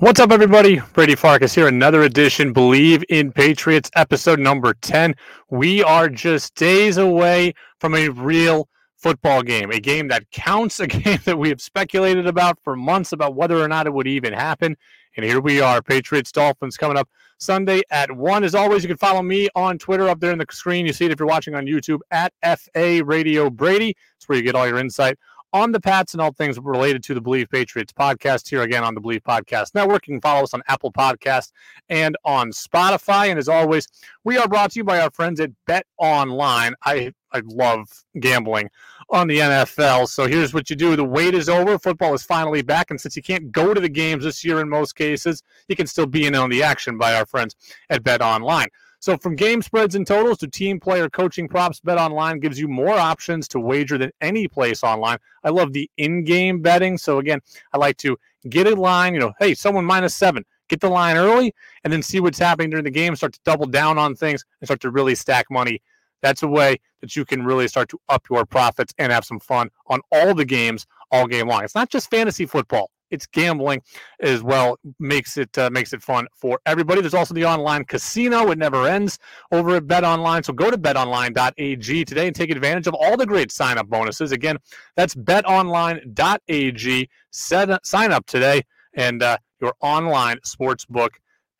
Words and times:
What's 0.00 0.20
up, 0.20 0.30
everybody? 0.30 0.80
Brady 0.92 1.16
Farkas 1.16 1.52
here. 1.52 1.66
Another 1.66 2.04
edition, 2.04 2.54
Bleav 2.54 3.02
in 3.08 3.32
Patriots, 3.32 3.90
episode 3.96 4.38
number 4.38 4.74
10. 4.74 5.12
We 5.50 5.82
are 5.82 6.08
just 6.08 6.54
days 6.54 6.98
away 6.98 7.52
from 7.80 7.96
a 7.96 8.08
real 8.10 8.68
football 8.96 9.42
game, 9.42 9.72
a 9.72 9.80
game 9.80 10.06
that 10.06 10.30
counts, 10.30 10.78
a 10.78 10.86
game 10.86 11.18
that 11.24 11.36
we 11.36 11.48
have 11.48 11.60
speculated 11.60 12.28
about 12.28 12.60
for 12.62 12.76
months 12.76 13.10
about 13.10 13.34
whether 13.34 13.58
or 13.58 13.66
not 13.66 13.88
it 13.88 13.92
would 13.92 14.06
even 14.06 14.32
happen. 14.32 14.76
And 15.16 15.26
here 15.26 15.40
we 15.40 15.60
are, 15.60 15.82
Patriots 15.82 16.30
Dolphins 16.30 16.76
coming 16.76 16.96
up 16.96 17.08
Sunday 17.38 17.82
at 17.90 18.12
1. 18.12 18.44
As 18.44 18.54
always, 18.54 18.84
you 18.84 18.88
can 18.88 18.98
follow 18.98 19.22
me 19.22 19.48
on 19.56 19.78
Twitter 19.78 20.08
up 20.08 20.20
there 20.20 20.30
in 20.30 20.38
the 20.38 20.46
screen. 20.48 20.86
You 20.86 20.92
see 20.92 21.06
it 21.06 21.10
if 21.10 21.18
you're 21.18 21.26
watching 21.26 21.56
on 21.56 21.66
YouTube 21.66 21.98
at 22.12 22.32
FA 22.44 23.02
Radio 23.04 23.50
Brady. 23.50 23.96
It's 24.16 24.28
where 24.28 24.38
you 24.38 24.44
get 24.44 24.54
all 24.54 24.68
your 24.68 24.78
insight 24.78 25.18
on 25.52 25.72
the 25.72 25.80
Pats 25.80 26.12
and 26.12 26.20
all 26.20 26.32
things 26.32 26.58
related 26.58 27.02
to 27.04 27.14
the 27.14 27.22
Bleav 27.22 27.50
Patriots 27.50 27.92
podcast 27.92 28.48
here 28.48 28.62
again 28.62 28.84
on 28.84 28.94
the 28.94 29.00
Bleav 29.00 29.22
Podcast 29.22 29.74
Network. 29.74 30.06
You 30.06 30.14
can 30.14 30.20
follow 30.20 30.44
us 30.44 30.54
on 30.54 30.62
Apple 30.68 30.92
Podcast 30.92 31.52
and 31.88 32.16
on 32.24 32.50
Spotify. 32.50 33.28
And 33.28 33.38
as 33.38 33.48
always, 33.48 33.88
we 34.24 34.36
are 34.36 34.48
brought 34.48 34.72
to 34.72 34.80
you 34.80 34.84
by 34.84 35.00
our 35.00 35.10
friends 35.10 35.40
at 35.40 35.50
Bet 35.66 35.86
Online. 35.98 36.74
I 36.84 37.12
I 37.32 37.42
love 37.44 37.88
gambling 38.20 38.70
on 39.10 39.28
the 39.28 39.38
NFL. 39.38 40.08
So 40.08 40.26
here's 40.26 40.54
what 40.54 40.70
you 40.70 40.76
do. 40.76 40.96
The 40.96 41.04
wait 41.04 41.34
is 41.34 41.48
over. 41.48 41.78
Football 41.78 42.14
is 42.14 42.22
finally 42.22 42.62
back. 42.62 42.90
And 42.90 43.00
since 43.00 43.16
you 43.16 43.22
can't 43.22 43.52
go 43.52 43.74
to 43.74 43.80
the 43.80 43.88
games 43.88 44.24
this 44.24 44.44
year 44.44 44.60
in 44.60 44.68
most 44.68 44.96
cases, 44.96 45.42
you 45.68 45.76
can 45.76 45.86
still 45.86 46.06
be 46.06 46.26
in 46.26 46.34
on 46.34 46.48
the 46.50 46.62
action 46.62 46.96
by 46.96 47.14
our 47.14 47.26
friends 47.26 47.54
at 47.90 48.02
Bet 48.02 48.22
Online. 48.22 48.68
So, 49.00 49.16
from 49.16 49.36
game 49.36 49.62
spreads 49.62 49.94
and 49.94 50.06
totals 50.06 50.38
to 50.38 50.48
team 50.48 50.80
player 50.80 51.08
coaching 51.08 51.48
props, 51.48 51.80
Bet 51.80 51.98
Online 51.98 52.40
gives 52.40 52.58
you 52.58 52.66
more 52.66 52.98
options 52.98 53.46
to 53.48 53.60
wager 53.60 53.96
than 53.96 54.10
any 54.20 54.48
place 54.48 54.82
online. 54.82 55.18
I 55.44 55.50
love 55.50 55.72
the 55.72 55.88
in 55.98 56.24
game 56.24 56.60
betting. 56.62 56.98
So, 56.98 57.18
again, 57.18 57.40
I 57.72 57.78
like 57.78 57.96
to 57.98 58.18
get 58.48 58.66
a 58.66 58.74
line, 58.74 59.14
you 59.14 59.20
know, 59.20 59.32
hey, 59.38 59.54
someone 59.54 59.84
minus 59.84 60.14
seven, 60.14 60.44
get 60.68 60.80
the 60.80 60.88
line 60.88 61.16
early, 61.16 61.54
and 61.84 61.92
then 61.92 62.02
see 62.02 62.18
what's 62.18 62.38
happening 62.38 62.70
during 62.70 62.84
the 62.84 62.90
game, 62.90 63.14
start 63.14 63.34
to 63.34 63.40
double 63.44 63.66
down 63.66 63.98
on 63.98 64.16
things, 64.16 64.44
and 64.60 64.66
start 64.66 64.80
to 64.80 64.90
really 64.90 65.14
stack 65.14 65.46
money. 65.48 65.80
That's 66.20 66.42
a 66.42 66.48
way 66.48 66.80
that 67.00 67.14
you 67.14 67.24
can 67.24 67.44
really 67.44 67.68
start 67.68 67.88
to 67.90 68.00
up 68.08 68.26
your 68.28 68.44
profits 68.44 68.92
and 68.98 69.12
have 69.12 69.24
some 69.24 69.38
fun 69.38 69.70
on 69.86 70.00
all 70.10 70.34
the 70.34 70.44
games 70.44 70.86
all 71.12 71.28
game 71.28 71.46
long. 71.46 71.62
It's 71.62 71.76
not 71.76 71.88
just 71.88 72.10
fantasy 72.10 72.46
football 72.46 72.90
it's 73.10 73.26
gambling 73.26 73.82
as 74.20 74.42
well 74.42 74.78
makes 74.98 75.36
it 75.36 75.56
uh, 75.58 75.70
makes 75.70 75.92
it 75.92 76.02
fun 76.02 76.26
for 76.34 76.60
everybody. 76.66 77.00
There's 77.00 77.14
also 77.14 77.34
the 77.34 77.44
online 77.44 77.84
casino. 77.84 78.50
It 78.50 78.58
never 78.58 78.86
ends 78.86 79.18
over 79.52 79.76
at 79.76 79.86
bet 79.86 80.04
online 80.04 80.42
so 80.42 80.52
go 80.52 80.70
to 80.70 80.78
betonline.ag 80.78 82.04
today 82.04 82.26
and 82.26 82.36
take 82.36 82.50
advantage 82.50 82.86
of 82.86 82.94
all 82.94 83.16
the 83.16 83.26
great 83.26 83.52
sign 83.52 83.78
up 83.78 83.88
bonuses. 83.88 84.32
Again 84.32 84.58
that's 84.96 85.14
betonline.ag 85.14 87.08
Set, 87.30 87.86
sign 87.86 88.12
up 88.12 88.26
today 88.26 88.62
and 88.94 89.22
uh, 89.22 89.36
your 89.60 89.74
online 89.80 90.38
sportsbook 90.46 91.10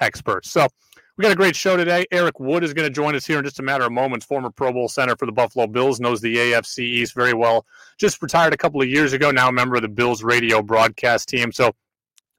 expert. 0.00 0.46
So 0.46 0.66
we 1.18 1.22
got 1.22 1.32
a 1.32 1.36
great 1.36 1.56
show 1.56 1.76
today. 1.76 2.06
Eric 2.12 2.38
Wood 2.38 2.62
is 2.62 2.72
going 2.72 2.86
to 2.86 2.94
join 2.94 3.16
us 3.16 3.26
here 3.26 3.38
in 3.38 3.44
just 3.44 3.58
a 3.58 3.62
matter 3.62 3.82
of 3.82 3.90
moments. 3.90 4.24
Former 4.24 4.50
Pro 4.50 4.72
Bowl 4.72 4.88
center 4.88 5.16
for 5.16 5.26
the 5.26 5.32
Buffalo 5.32 5.66
Bills, 5.66 5.98
knows 5.98 6.20
the 6.20 6.36
AFC 6.36 6.78
East 6.78 7.12
very 7.12 7.34
well. 7.34 7.66
Just 7.98 8.22
retired 8.22 8.54
a 8.54 8.56
couple 8.56 8.80
of 8.80 8.88
years 8.88 9.12
ago, 9.12 9.32
now 9.32 9.48
a 9.48 9.52
member 9.52 9.74
of 9.74 9.82
the 9.82 9.88
Bills 9.88 10.22
radio 10.22 10.62
broadcast 10.62 11.28
team. 11.28 11.50
So 11.50 11.72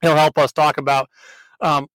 he'll 0.01 0.15
help 0.15 0.37
us 0.37 0.53
talk 0.53 0.77
about 0.77 1.09
um, 1.59 1.87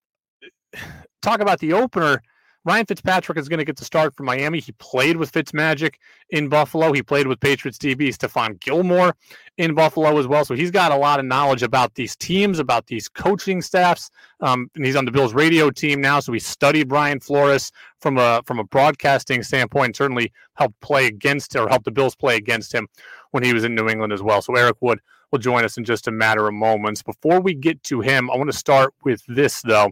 talk 1.22 1.40
about 1.40 1.58
the 1.58 1.72
opener 1.72 2.20
Ryan 2.64 2.86
Fitzpatrick 2.86 3.36
is 3.36 3.48
going 3.48 3.58
to 3.58 3.64
get 3.64 3.76
the 3.76 3.84
start 3.84 4.16
for 4.16 4.22
Miami. 4.22 4.58
He 4.58 4.72
played 4.72 5.18
with 5.18 5.30
Fitzmagic 5.30 5.96
in 6.30 6.48
Buffalo. 6.48 6.92
He 6.92 7.02
played 7.02 7.26
with 7.26 7.38
Patriots 7.40 7.76
DB 7.76 8.08
Stephon 8.08 8.58
Gilmore 8.58 9.14
in 9.58 9.74
Buffalo 9.74 10.16
as 10.18 10.26
well. 10.26 10.44
So 10.46 10.54
he's 10.54 10.70
got 10.70 10.90
a 10.90 10.96
lot 10.96 11.20
of 11.20 11.26
knowledge 11.26 11.62
about 11.62 11.94
these 11.94 12.16
teams, 12.16 12.58
about 12.58 12.86
these 12.86 13.08
coaching 13.08 13.60
staffs. 13.60 14.10
Um, 14.40 14.70
and 14.74 14.84
he's 14.84 14.96
on 14.96 15.04
the 15.04 15.10
Bills 15.10 15.34
radio 15.34 15.70
team 15.70 16.00
now. 16.00 16.20
So 16.20 16.32
he 16.32 16.38
studied 16.38 16.88
Brian 16.88 17.20
Flores 17.20 17.70
from 18.00 18.16
a 18.16 18.42
from 18.46 18.58
a 18.58 18.64
broadcasting 18.64 19.42
standpoint. 19.42 19.86
And 19.88 19.96
certainly 19.96 20.32
helped 20.54 20.80
play 20.80 21.06
against 21.06 21.54
or 21.56 21.68
helped 21.68 21.84
the 21.84 21.90
Bills 21.90 22.16
play 22.16 22.36
against 22.36 22.74
him 22.74 22.88
when 23.32 23.42
he 23.42 23.52
was 23.52 23.64
in 23.64 23.74
New 23.74 23.88
England 23.88 24.12
as 24.12 24.22
well. 24.22 24.40
So 24.40 24.54
Eric 24.54 24.76
Wood 24.80 25.00
will 25.30 25.38
join 25.38 25.64
us 25.64 25.76
in 25.76 25.84
just 25.84 26.08
a 26.08 26.12
matter 26.12 26.46
of 26.48 26.54
moments. 26.54 27.02
Before 27.02 27.40
we 27.40 27.54
get 27.54 27.82
to 27.84 28.00
him, 28.00 28.30
I 28.30 28.36
want 28.36 28.50
to 28.50 28.56
start 28.56 28.94
with 29.04 29.22
this 29.28 29.60
though. 29.60 29.90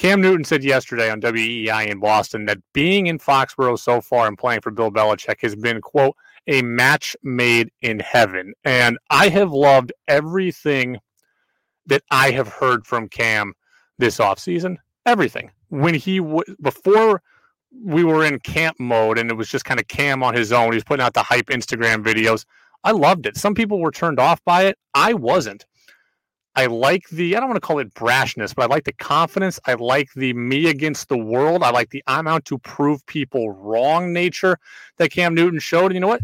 Cam 0.00 0.22
Newton 0.22 0.44
said 0.44 0.64
yesterday 0.64 1.10
on 1.10 1.20
WEEI 1.20 1.88
in 1.88 2.00
Boston 2.00 2.46
that 2.46 2.56
being 2.72 3.08
in 3.08 3.18
Foxborough 3.18 3.78
so 3.78 4.00
far 4.00 4.26
and 4.26 4.38
playing 4.38 4.62
for 4.62 4.70
Bill 4.70 4.90
Belichick 4.90 5.42
has 5.42 5.54
been, 5.54 5.82
quote, 5.82 6.16
a 6.46 6.62
match 6.62 7.14
made 7.22 7.70
in 7.82 8.00
heaven. 8.00 8.54
And 8.64 8.96
I 9.10 9.28
have 9.28 9.52
loved 9.52 9.92
everything 10.08 10.96
that 11.84 12.02
I 12.10 12.30
have 12.30 12.48
heard 12.48 12.86
from 12.86 13.10
Cam 13.10 13.52
this 13.98 14.16
offseason. 14.16 14.78
Everything. 15.04 15.50
When 15.68 15.92
he, 15.92 16.16
w- 16.16 16.56
before 16.62 17.20
we 17.84 18.02
were 18.02 18.24
in 18.24 18.38
camp 18.38 18.80
mode 18.80 19.18
and 19.18 19.30
it 19.30 19.34
was 19.34 19.50
just 19.50 19.66
kind 19.66 19.78
of 19.78 19.86
Cam 19.88 20.22
on 20.22 20.32
his 20.32 20.50
own, 20.50 20.72
he 20.72 20.76
was 20.76 20.84
putting 20.84 21.04
out 21.04 21.12
the 21.12 21.22
hype 21.22 21.48
Instagram 21.48 22.02
videos. 22.02 22.46
I 22.84 22.92
loved 22.92 23.26
it. 23.26 23.36
Some 23.36 23.54
people 23.54 23.80
were 23.80 23.90
turned 23.90 24.18
off 24.18 24.42
by 24.46 24.64
it. 24.64 24.78
I 24.94 25.12
wasn't. 25.12 25.66
I 26.56 26.66
like 26.66 27.08
the, 27.10 27.36
I 27.36 27.40
don't 27.40 27.48
want 27.48 27.56
to 27.56 27.66
call 27.66 27.78
it 27.78 27.94
brashness, 27.94 28.54
but 28.54 28.64
I 28.64 28.66
like 28.66 28.84
the 28.84 28.92
confidence. 28.92 29.60
I 29.66 29.74
like 29.74 30.12
the 30.14 30.32
me 30.32 30.68
against 30.68 31.08
the 31.08 31.16
world. 31.16 31.62
I 31.62 31.70
like 31.70 31.90
the 31.90 32.02
I'm 32.06 32.26
out 32.26 32.44
to 32.46 32.58
prove 32.58 33.04
people 33.06 33.50
wrong 33.50 34.12
nature 34.12 34.58
that 34.96 35.12
Cam 35.12 35.34
Newton 35.34 35.60
showed. 35.60 35.86
And 35.86 35.94
you 35.94 36.00
know 36.00 36.08
what? 36.08 36.22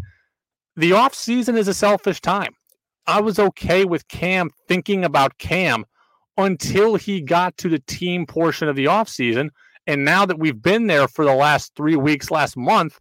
The 0.76 0.92
off 0.92 1.15
season 1.15 1.56
is 1.56 1.69
a 1.69 1.75
selfish 1.75 2.20
time. 2.20 2.54
I 3.06 3.20
was 3.20 3.38
okay 3.38 3.84
with 3.84 4.09
Cam 4.09 4.50
thinking 4.66 5.04
about 5.04 5.38
Cam 5.38 5.84
until 6.36 6.97
he 6.97 7.20
got 7.20 7.56
to 7.59 7.69
the 7.69 7.78
team 7.78 8.26
portion 8.26 8.69
of 8.69 8.76
the 8.76 8.88
off 8.88 9.09
season. 9.09 9.50
And 9.86 10.04
now 10.04 10.26
that 10.26 10.38
we've 10.41 10.60
been 10.60 10.88
there 10.88 11.06
for 11.06 11.25
the 11.25 11.34
last 11.34 11.72
three 11.76 11.97
weeks, 11.97 12.31
last 12.32 12.56
month, 12.56 13.00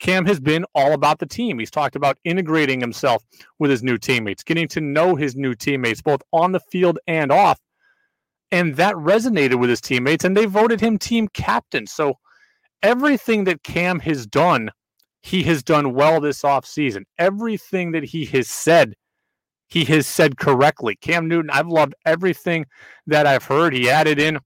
Cam 0.00 0.24
has 0.24 0.40
been 0.40 0.64
all 0.74 0.92
about 0.92 1.18
the 1.18 1.26
team. 1.26 1.58
He's 1.58 1.70
talked 1.70 1.94
about 1.94 2.18
integrating 2.24 2.80
himself 2.80 3.22
with 3.58 3.70
his 3.70 3.82
new 3.82 3.98
teammates, 3.98 4.42
getting 4.42 4.66
to 4.68 4.80
know 4.80 5.14
his 5.14 5.36
new 5.36 5.54
teammates, 5.54 6.02
both 6.02 6.22
on 6.32 6.52
the 6.52 6.60
field 6.60 6.98
and 7.06 7.30
off. 7.30 7.60
And 8.50 8.74
that 8.76 8.94
resonated 8.96 9.60
with 9.60 9.70
his 9.70 9.80
teammates, 9.80 10.24
and 10.24 10.36
they 10.36 10.46
voted 10.46 10.80
him 10.80 10.98
team 10.98 11.28
captain. 11.28 11.86
So 11.86 12.14
everything 12.82 13.44
that 13.44 13.62
Cam 13.62 14.00
has 14.00 14.26
done, 14.26 14.70
he 15.22 15.42
has 15.44 15.62
done 15.62 15.92
well 15.94 16.20
this 16.20 16.42
offseason. 16.42 17.04
Everything 17.18 17.92
that 17.92 18.04
he 18.04 18.24
has 18.26 18.48
said, 18.48 18.94
he 19.68 19.84
has 19.84 20.06
said 20.06 20.38
correctly. 20.38 20.96
Cam 20.96 21.28
Newton, 21.28 21.50
I've 21.50 21.68
loved 21.68 21.94
everything 22.06 22.64
that 23.06 23.26
I've 23.26 23.44
heard. 23.44 23.74
He 23.74 23.88
added 23.88 24.18
in 24.18 24.40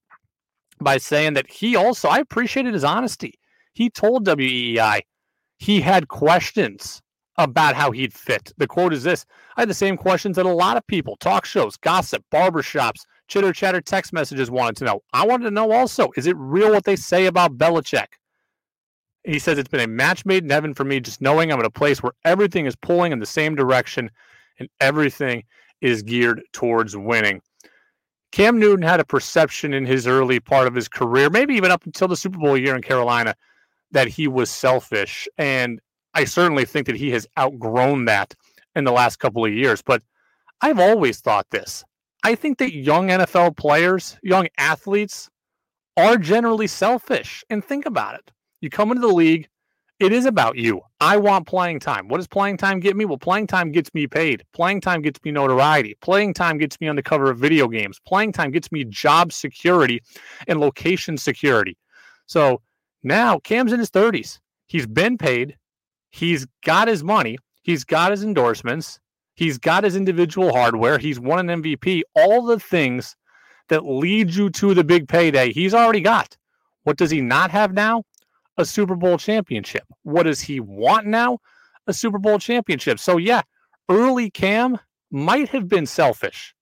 by 0.80 0.98
saying 0.98 1.34
that 1.34 1.50
he 1.50 1.76
also, 1.76 2.08
I 2.08 2.18
appreciated 2.18 2.74
his 2.74 2.84
honesty. 2.84 3.34
He 3.72 3.88
told 3.88 4.26
WEEI, 4.26 5.00
he 5.64 5.80
had 5.80 6.08
questions 6.08 7.00
about 7.38 7.74
how 7.74 7.90
he'd 7.90 8.12
fit. 8.12 8.52
The 8.58 8.66
quote 8.66 8.92
is 8.92 9.02
this 9.02 9.24
I 9.56 9.62
had 9.62 9.70
the 9.70 9.74
same 9.74 9.96
questions 9.96 10.36
that 10.36 10.44
a 10.44 10.52
lot 10.52 10.76
of 10.76 10.86
people, 10.86 11.16
talk 11.16 11.46
shows, 11.46 11.78
gossip, 11.78 12.22
barbershops, 12.30 13.06
chitter 13.28 13.50
chatter 13.50 13.80
text 13.80 14.12
messages 14.12 14.50
wanted 14.50 14.76
to 14.76 14.84
know. 14.84 15.00
I 15.14 15.26
wanted 15.26 15.44
to 15.44 15.50
know 15.50 15.72
also 15.72 16.10
is 16.18 16.26
it 16.26 16.36
real 16.36 16.70
what 16.70 16.84
they 16.84 16.96
say 16.96 17.24
about 17.24 17.56
Belichick? 17.56 18.08
He 19.24 19.38
says 19.38 19.56
it's 19.56 19.70
been 19.70 19.80
a 19.80 19.86
match 19.86 20.26
made 20.26 20.44
in 20.44 20.50
heaven 20.50 20.74
for 20.74 20.84
me, 20.84 21.00
just 21.00 21.22
knowing 21.22 21.50
I'm 21.50 21.60
in 21.60 21.64
a 21.64 21.70
place 21.70 22.02
where 22.02 22.12
everything 22.26 22.66
is 22.66 22.76
pulling 22.76 23.12
in 23.12 23.18
the 23.18 23.24
same 23.24 23.54
direction 23.54 24.10
and 24.58 24.68
everything 24.80 25.44
is 25.80 26.02
geared 26.02 26.42
towards 26.52 26.94
winning. 26.94 27.40
Cam 28.32 28.58
Newton 28.58 28.84
had 28.84 29.00
a 29.00 29.04
perception 29.04 29.72
in 29.72 29.86
his 29.86 30.06
early 30.06 30.40
part 30.40 30.66
of 30.66 30.74
his 30.74 30.88
career, 30.88 31.30
maybe 31.30 31.54
even 31.54 31.70
up 31.70 31.86
until 31.86 32.08
the 32.08 32.16
Super 32.16 32.38
Bowl 32.38 32.58
year 32.58 32.76
in 32.76 32.82
Carolina, 32.82 33.34
that 33.94 34.08
he 34.08 34.28
was 34.28 34.50
selfish. 34.50 35.26
And 35.38 35.80
I 36.12 36.24
certainly 36.24 36.64
think 36.64 36.86
that 36.86 36.96
he 36.96 37.10
has 37.12 37.26
outgrown 37.38 38.04
that 38.04 38.34
in 38.76 38.84
the 38.84 38.92
last 38.92 39.16
couple 39.16 39.44
of 39.44 39.52
years. 39.52 39.82
But 39.82 40.02
I've 40.60 40.78
always 40.78 41.20
thought 41.20 41.46
this. 41.50 41.84
I 42.22 42.34
think 42.34 42.58
that 42.58 42.74
young 42.74 43.08
NFL 43.08 43.56
players, 43.56 44.16
young 44.22 44.48
athletes, 44.58 45.30
are 45.96 46.16
generally 46.16 46.66
selfish. 46.66 47.44
And 47.50 47.64
think 47.64 47.86
about 47.86 48.14
it. 48.16 48.30
You 48.60 48.70
come 48.70 48.90
into 48.90 49.06
the 49.06 49.12
league, 49.12 49.48
it 50.00 50.12
is 50.12 50.26
about 50.26 50.56
you. 50.56 50.80
I 51.00 51.16
want 51.18 51.46
playing 51.46 51.80
time. 51.80 52.08
What 52.08 52.16
does 52.16 52.26
playing 52.26 52.56
time 52.56 52.80
get 52.80 52.96
me? 52.96 53.04
Well, 53.04 53.18
playing 53.18 53.46
time 53.46 53.70
gets 53.70 53.92
me 53.94 54.06
paid. 54.06 54.42
Playing 54.52 54.80
time 54.80 55.02
gets 55.02 55.20
me 55.24 55.30
notoriety. 55.30 55.96
Playing 56.00 56.34
time 56.34 56.58
gets 56.58 56.80
me 56.80 56.88
on 56.88 56.96
the 56.96 57.02
cover 57.02 57.30
of 57.30 57.38
video 57.38 57.68
games. 57.68 58.00
Playing 58.04 58.32
time 58.32 58.50
gets 58.50 58.72
me 58.72 58.84
job 58.84 59.32
security 59.32 60.00
and 60.48 60.58
location 60.58 61.16
security. 61.16 61.76
So 62.26 62.60
now 63.04 63.38
Cam's 63.38 63.72
in 63.72 63.78
his 63.78 63.90
30s. 63.90 64.38
He's 64.66 64.86
been 64.86 65.18
paid. 65.18 65.56
He's 66.10 66.46
got 66.64 66.88
his 66.88 67.04
money. 67.04 67.38
He's 67.62 67.84
got 67.84 68.10
his 68.10 68.22
endorsements. 68.22 68.98
He's 69.34 69.58
got 69.58 69.84
his 69.84 69.96
individual 69.96 70.52
hardware. 70.52 70.98
He's 70.98 71.18
won 71.18 71.48
an 71.48 71.62
MVP. 71.62 72.02
All 72.14 72.44
the 72.44 72.60
things 72.60 73.16
that 73.68 73.84
lead 73.84 74.34
you 74.34 74.50
to 74.50 74.74
the 74.74 74.84
big 74.84 75.08
payday, 75.08 75.52
he's 75.52 75.74
already 75.74 76.00
got. 76.00 76.36
What 76.84 76.98
does 76.98 77.10
he 77.10 77.20
not 77.20 77.50
have 77.50 77.72
now? 77.72 78.04
A 78.58 78.64
Super 78.64 78.94
Bowl 78.94 79.18
championship. 79.18 79.84
What 80.02 80.24
does 80.24 80.40
he 80.40 80.60
want 80.60 81.06
now? 81.06 81.38
A 81.86 81.92
Super 81.92 82.18
Bowl 82.18 82.38
championship. 82.38 83.00
So, 83.00 83.16
yeah, 83.16 83.42
early 83.88 84.30
Cam 84.30 84.78
might 85.10 85.48
have 85.48 85.68
been 85.68 85.86
selfish, 85.86 86.54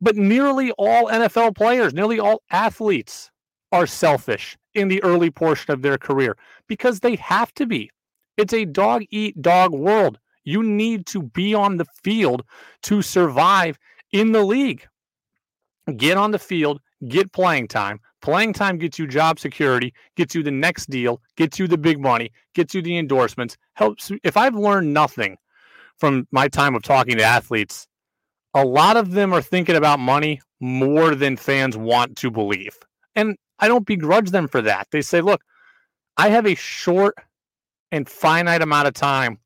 but 0.00 0.16
nearly 0.16 0.72
all 0.72 1.08
NFL 1.08 1.56
players, 1.56 1.94
nearly 1.94 2.20
all 2.20 2.42
athletes 2.50 3.30
are 3.74 3.86
selfish 3.88 4.56
in 4.74 4.86
the 4.86 5.02
early 5.02 5.30
portion 5.30 5.72
of 5.72 5.82
their 5.82 5.98
career 5.98 6.36
because 6.68 7.00
they 7.00 7.16
have 7.16 7.52
to 7.54 7.66
be. 7.66 7.90
It's 8.36 8.54
a 8.54 8.64
dog 8.64 9.02
eat 9.10 9.40
dog 9.42 9.72
world. 9.72 10.18
You 10.44 10.62
need 10.62 11.06
to 11.06 11.22
be 11.22 11.54
on 11.54 11.76
the 11.76 11.86
field 12.02 12.44
to 12.84 13.02
survive 13.02 13.76
in 14.12 14.30
the 14.30 14.44
league. 14.44 14.86
Get 15.96 16.16
on 16.16 16.30
the 16.30 16.38
field, 16.38 16.80
get 17.08 17.32
playing 17.32 17.68
time. 17.68 18.00
Playing 18.22 18.52
time 18.52 18.78
gets 18.78 18.98
you 18.98 19.06
job 19.06 19.38
security, 19.38 19.92
gets 20.16 20.34
you 20.34 20.42
the 20.42 20.50
next 20.50 20.88
deal, 20.88 21.20
gets 21.36 21.58
you 21.58 21.66
the 21.66 21.76
big 21.76 22.00
money, 22.00 22.30
gets 22.54 22.74
you 22.74 22.80
the 22.80 22.96
endorsements. 22.96 23.56
Helps. 23.74 24.10
If 24.22 24.36
I've 24.36 24.54
learned 24.54 24.94
nothing 24.94 25.36
from 25.98 26.26
my 26.30 26.48
time 26.48 26.74
of 26.74 26.82
talking 26.82 27.16
to 27.16 27.24
athletes, 27.24 27.86
a 28.54 28.64
lot 28.64 28.96
of 28.96 29.10
them 29.10 29.32
are 29.34 29.42
thinking 29.42 29.76
about 29.76 29.98
money 29.98 30.40
more 30.60 31.14
than 31.16 31.36
fans 31.36 31.76
want 31.76 32.16
to 32.18 32.30
believe. 32.30 32.78
And 33.16 33.36
I 33.64 33.68
don't 33.68 33.86
begrudge 33.86 34.30
them 34.30 34.46
for 34.46 34.60
that. 34.60 34.88
They 34.90 35.00
say, 35.00 35.22
look, 35.22 35.42
I 36.18 36.28
have 36.28 36.44
a 36.44 36.54
short 36.54 37.16
and 37.90 38.06
finite 38.06 38.60
amount 38.60 38.88
of 38.88 38.92
time 38.92 39.38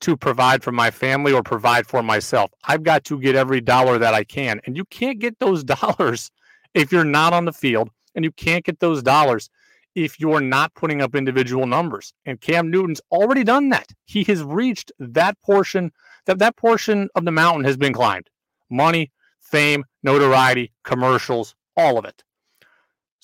to 0.00 0.18
provide 0.18 0.62
for 0.62 0.70
my 0.70 0.90
family 0.90 1.32
or 1.32 1.42
provide 1.42 1.86
for 1.86 2.02
myself. 2.02 2.50
I've 2.64 2.82
got 2.82 3.04
to 3.04 3.18
get 3.18 3.36
every 3.36 3.62
dollar 3.62 3.96
that 3.96 4.12
I 4.12 4.22
can. 4.22 4.60
And 4.66 4.76
you 4.76 4.84
can't 4.84 5.18
get 5.18 5.38
those 5.38 5.64
dollars 5.76 6.30
if 6.74 6.92
you're 6.92 7.06
not 7.06 7.32
on 7.32 7.46
the 7.46 7.54
field, 7.54 7.88
and 8.14 8.22
you 8.22 8.32
can't 8.32 8.66
get 8.66 8.80
those 8.80 9.02
dollars 9.02 9.48
if 9.94 10.20
you're 10.20 10.42
not 10.42 10.74
putting 10.74 11.00
up 11.00 11.14
individual 11.14 11.66
numbers. 11.66 12.12
And 12.26 12.38
Cam 12.38 12.70
Newton's 12.70 13.00
already 13.10 13.44
done 13.44 13.70
that. 13.70 13.92
He 14.04 14.24
has 14.24 14.42
reached 14.42 14.92
that 14.98 15.40
portion 15.40 15.90
that 16.26 16.38
that 16.38 16.56
portion 16.56 17.08
of 17.14 17.24
the 17.24 17.30
mountain 17.30 17.64
has 17.64 17.78
been 17.78 17.94
climbed. 17.94 18.28
Money, 18.68 19.10
fame, 19.40 19.86
notoriety, 20.02 20.70
commercials, 20.82 21.54
all 21.78 21.96
of 21.96 22.04
it. 22.04 22.22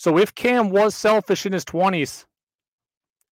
So 0.01 0.17
if 0.17 0.35
Cam 0.35 0.71
was 0.71 0.95
selfish 0.95 1.45
in 1.45 1.53
his 1.53 1.67
20s, 1.67 2.25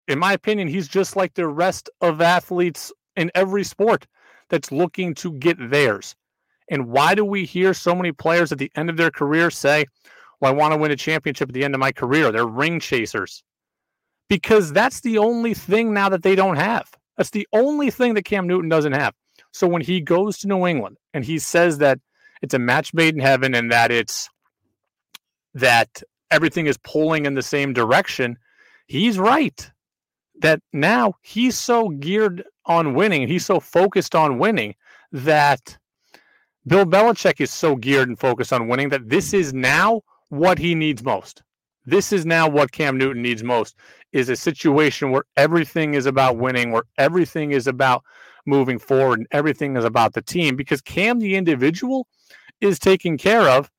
in 0.07 0.19
my 0.19 0.35
opinion, 0.35 0.69
he's 0.69 0.87
just 0.87 1.17
like 1.17 1.33
the 1.33 1.49
rest 1.49 1.89
of 2.03 2.21
athletes 2.21 2.93
in 3.17 3.31
every 3.35 3.65
sport 3.65 4.07
that's 4.51 4.71
looking 4.71 5.15
to 5.15 5.33
get 5.33 5.57
theirs. 5.71 6.15
And 6.71 6.89
why 6.89 7.15
do 7.15 7.25
we 7.25 7.47
hear 7.47 7.73
so 7.73 7.95
many 7.95 8.13
players 8.13 8.53
at 8.53 8.59
the 8.59 8.71
end 8.77 8.91
of 8.91 8.99
their 8.99 9.11
career 9.11 9.51
say, 9.51 9.87
Well, 10.43 10.53
I 10.53 10.55
want 10.55 10.75
to 10.75 10.77
win 10.77 10.91
a 10.91 10.97
championship 10.97 11.49
at 11.49 11.55
the 11.55 11.65
end 11.65 11.75
of 11.75 11.81
my 11.81 11.91
career? 11.91 12.31
They're 12.31 12.47
ring 12.47 12.81
chasers. 12.81 13.43
Because 14.29 14.71
that's 14.71 15.01
the 15.01 15.17
only 15.17 15.55
thing 15.55 15.95
now 15.95 16.11
that 16.11 16.23
they 16.23 16.35
don't 16.35 16.57
have. 16.57 16.91
That's 17.17 17.31
the 17.31 17.49
only 17.55 17.91
thing 17.91 18.13
that 18.13 18.27
Cam 18.27 18.47
Newton 18.47 18.69
doesn't 18.69 18.93
have. 18.93 19.15
So 19.53 19.67
when 19.67 19.81
he 19.81 20.03
goes 20.03 20.37
to 20.41 20.49
New 20.49 20.67
England 20.67 20.99
and 21.15 21.25
he 21.25 21.39
says 21.39 21.79
that 21.79 21.99
it's 22.43 22.53
a 22.53 22.59
match 22.59 22.93
made 22.93 23.15
in 23.15 23.23
heaven 23.23 23.55
and 23.55 23.73
that 23.73 23.91
it's 23.91 24.29
that 25.55 26.03
everything 26.31 26.67
is 26.67 26.79
pulling 26.79 27.27
in 27.27 27.35
the 27.35 27.43
same 27.43 27.73
direction, 27.73 28.37
he's 28.87 29.19
right. 29.19 29.71
That 30.41 30.61
now 30.73 31.15
he's 31.23 31.59
so 31.59 31.89
geared 31.89 32.45
on 32.67 32.95
winning, 32.95 33.27
he's 33.27 33.45
so 33.45 33.59
focused 33.59 34.15
on 34.15 34.39
winning 34.39 34.75
that 35.11 35.77
Bill 36.67 36.85
Belichick 36.85 37.41
is 37.41 37.53
so 37.53 37.75
geared 37.75 38.09
and 38.09 38.19
focused 38.19 38.53
on 38.53 38.69
winning 38.69 38.91
that 38.91 39.09
this 39.09 39.33
is 39.33 39.53
now 39.53 40.03
what 40.29 40.59
he 40.59 40.75
needs 40.75 41.03
most. 41.03 41.43
This 41.87 42.13
is 42.13 42.27
now 42.27 42.49
what 42.49 42.73
Cam 42.73 42.99
Newton 42.99 43.23
needs 43.23 43.43
most 43.43 43.77
is 44.13 44.29
a 44.29 44.37
situation 44.37 45.11
where 45.11 45.25
everything 45.37 45.95
is 45.95 46.05
about 46.05 46.37
winning, 46.37 46.71
where 46.71 46.83
everything 46.99 47.53
is 47.53 47.67
about 47.67 48.05
moving 48.45 48.79
forward 48.79 49.21
and 49.21 49.29
everything 49.31 49.77
is 49.77 49.85
about 49.85 50.13
the 50.13 50.23
team 50.23 50.57
because 50.57 50.83
Cam 50.83 51.19
the 51.19 51.35
individual 51.35 52.07
is 52.61 52.79
taken 52.79 53.17
care 53.17 53.49
of 53.49 53.71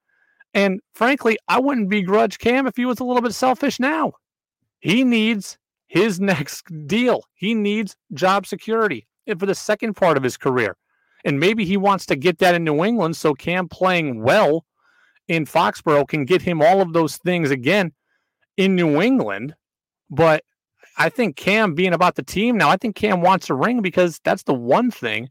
and 0.54 0.80
frankly, 0.94 1.38
I 1.48 1.60
wouldn't 1.60 1.90
begrudge 1.90 2.40
Cam 2.40 2.68
if 2.68 2.76
he 2.76 2.86
was 2.86 3.00
a 3.00 3.04
little 3.04 3.22
bit 3.22 3.34
selfish 3.34 3.80
now. 3.80 4.14
He 4.80 5.04
needs 5.04 5.58
his 5.88 6.20
next 6.20 6.66
deal. 6.88 7.24
He 7.36 7.54
needs 7.54 7.96
job 8.14 8.46
security 8.46 9.08
for 9.38 9.46
the 9.46 9.56
second 9.56 9.96
part 9.96 10.18
of 10.18 10.24
his 10.24 10.38
career. 10.38 10.76
And 11.26 11.40
maybe 11.40 11.66
he 11.66 11.78
wants 11.78 12.06
to 12.08 12.16
get 12.16 12.40
that 12.40 12.56
in 12.56 12.64
New 12.64 12.84
England 12.84 13.18
so 13.18 13.34
Cam 13.34 13.68
playing 13.68 14.24
well 14.24 14.66
in 15.28 15.46
Foxborough 15.46 16.08
can 16.08 16.26
get 16.26 16.42
him 16.42 16.62
all 16.62 16.82
of 16.82 16.94
those 16.94 17.18
things 17.18 17.52
again 17.52 17.92
in 18.58 18.76
New 18.76 19.02
England. 19.02 19.54
But 20.10 20.44
I 20.98 21.10
think 21.10 21.36
Cam 21.36 21.76
being 21.76 21.94
about 21.94 22.16
the 22.16 22.24
team 22.24 22.58
now, 22.58 22.70
I 22.70 22.78
think 22.78 22.96
Cam 22.96 23.22
wants 23.22 23.50
a 23.50 23.54
ring 23.54 23.82
because 23.82 24.20
that's 24.24 24.44
the 24.44 24.54
one 24.54 24.90
thing 24.90 25.30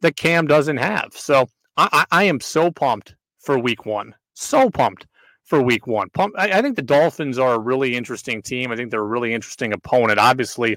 that 0.00 0.16
Cam 0.16 0.46
doesn't 0.46 0.78
have. 0.78 1.12
So 1.12 1.48
I, 1.76 1.88
I, 1.92 2.22
I 2.22 2.24
am 2.24 2.40
so 2.40 2.70
pumped 2.70 3.14
for 3.38 3.58
week 3.58 3.86
one 3.86 4.14
so 4.42 4.70
pumped 4.70 5.06
for 5.44 5.62
week 5.62 5.86
one. 5.86 6.10
Pump, 6.10 6.34
I, 6.36 6.58
I, 6.58 6.62
think 6.62 6.76
the 6.76 6.82
Dolphins 6.82 7.38
are 7.38 7.54
a 7.54 7.58
really 7.58 7.96
interesting 7.96 8.42
team. 8.42 8.70
I 8.70 8.76
think 8.76 8.90
they're 8.90 9.00
a 9.00 9.04
really 9.04 9.32
interesting 9.32 9.72
opponent. 9.72 10.18
Obviously, 10.18 10.76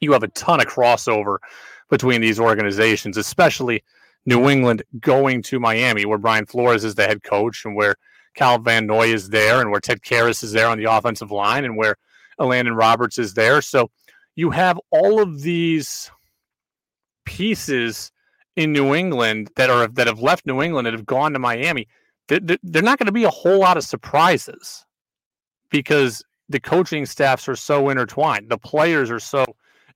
you 0.00 0.12
have 0.12 0.22
a 0.22 0.28
ton 0.28 0.60
of 0.60 0.66
crossover 0.66 1.38
between 1.90 2.20
these 2.20 2.38
organizations, 2.38 3.16
especially 3.16 3.82
New 4.24 4.48
England 4.48 4.82
going 5.00 5.42
to 5.42 5.58
Miami, 5.58 6.04
where 6.04 6.18
Brian 6.18 6.46
Flores 6.46 6.84
is 6.84 6.94
the 6.94 7.06
head 7.06 7.22
coach 7.22 7.64
and 7.64 7.74
where 7.74 7.96
Kyle 8.36 8.58
Van 8.58 8.86
Noy 8.86 9.08
is 9.12 9.28
there 9.28 9.60
and 9.60 9.70
where 9.70 9.80
Ted 9.80 10.00
Karras 10.02 10.42
is 10.42 10.52
there 10.52 10.68
on 10.68 10.78
the 10.78 10.90
offensive 10.90 11.30
line 11.30 11.64
and 11.64 11.76
where 11.76 11.96
Elandon 12.40 12.76
Roberts 12.76 13.18
is 13.18 13.34
there. 13.34 13.60
So 13.60 13.90
you 14.36 14.50
have 14.50 14.80
all 14.90 15.20
of 15.20 15.42
these 15.42 16.10
pieces 17.24 18.10
in 18.56 18.72
New 18.72 18.94
England 18.94 19.50
that 19.56 19.70
are 19.70 19.86
that 19.88 20.06
have 20.06 20.20
left 20.20 20.46
New 20.46 20.62
England 20.62 20.86
and 20.86 20.96
have 20.96 21.06
gone 21.06 21.32
to 21.32 21.38
Miami 21.38 21.88
they're 22.28 22.82
not 22.82 22.98
going 22.98 23.06
to 23.06 23.12
be 23.12 23.24
a 23.24 23.30
whole 23.30 23.58
lot 23.58 23.76
of 23.76 23.84
surprises 23.84 24.84
because 25.70 26.22
the 26.48 26.60
coaching 26.60 27.06
staffs 27.06 27.48
are 27.48 27.56
so 27.56 27.88
intertwined. 27.88 28.48
The 28.48 28.58
players 28.58 29.10
are 29.10 29.20
so 29.20 29.44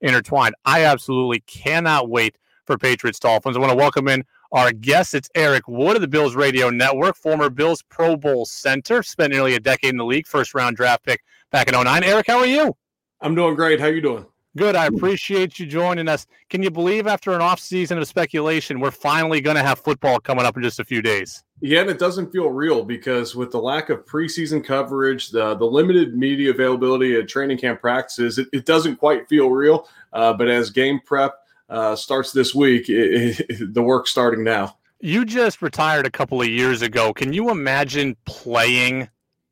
intertwined. 0.01 0.55
I 0.65 0.83
absolutely 0.85 1.41
cannot 1.41 2.09
wait 2.09 2.37
for 2.65 2.77
Patriots 2.77 3.19
Dolphins. 3.19 3.55
I 3.55 3.59
want 3.59 3.71
to 3.71 3.77
welcome 3.77 4.07
in 4.07 4.23
our 4.51 4.71
guest. 4.71 5.13
It's 5.13 5.29
Eric 5.35 5.67
Wood 5.67 5.95
of 5.95 6.01
the 6.01 6.07
Bills 6.07 6.35
Radio 6.35 6.69
Network, 6.69 7.15
former 7.15 7.49
Bills 7.49 7.81
Pro 7.89 8.17
Bowl 8.17 8.45
center, 8.45 9.03
spent 9.03 9.33
nearly 9.33 9.55
a 9.55 9.59
decade 9.59 9.91
in 9.91 9.97
the 9.97 10.05
league, 10.05 10.27
first 10.27 10.53
round 10.53 10.75
draft 10.75 11.03
pick 11.03 11.21
back 11.51 11.71
in 11.71 11.81
09. 11.81 12.03
Eric, 12.03 12.27
how 12.27 12.39
are 12.39 12.45
you? 12.45 12.75
I'm 13.21 13.35
doing 13.35 13.55
great. 13.55 13.79
How 13.79 13.87
you 13.87 14.01
doing? 14.01 14.25
Good. 14.55 14.75
I 14.75 14.87
appreciate 14.87 15.59
you 15.59 15.65
joining 15.65 16.07
us. 16.07 16.25
Can 16.49 16.63
you 16.63 16.71
believe 16.71 17.07
after 17.07 17.31
an 17.33 17.41
off 17.41 17.59
season 17.59 17.97
of 17.97 18.07
speculation, 18.07 18.79
we're 18.79 18.91
finally 18.91 19.39
going 19.39 19.55
to 19.55 19.63
have 19.63 19.79
football 19.79 20.19
coming 20.19 20.45
up 20.45 20.57
in 20.57 20.63
just 20.63 20.79
a 20.79 20.83
few 20.83 21.01
days? 21.01 21.43
Yeah, 21.59 21.81
and 21.81 21.89
it 21.89 21.97
doesn't 21.97 22.31
feel 22.31 22.49
real 22.49 22.83
because 22.83 23.35
with 23.35 23.51
the 23.51 23.59
lack 23.59 23.89
of 23.89 24.05
preseason 24.05 24.63
coverage, 24.63 25.31
the 25.31 25.55
the 25.55 25.65
limited 25.65 26.15
media 26.15 26.51
availability 26.51 27.15
at 27.15 27.27
training 27.27 27.57
camp 27.57 27.81
practices, 27.81 28.37
it, 28.37 28.47
it 28.53 28.65
doesn't 28.65 28.97
quite 28.97 29.27
feel 29.27 29.49
real. 29.49 29.87
Uh, 30.13 30.33
but 30.33 30.47
as 30.47 30.69
game 30.69 30.99
prep 31.03 31.33
uh, 31.69 31.95
starts 31.95 32.31
this 32.31 32.53
week, 32.53 32.85
it, 32.89 33.39
it, 33.49 33.73
the 33.73 33.81
work's 33.81 34.11
starting 34.11 34.43
now. 34.43 34.77
You 34.99 35.25
just 35.25 35.61
retired 35.61 36.05
a 36.05 36.11
couple 36.11 36.41
of 36.41 36.47
years 36.47 36.81
ago. 36.81 37.13
Can 37.13 37.33
you 37.33 37.49
imagine 37.49 38.15
playing 38.25 39.09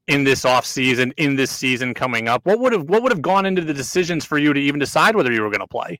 in 0.07 0.23
this 0.23 0.45
off 0.45 0.65
season, 0.65 1.13
in 1.17 1.35
this 1.35 1.51
season 1.51 1.93
coming 1.93 2.27
up? 2.27 2.45
What 2.45 2.59
would 2.59 2.73
have 2.73 2.83
what 2.83 3.01
would 3.01 3.11
have 3.11 3.21
gone 3.21 3.47
into 3.47 3.61
the 3.61 3.73
decisions 3.73 4.25
for 4.25 4.37
you 4.37 4.53
to 4.53 4.59
even 4.59 4.79
decide 4.79 5.15
whether 5.15 5.31
you 5.31 5.41
were 5.41 5.49
going 5.49 5.61
to 5.61 5.67
play? 5.67 5.99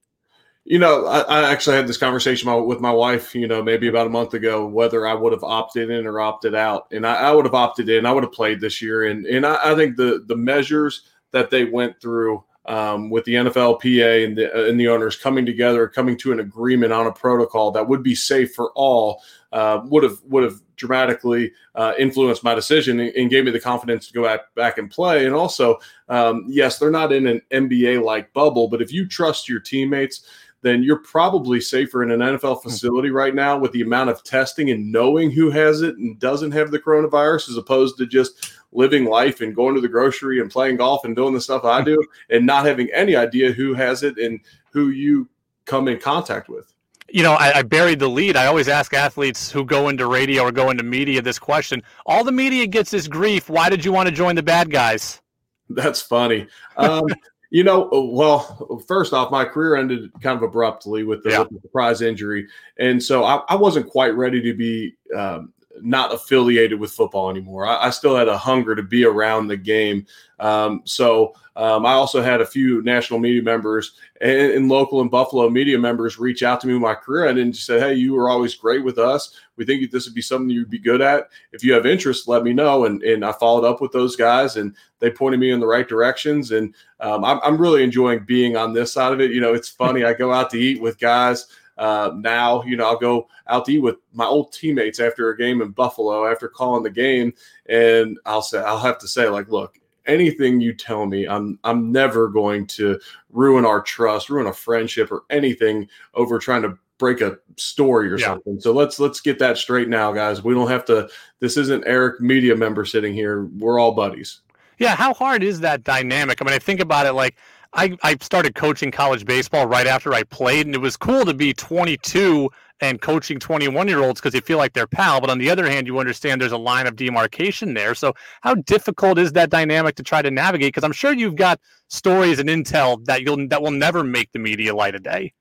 You 0.68 0.80
know, 0.80 1.06
I, 1.06 1.20
I, 1.22 1.52
actually 1.52 1.76
had 1.76 1.86
this 1.86 1.98
conversation 1.98 2.66
with 2.66 2.80
my 2.80 2.92
wife, 2.92 3.36
you 3.36 3.48
know, 3.48 3.62
maybe 3.62 3.88
about 3.88 4.08
a 4.08 4.10
month 4.10 4.34
ago, 4.34 4.66
whether 4.66 5.06
I 5.06 5.14
would 5.14 5.32
have 5.32 5.44
opted 5.44 5.92
in 5.92 6.08
or 6.08 6.20
opted 6.20 6.56
out. 6.56 6.88
And 6.92 7.06
I, 7.06 7.14
I 7.14 7.32
would 7.32 7.46
have 7.46 7.54
opted 7.54 7.88
in. 7.88 8.08
I 8.08 8.12
would 8.12 8.24
have 8.24 8.32
played 8.32 8.60
this 8.60 8.82
year. 8.82 9.04
And 9.04 9.28
and 9.28 9.46
I, 9.46 9.74
I 9.74 9.76
think 9.76 9.96
the 9.96 10.26
the 10.28 10.36
measures 10.36 11.04
that 11.32 11.52
they 11.52 11.66
went 11.66 12.02
through 12.02 12.44
um, 12.68 13.10
with 13.10 13.26
the 13.26 13.36
NFLPA 13.36 14.26
and 14.26 14.38
the 14.38 14.54
uh, 14.54 14.70
and 14.70 14.80
the 14.80 14.88
owners 14.88 15.16
coming 15.16 15.46
together, 15.46 15.88
coming 15.88 16.18
to 16.18 16.32
an 16.32 16.40
agreement 16.40 16.92
on 16.92 17.08
a 17.08 17.12
protocol 17.12 17.72
that 17.72 17.88
would 17.88 18.02
be 18.02 18.16
safe 18.16 18.54
for 18.54 18.72
all, 18.74 19.22
uh, 19.52 19.82
would 19.86 20.04
have 20.04 20.18
would 20.26 20.44
have 20.44 20.62
dramatically 20.76 21.52
uh, 21.76 21.94
influenced 21.98 22.44
my 22.44 22.54
decision 22.54 23.00
and, 23.00 23.16
and, 23.16 23.30
gave 23.30 23.46
me 23.46 23.52
the 23.52 23.60
confidence 23.60 24.08
to 24.08 24.14
go 24.14 24.24
back 24.24 24.54
back 24.56 24.78
and 24.78 24.90
play. 24.90 25.26
And 25.26 25.36
also, 25.36 25.78
um, 26.10 26.46
yes, 26.48 26.80
they're 26.80 26.92
not 26.92 27.14
in 27.14 27.28
an 27.28 27.42
NBA 27.52 28.04
like 28.04 28.34
bubble, 28.34 28.68
but 28.68 28.82
if 28.82 28.92
you 28.92 29.08
trust 29.08 29.48
your 29.48 29.60
teammates 29.60 30.26
then 30.66 30.82
you're 30.82 30.98
probably 30.98 31.62
safer 31.62 32.02
in 32.02 32.10
an 32.10 32.20
NFL 32.22 32.62
hmm. 32.62 32.70
facility 32.70 33.12
right 33.12 33.36
now 33.36 33.58
with 33.58 33.72
the 33.72 33.84
amount 33.84 34.10
of 34.10 34.24
testing 34.24 34.72
and 34.72 34.92
knowing 34.92 35.30
who 35.30 35.52
has 35.52 35.82
it 35.82 35.96
and 35.98 36.18
doesn't 36.20 36.52
have 36.52 36.72
the 36.72 36.80
coronavirus 36.80 37.50
as 37.50 37.58
opposed 37.58 37.98
to 37.98 38.08
just 38.08 38.52
living 38.72 39.06
life 39.06 39.42
and 39.42 39.56
going 39.56 39.76
to 39.76 39.82
the 39.82 39.88
grocery 39.88 40.42
and 40.42 40.50
playing 40.50 40.78
golf 40.78 41.06
and 41.06 41.16
doing 41.16 41.34
the 41.34 41.40
stuff 41.40 41.64
I 41.64 41.84
do 41.84 42.04
and 42.32 42.46
not 42.46 42.66
having 42.66 42.90
any 42.94 43.16
idea 43.16 43.52
who 43.52 43.76
has 43.76 44.02
it 44.02 44.18
and 44.18 44.40
who 44.72 44.90
you 44.90 45.30
come 45.66 45.88
in 45.88 46.00
contact 46.00 46.50
with. 46.50 46.74
You 47.10 47.22
know, 47.22 47.34
I, 47.34 47.60
I, 47.60 47.62
buried 47.62 48.00
the 48.00 48.10
lead. 48.10 48.36
I 48.36 48.48
always 48.48 48.68
ask 48.68 48.92
athletes 48.96 49.52
who 49.52 49.64
go 49.64 49.90
into 49.90 50.08
radio 50.08 50.42
or 50.42 50.52
go 50.52 50.72
into 50.72 50.84
media 50.84 51.22
this 51.22 51.38
question. 51.38 51.84
All 52.08 52.24
the 52.24 52.32
media 52.32 52.66
gets 52.66 52.90
this 52.90 53.08
grief. 53.08 53.48
Why 53.48 53.70
did 53.70 53.86
you 53.86 53.94
want 53.94 54.10
to 54.10 54.16
join 54.16 54.36
the 54.36 54.44
bad 54.44 54.72
guys? 54.72 55.22
That's 55.70 56.02
funny. 56.02 56.48
Um, 56.78 57.04
You 57.56 57.64
know, 57.64 57.90
uh, 57.90 58.02
well, 58.02 58.84
first 58.86 59.14
off, 59.14 59.32
my 59.32 59.46
career 59.46 59.78
ended 59.78 60.12
kind 60.20 60.36
of 60.36 60.44
abruptly 60.44 61.06
with 61.06 61.24
the, 61.24 61.30
yeah. 61.30 61.46
surprise 61.62 62.02
injury, 62.02 62.50
and 62.80 63.02
so 63.02 63.24
I, 63.24 63.44
I, 63.48 63.56
wasn't 63.56 63.90
quite 63.90 64.14
ready 64.14 64.42
to 64.42 64.54
be 64.54 64.98
um, 65.16 65.54
not 65.80 66.14
affiliated 66.14 66.78
with 66.78 66.92
football 66.92 67.30
anymore. 67.30 67.66
I, 67.66 67.86
I, 67.86 67.90
still 67.92 68.14
had 68.14 68.28
a 68.28 68.38
hunger 68.38 68.76
to 68.76 68.84
be 68.84 69.06
around 69.06 69.48
the 69.48 69.56
game. 69.56 70.06
Um, 70.42 70.82
so 70.84 71.34
um, 71.56 71.86
I 71.86 71.94
also 71.94 72.22
had 72.22 72.42
a 72.42 72.46
few 72.46 72.82
national 72.82 73.20
media 73.20 73.42
members 73.42 73.94
and, 74.20 74.52
and, 74.52 74.68
local 74.68 75.00
and 75.00 75.10
Buffalo 75.10 75.50
media 75.50 75.80
members 75.80 76.20
reach 76.20 76.44
out 76.44 76.60
to 76.60 76.68
me 76.68 76.74
with 76.74 76.82
my 76.82 76.94
career 76.94 77.28
and 77.28 77.54
just 77.54 77.66
say, 77.66 77.80
"Hey, 77.80 77.94
you 77.94 78.16
were 78.16 78.28
always 78.28 78.54
great 78.54 78.84
with 78.84 78.98
us. 78.98 79.34
We 79.58 79.66
think 79.66 79.90
this 79.92 80.06
would 80.06 80.16
be 80.16 80.22
something 80.22 80.50
you'd 80.50 80.70
be 80.70 80.80
good 80.80 81.02
at. 81.02 81.30
If 81.52 81.64
you 81.64 81.74
have 81.74 81.86
interest, 81.86 82.28
let 82.28 82.44
me 82.44 82.54
know." 82.54 82.86
And 82.86 83.02
and 83.04 83.24
I 83.26 83.32
followed 83.32 83.66
up 83.66 83.82
with 83.82 83.92
those 83.92 84.16
guys, 84.16 84.58
and 84.58 84.76
they 85.00 85.10
pointed 85.10 85.40
me 85.40 85.52
in 85.52 85.60
the 85.60 85.68
right 85.68 85.88
directions. 85.88 86.52
And 86.52 86.74
um, 87.00 87.24
I'm, 87.24 87.40
I'm 87.44 87.58
really 87.58 87.84
enjoying 87.84 88.26
being 88.26 88.58
on 88.58 88.74
this 88.74 88.94
side 88.94 89.14
of 89.14 89.22
it. 89.22 89.32
You 89.32 89.42
know, 89.42 89.54
it's 89.54 89.70
funny. 89.70 90.04
I 90.04 90.14
go 90.14 90.32
out 90.34 90.50
to 90.52 90.60
eat 90.60 90.82
with 90.82 91.00
guys. 91.00 91.48
Uh, 91.78 92.12
now, 92.16 92.64
you 92.64 92.78
know, 92.78 92.86
I'll 92.86 92.98
go 92.98 93.28
out 93.48 93.66
to 93.66 93.74
eat 93.74 93.80
with 93.80 93.98
my 94.14 94.26
old 94.26 94.54
teammates 94.54 95.00
after 95.00 95.30
a 95.30 95.38
game 95.38 95.62
in 95.62 95.72
Buffalo 95.72 96.26
after 96.26 96.48
calling 96.48 96.84
the 96.84 96.90
game, 96.90 97.34
and 97.68 98.18
I'll 98.26 98.42
say 98.42 98.60
I'll 98.60 98.80
have 98.80 98.98
to 99.00 99.08
say 99.08 99.28
like, 99.28 99.50
look, 99.50 99.78
anything 100.06 100.62
you 100.62 100.74
tell 100.74 101.06
me, 101.06 101.28
I'm 101.28 101.60
I'm 101.64 101.92
never 101.92 102.30
going 102.30 102.68
to 102.68 103.00
ruin 103.30 103.66
our 103.66 103.82
trust, 103.82 104.30
ruin 104.30 104.48
a 104.48 104.54
friendship, 104.54 105.12
or 105.12 105.24
anything 105.30 105.88
over 106.14 106.40
trying 106.40 106.62
to 106.64 106.78
break 106.98 107.22
a 107.22 107.38
story 107.58 108.12
or 108.12 108.18
yeah. 108.18 108.26
something. 108.28 108.60
So 108.60 108.72
let's 108.72 109.00
let's 109.00 109.20
get 109.20 109.40
that 109.40 109.58
straight 109.58 109.90
now, 109.90 110.12
guys. 110.12 110.44
We 110.44 110.54
don't 110.54 110.70
have 110.70 110.86
to. 110.86 111.10
This 111.40 111.58
isn't 111.58 111.84
Eric, 111.86 112.22
media 112.22 112.56
member, 112.56 112.86
sitting 112.86 113.14
here. 113.14 113.46
We're 113.58 113.80
all 113.80 113.94
buddies. 113.94 114.42
Yeah, 114.78 114.96
how 114.96 115.14
hard 115.14 115.44
is 115.44 115.62
that 115.62 115.84
dynamic? 115.84 116.42
I 116.42 116.46
mean, 116.46 116.54
I 116.54 116.60
think 116.60 116.82
about 116.82 117.06
it 117.06 117.14
like 117.14 117.38
I, 117.76 117.98
I 118.04 118.16
started 118.22 118.56
coaching 118.56 118.90
college 118.90 119.26
baseball 119.26 119.68
right 119.68 119.88
after 119.88 120.14
I 120.14 120.24
played, 120.24 120.66
and 120.66 120.74
it 120.74 120.80
was 120.80 120.96
cool 120.96 121.26
to 121.26 121.34
be 121.34 121.54
22 121.54 122.50
and 122.82 123.02
coaching 123.02 123.40
21 123.40 123.88
year 123.88 124.02
olds 124.02 124.20
because 124.20 124.34
you 124.34 124.42
feel 124.42 124.58
like 124.58 124.74
they're 124.74 124.88
pal. 124.88 125.22
But 125.22 125.30
on 125.30 125.38
the 125.38 125.50
other 125.50 125.70
hand, 125.70 125.88
you 125.88 126.00
understand 126.00 126.42
there's 126.42 126.52
a 126.52 126.58
line 126.58 126.88
of 126.88 126.96
demarcation 126.96 127.74
there. 127.74 127.96
So, 127.96 128.14
how 128.42 128.56
difficult 128.56 129.18
is 129.18 129.34
that 129.34 129.50
dynamic 129.50 129.96
to 129.96 130.04
try 130.04 130.22
to 130.22 130.32
navigate? 130.32 130.70
Because 130.70 130.84
I'm 130.84 130.94
sure 130.94 131.14
you've 131.14 131.36
got 131.36 131.60
stories 131.90 132.40
and 132.40 132.50
intel 132.50 133.04
that 133.06 133.22
you'll 133.22 133.48
that 133.50 133.62
will 133.62 133.72
never 133.72 134.04
make 134.04 134.32
the 134.32 134.40
media 134.40 134.74
light 134.74 134.96
of 134.96 135.04
day. 135.04 135.34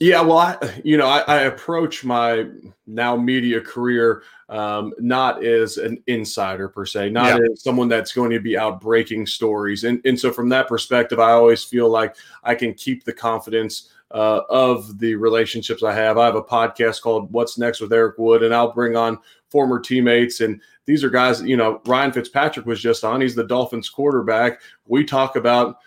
Yeah, 0.00 0.20
well, 0.20 0.38
I 0.38 0.80
you 0.84 0.96
know 0.96 1.08
I, 1.08 1.20
I 1.20 1.40
approach 1.42 2.04
my 2.04 2.46
now 2.86 3.16
media 3.16 3.60
career 3.60 4.22
um, 4.48 4.94
not 4.98 5.44
as 5.44 5.76
an 5.76 6.02
insider 6.06 6.68
per 6.68 6.86
se, 6.86 7.10
not 7.10 7.26
yeah. 7.26 7.48
as 7.52 7.62
someone 7.62 7.88
that's 7.88 8.12
going 8.12 8.30
to 8.30 8.40
be 8.40 8.56
out 8.56 8.80
breaking 8.80 9.26
stories, 9.26 9.84
and 9.84 10.00
and 10.04 10.18
so 10.18 10.32
from 10.32 10.48
that 10.50 10.68
perspective, 10.68 11.18
I 11.18 11.32
always 11.32 11.64
feel 11.64 11.88
like 11.88 12.16
I 12.44 12.54
can 12.54 12.74
keep 12.74 13.04
the 13.04 13.12
confidence 13.12 13.90
uh, 14.12 14.42
of 14.48 14.98
the 14.98 15.14
relationships 15.16 15.82
I 15.82 15.92
have. 15.94 16.16
I 16.16 16.26
have 16.26 16.36
a 16.36 16.42
podcast 16.42 17.02
called 17.02 17.32
What's 17.32 17.58
Next 17.58 17.80
with 17.80 17.92
Eric 17.92 18.18
Wood, 18.18 18.42
and 18.42 18.54
I'll 18.54 18.72
bring 18.72 18.96
on 18.96 19.18
former 19.50 19.80
teammates. 19.80 20.40
And 20.40 20.60
these 20.84 21.04
are 21.04 21.10
guys, 21.10 21.42
you 21.42 21.56
know, 21.56 21.80
Ryan 21.86 22.12
Fitzpatrick 22.12 22.66
was 22.66 22.80
just 22.80 23.04
on. 23.04 23.20
He's 23.20 23.34
the 23.34 23.44
Dolphins 23.44 23.88
quarterback. 23.88 24.60
We 24.86 25.04
talk 25.04 25.36
about 25.36 25.78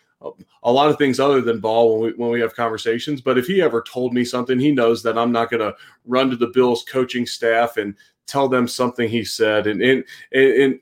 a 0.63 0.71
lot 0.71 0.89
of 0.89 0.97
things 0.97 1.19
other 1.19 1.41
than 1.41 1.59
ball 1.59 1.93
when 1.93 2.01
we 2.01 2.13
when 2.17 2.31
we 2.31 2.41
have 2.41 2.55
conversations. 2.55 3.21
But 3.21 3.37
if 3.37 3.47
he 3.47 3.61
ever 3.61 3.81
told 3.81 4.13
me 4.13 4.23
something, 4.23 4.59
he 4.59 4.71
knows 4.71 5.01
that 5.03 5.17
I'm 5.17 5.31
not 5.31 5.49
going 5.49 5.61
to 5.61 5.75
run 6.05 6.29
to 6.29 6.35
the 6.35 6.47
Bills 6.47 6.83
coaching 6.83 7.25
staff 7.25 7.77
and 7.77 7.95
tell 8.27 8.47
them 8.47 8.67
something 8.67 9.09
he 9.09 9.23
said. 9.23 9.67
And 9.67 9.81
and 9.81 10.03
and, 10.33 10.79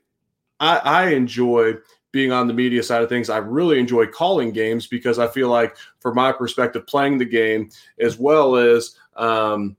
I, 0.60 0.76
I 0.76 1.06
enjoy 1.14 1.74
being 2.12 2.32
on 2.32 2.46
the 2.46 2.54
media 2.54 2.82
side 2.82 3.02
of 3.02 3.08
things. 3.08 3.30
I 3.30 3.38
really 3.38 3.78
enjoy 3.78 4.06
calling 4.06 4.52
games 4.52 4.86
because 4.86 5.18
I 5.18 5.26
feel 5.26 5.48
like, 5.48 5.76
from 6.00 6.16
my 6.16 6.32
perspective, 6.32 6.86
playing 6.86 7.18
the 7.18 7.24
game 7.24 7.70
as 7.98 8.18
well 8.18 8.56
as 8.56 8.96
um, 9.16 9.76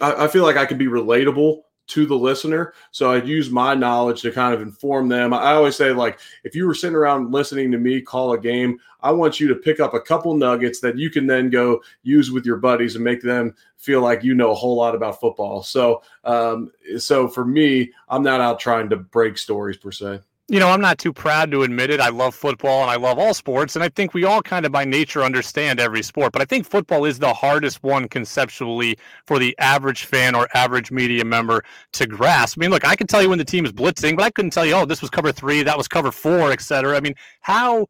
I 0.00 0.28
feel 0.28 0.44
like 0.44 0.56
I 0.56 0.66
can 0.66 0.78
be 0.78 0.86
relatable 0.86 1.62
to 1.92 2.06
the 2.06 2.16
listener. 2.16 2.72
So 2.90 3.12
I'd 3.12 3.28
use 3.28 3.50
my 3.50 3.74
knowledge 3.74 4.22
to 4.22 4.32
kind 4.32 4.54
of 4.54 4.62
inform 4.62 5.08
them. 5.08 5.34
I 5.34 5.52
always 5.52 5.76
say, 5.76 5.92
like, 5.92 6.18
if 6.42 6.54
you 6.54 6.66
were 6.66 6.74
sitting 6.74 6.96
around 6.96 7.32
listening 7.32 7.70
to 7.72 7.78
me 7.78 8.00
call 8.00 8.32
a 8.32 8.38
game, 8.38 8.78
I 9.00 9.10
want 9.10 9.38
you 9.38 9.48
to 9.48 9.54
pick 9.54 9.78
up 9.78 9.92
a 9.92 10.00
couple 10.00 10.34
nuggets 10.34 10.80
that 10.80 10.96
you 10.96 11.10
can 11.10 11.26
then 11.26 11.50
go 11.50 11.82
use 12.02 12.30
with 12.30 12.46
your 12.46 12.56
buddies 12.56 12.94
and 12.94 13.04
make 13.04 13.20
them 13.20 13.54
feel 13.76 14.00
like 14.00 14.24
you 14.24 14.34
know 14.34 14.52
a 14.52 14.54
whole 14.54 14.76
lot 14.76 14.94
about 14.94 15.20
football. 15.20 15.62
So, 15.62 16.02
um, 16.24 16.72
so 16.96 17.28
for 17.28 17.44
me, 17.44 17.92
I'm 18.08 18.22
not 18.22 18.40
out 18.40 18.58
trying 18.58 18.88
to 18.90 18.96
break 18.96 19.36
stories 19.36 19.76
per 19.76 19.92
se 19.92 20.20
you 20.48 20.58
know, 20.58 20.68
I'm 20.68 20.80
not 20.80 20.98
too 20.98 21.12
proud 21.12 21.50
to 21.52 21.62
admit 21.62 21.90
it. 21.90 22.00
I 22.00 22.08
love 22.08 22.34
football 22.34 22.82
and 22.82 22.90
I 22.90 22.96
love 22.96 23.18
all 23.18 23.32
sports. 23.32 23.76
And 23.76 23.82
I 23.82 23.88
think 23.88 24.12
we 24.12 24.24
all 24.24 24.42
kind 24.42 24.66
of 24.66 24.72
by 24.72 24.84
nature 24.84 25.22
understand 25.22 25.80
every 25.80 26.02
sport. 26.02 26.32
But 26.32 26.42
I 26.42 26.44
think 26.44 26.66
football 26.66 27.04
is 27.04 27.18
the 27.18 27.32
hardest 27.32 27.82
one 27.82 28.08
conceptually 28.08 28.98
for 29.26 29.38
the 29.38 29.56
average 29.58 30.04
fan 30.04 30.34
or 30.34 30.48
average 30.54 30.90
media 30.90 31.24
member 31.24 31.64
to 31.92 32.06
grasp. 32.06 32.58
I 32.58 32.60
mean, 32.60 32.70
look, 32.70 32.86
I 32.86 32.96
can 32.96 33.06
tell 33.06 33.22
you 33.22 33.28
when 33.30 33.38
the 33.38 33.44
team 33.44 33.64
is 33.64 33.72
blitzing, 33.72 34.16
but 34.16 34.24
I 34.24 34.30
couldn't 34.30 34.50
tell 34.50 34.66
you, 34.66 34.74
oh, 34.74 34.84
this 34.84 35.00
was 35.00 35.10
cover 35.10 35.32
three, 35.32 35.62
that 35.62 35.78
was 35.78 35.88
cover 35.88 36.10
four, 36.10 36.50
et 36.52 36.60
cetera. 36.60 36.96
I 36.96 37.00
mean, 37.00 37.14
how 37.40 37.86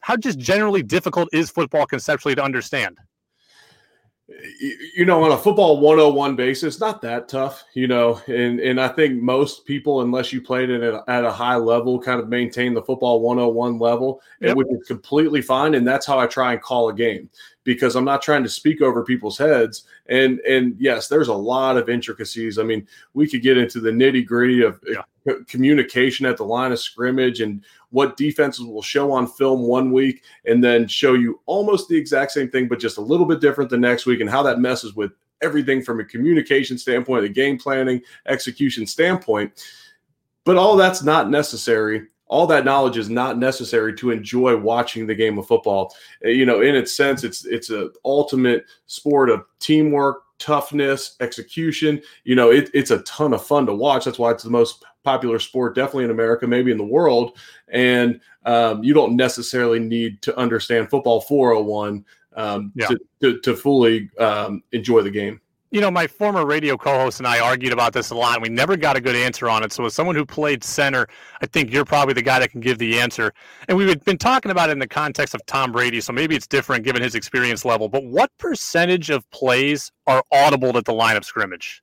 how 0.00 0.16
just 0.16 0.38
generally 0.38 0.82
difficult 0.82 1.28
is 1.32 1.50
football 1.50 1.86
conceptually 1.86 2.34
to 2.34 2.42
understand? 2.42 2.98
You 4.94 5.04
know, 5.04 5.22
on 5.22 5.32
a 5.32 5.36
football 5.36 5.80
101 5.80 6.36
basis, 6.36 6.80
not 6.80 7.02
that 7.02 7.28
tough, 7.28 7.64
you 7.74 7.86
know, 7.86 8.20
and, 8.26 8.60
and 8.60 8.80
I 8.80 8.88
think 8.88 9.20
most 9.20 9.64
people, 9.66 10.02
unless 10.02 10.32
you 10.32 10.40
played 10.40 10.70
it 10.70 10.82
at, 10.82 11.02
at 11.08 11.24
a 11.24 11.30
high 11.30 11.56
level, 11.56 12.00
kind 12.00 12.20
of 12.20 12.28
maintain 12.28 12.74
the 12.74 12.82
football 12.82 13.20
101 13.20 13.78
level, 13.78 14.20
yep. 14.40 14.56
which 14.56 14.68
is 14.68 14.86
completely 14.86 15.42
fine. 15.42 15.74
And 15.74 15.86
that's 15.86 16.06
how 16.06 16.18
I 16.18 16.26
try 16.26 16.52
and 16.52 16.62
call 16.62 16.88
a 16.88 16.94
game 16.94 17.28
because 17.64 17.94
I'm 17.94 18.04
not 18.04 18.22
trying 18.22 18.42
to 18.42 18.48
speak 18.48 18.82
over 18.82 19.04
people's 19.04 19.38
heads. 19.38 19.84
And, 20.06 20.40
and 20.40 20.74
yes, 20.78 21.08
there's 21.08 21.28
a 21.28 21.34
lot 21.34 21.76
of 21.76 21.88
intricacies. 21.88 22.58
I 22.58 22.62
mean, 22.62 22.86
we 23.14 23.28
could 23.28 23.42
get 23.42 23.56
into 23.56 23.80
the 23.80 23.90
nitty 23.90 24.26
gritty 24.26 24.62
of 24.62 24.82
uh, 24.88 25.02
yeah. 25.26 25.34
communication 25.46 26.26
at 26.26 26.36
the 26.36 26.44
line 26.44 26.72
of 26.72 26.80
scrimmage 26.80 27.40
and 27.40 27.62
what 27.90 28.16
defenses 28.16 28.64
will 28.64 28.82
show 28.82 29.12
on 29.12 29.26
film 29.26 29.62
one 29.62 29.92
week 29.92 30.22
and 30.46 30.62
then 30.62 30.88
show 30.88 31.14
you 31.14 31.40
almost 31.46 31.88
the 31.88 31.96
exact 31.96 32.32
same 32.32 32.50
thing, 32.50 32.66
but 32.66 32.80
just 32.80 32.98
a 32.98 33.02
little 33.02 33.26
bit 33.26 33.40
different 33.40 33.70
the 33.70 33.76
next 33.76 34.06
week, 34.06 34.20
and 34.20 34.30
how 34.30 34.42
that 34.42 34.58
messes 34.58 34.94
with 34.94 35.12
everything 35.42 35.82
from 35.82 36.00
a 36.00 36.04
communication 36.04 36.78
standpoint, 36.78 37.24
a 37.24 37.28
game 37.28 37.58
planning, 37.58 38.00
execution 38.26 38.86
standpoint. 38.86 39.52
But 40.44 40.56
all 40.56 40.76
that's 40.76 41.02
not 41.02 41.30
necessary. 41.30 42.08
All 42.32 42.46
that 42.46 42.64
knowledge 42.64 42.96
is 42.96 43.10
not 43.10 43.36
necessary 43.36 43.94
to 43.96 44.10
enjoy 44.10 44.56
watching 44.56 45.06
the 45.06 45.14
game 45.14 45.38
of 45.38 45.46
football. 45.46 45.94
Uh, 46.24 46.28
you 46.28 46.46
know, 46.46 46.62
in 46.62 46.74
its 46.74 46.92
sense, 46.92 47.24
it's 47.24 47.44
it's 47.44 47.68
an 47.68 47.92
ultimate 48.06 48.64
sport 48.86 49.28
of 49.28 49.44
teamwork, 49.58 50.22
toughness, 50.38 51.16
execution. 51.20 52.00
You 52.24 52.34
know, 52.34 52.50
it, 52.50 52.70
it's 52.72 52.90
a 52.90 53.02
ton 53.02 53.34
of 53.34 53.44
fun 53.44 53.66
to 53.66 53.74
watch. 53.74 54.06
That's 54.06 54.18
why 54.18 54.30
it's 54.30 54.44
the 54.44 54.50
most 54.50 54.82
popular 55.04 55.38
sport, 55.38 55.74
definitely 55.74 56.04
in 56.04 56.10
America, 56.10 56.46
maybe 56.46 56.70
in 56.70 56.78
the 56.78 56.84
world. 56.84 57.36
And 57.68 58.18
um, 58.46 58.82
you 58.82 58.94
don't 58.94 59.14
necessarily 59.14 59.78
need 59.78 60.22
to 60.22 60.36
understand 60.38 60.88
football 60.88 61.20
401 61.20 62.04
um, 62.34 62.72
yeah. 62.74 62.86
to, 62.86 62.98
to, 63.20 63.40
to, 63.40 63.56
fully 63.56 64.10
um, 64.18 64.62
enjoy 64.72 65.02
the 65.02 65.10
game. 65.10 65.38
You 65.72 65.80
know, 65.80 65.90
my 65.90 66.06
former 66.06 66.44
radio 66.44 66.76
co 66.76 66.98
host 66.98 67.18
and 67.18 67.26
I 67.26 67.40
argued 67.40 67.72
about 67.72 67.94
this 67.94 68.10
a 68.10 68.14
lot, 68.14 68.34
and 68.34 68.42
we 68.42 68.50
never 68.50 68.76
got 68.76 68.94
a 68.94 69.00
good 69.00 69.16
answer 69.16 69.48
on 69.48 69.64
it. 69.64 69.72
So, 69.72 69.86
as 69.86 69.94
someone 69.94 70.14
who 70.14 70.26
played 70.26 70.62
center, 70.62 71.08
I 71.40 71.46
think 71.46 71.72
you're 71.72 71.86
probably 71.86 72.12
the 72.12 72.20
guy 72.20 72.38
that 72.40 72.50
can 72.50 72.60
give 72.60 72.76
the 72.76 73.00
answer. 73.00 73.32
And 73.68 73.78
we've 73.78 74.04
been 74.04 74.18
talking 74.18 74.50
about 74.50 74.68
it 74.68 74.72
in 74.72 74.78
the 74.78 74.86
context 74.86 75.34
of 75.34 75.44
Tom 75.46 75.72
Brady, 75.72 76.02
so 76.02 76.12
maybe 76.12 76.36
it's 76.36 76.46
different 76.46 76.84
given 76.84 77.00
his 77.00 77.14
experience 77.14 77.64
level. 77.64 77.88
But 77.88 78.04
what 78.04 78.30
percentage 78.36 79.08
of 79.08 79.28
plays 79.30 79.90
are 80.06 80.22
audible 80.30 80.76
at 80.76 80.84
the 80.84 80.92
line 80.92 81.16
of 81.16 81.24
scrimmage? 81.24 81.82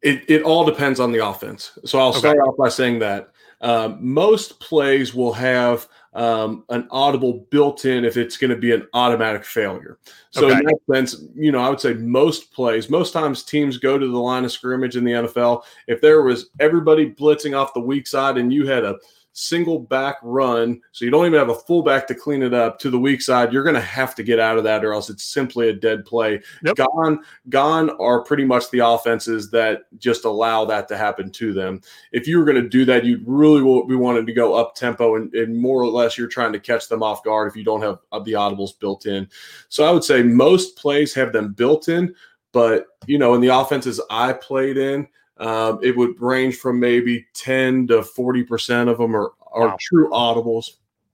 It, 0.00 0.24
it 0.26 0.42
all 0.42 0.64
depends 0.64 1.00
on 1.00 1.12
the 1.12 1.26
offense. 1.26 1.78
So 1.84 1.98
I'll 1.98 2.14
start 2.14 2.38
off 2.38 2.56
by 2.56 2.70
saying 2.70 3.00
that 3.00 3.28
um, 3.64 3.96
most 4.00 4.60
plays 4.60 5.14
will 5.14 5.32
have 5.32 5.88
um, 6.12 6.64
an 6.68 6.86
audible 6.90 7.46
built 7.50 7.86
in 7.86 8.04
if 8.04 8.18
it's 8.18 8.36
going 8.36 8.50
to 8.50 8.56
be 8.56 8.72
an 8.72 8.86
automatic 8.92 9.42
failure. 9.42 9.98
So 10.30 10.46
okay. 10.46 10.58
in 10.58 10.64
that 10.66 10.78
sense, 10.92 11.24
you 11.34 11.50
know, 11.50 11.60
I 11.60 11.70
would 11.70 11.80
say 11.80 11.94
most 11.94 12.52
plays, 12.52 12.90
most 12.90 13.12
times 13.12 13.42
teams 13.42 13.78
go 13.78 13.98
to 13.98 14.06
the 14.06 14.18
line 14.18 14.44
of 14.44 14.52
scrimmage 14.52 14.96
in 14.96 15.04
the 15.04 15.12
NFL. 15.12 15.64
If 15.88 16.02
there 16.02 16.22
was 16.22 16.50
everybody 16.60 17.10
blitzing 17.10 17.58
off 17.58 17.72
the 17.72 17.80
weak 17.80 18.06
side 18.06 18.36
and 18.36 18.52
you 18.52 18.66
had 18.66 18.84
a 18.84 18.96
single 19.34 19.80
back 19.80 20.16
run, 20.22 20.80
so 20.92 21.04
you 21.04 21.10
don't 21.10 21.26
even 21.26 21.38
have 21.38 21.50
a 21.50 21.54
fullback 21.54 22.06
to 22.06 22.14
clean 22.14 22.40
it 22.40 22.54
up 22.54 22.78
to 22.78 22.88
the 22.88 22.98
weak 22.98 23.20
side, 23.20 23.52
you're 23.52 23.64
going 23.64 23.74
to 23.74 23.80
have 23.80 24.14
to 24.14 24.22
get 24.22 24.38
out 24.38 24.56
of 24.56 24.64
that, 24.64 24.84
or 24.84 24.94
else 24.94 25.10
it's 25.10 25.24
simply 25.24 25.68
a 25.68 25.72
dead 25.72 26.04
play. 26.04 26.40
Yep. 26.64 26.76
Gone, 26.76 27.20
gone 27.48 27.90
are 28.00 28.22
pretty 28.22 28.44
much 28.44 28.70
the 28.70 28.78
offenses 28.78 29.50
that 29.50 29.82
just 29.98 30.24
allow 30.24 30.64
that 30.64 30.86
to 30.88 30.96
happen 30.96 31.30
to 31.32 31.52
them. 31.52 31.80
If 32.12 32.28
you 32.28 32.38
were 32.38 32.44
going 32.44 32.62
to 32.62 32.68
do 32.68 32.84
that, 32.84 33.04
you'd 33.04 33.24
really 33.26 33.60
be 33.86 33.96
wanting 33.96 34.24
to 34.24 34.32
go 34.32 34.54
up 34.54 34.76
tempo, 34.76 35.16
and, 35.16 35.34
and 35.34 35.60
more 35.60 35.82
or 35.82 35.88
less 35.88 36.16
you're 36.16 36.28
trying 36.28 36.52
to 36.52 36.60
catch 36.60 36.88
them 36.88 37.02
off 37.02 37.24
guard 37.24 37.48
if 37.48 37.56
you 37.56 37.64
don't 37.64 37.82
have 37.82 37.98
uh, 38.12 38.20
the 38.20 38.32
audibles 38.32 38.78
built 38.78 39.06
in. 39.06 39.28
So 39.68 39.84
I 39.84 39.90
would 39.90 40.04
say 40.04 40.22
most 40.22 40.76
plays 40.76 41.12
have 41.14 41.32
them 41.32 41.52
built 41.52 41.88
in, 41.88 42.14
but 42.52 42.86
you 43.06 43.18
know, 43.18 43.34
in 43.34 43.40
the 43.40 43.48
offenses 43.48 44.00
I 44.10 44.32
played 44.32 44.76
in 44.76 45.08
um, 45.38 45.80
it 45.82 45.96
would 45.96 46.20
range 46.20 46.56
from 46.56 46.78
maybe 46.78 47.26
10 47.34 47.88
to 47.88 47.98
40% 47.98 48.88
of 48.88 48.98
them 48.98 49.16
are, 49.16 49.32
are 49.52 49.68
wow. 49.68 49.76
true 49.80 50.10
audibles. 50.10 50.70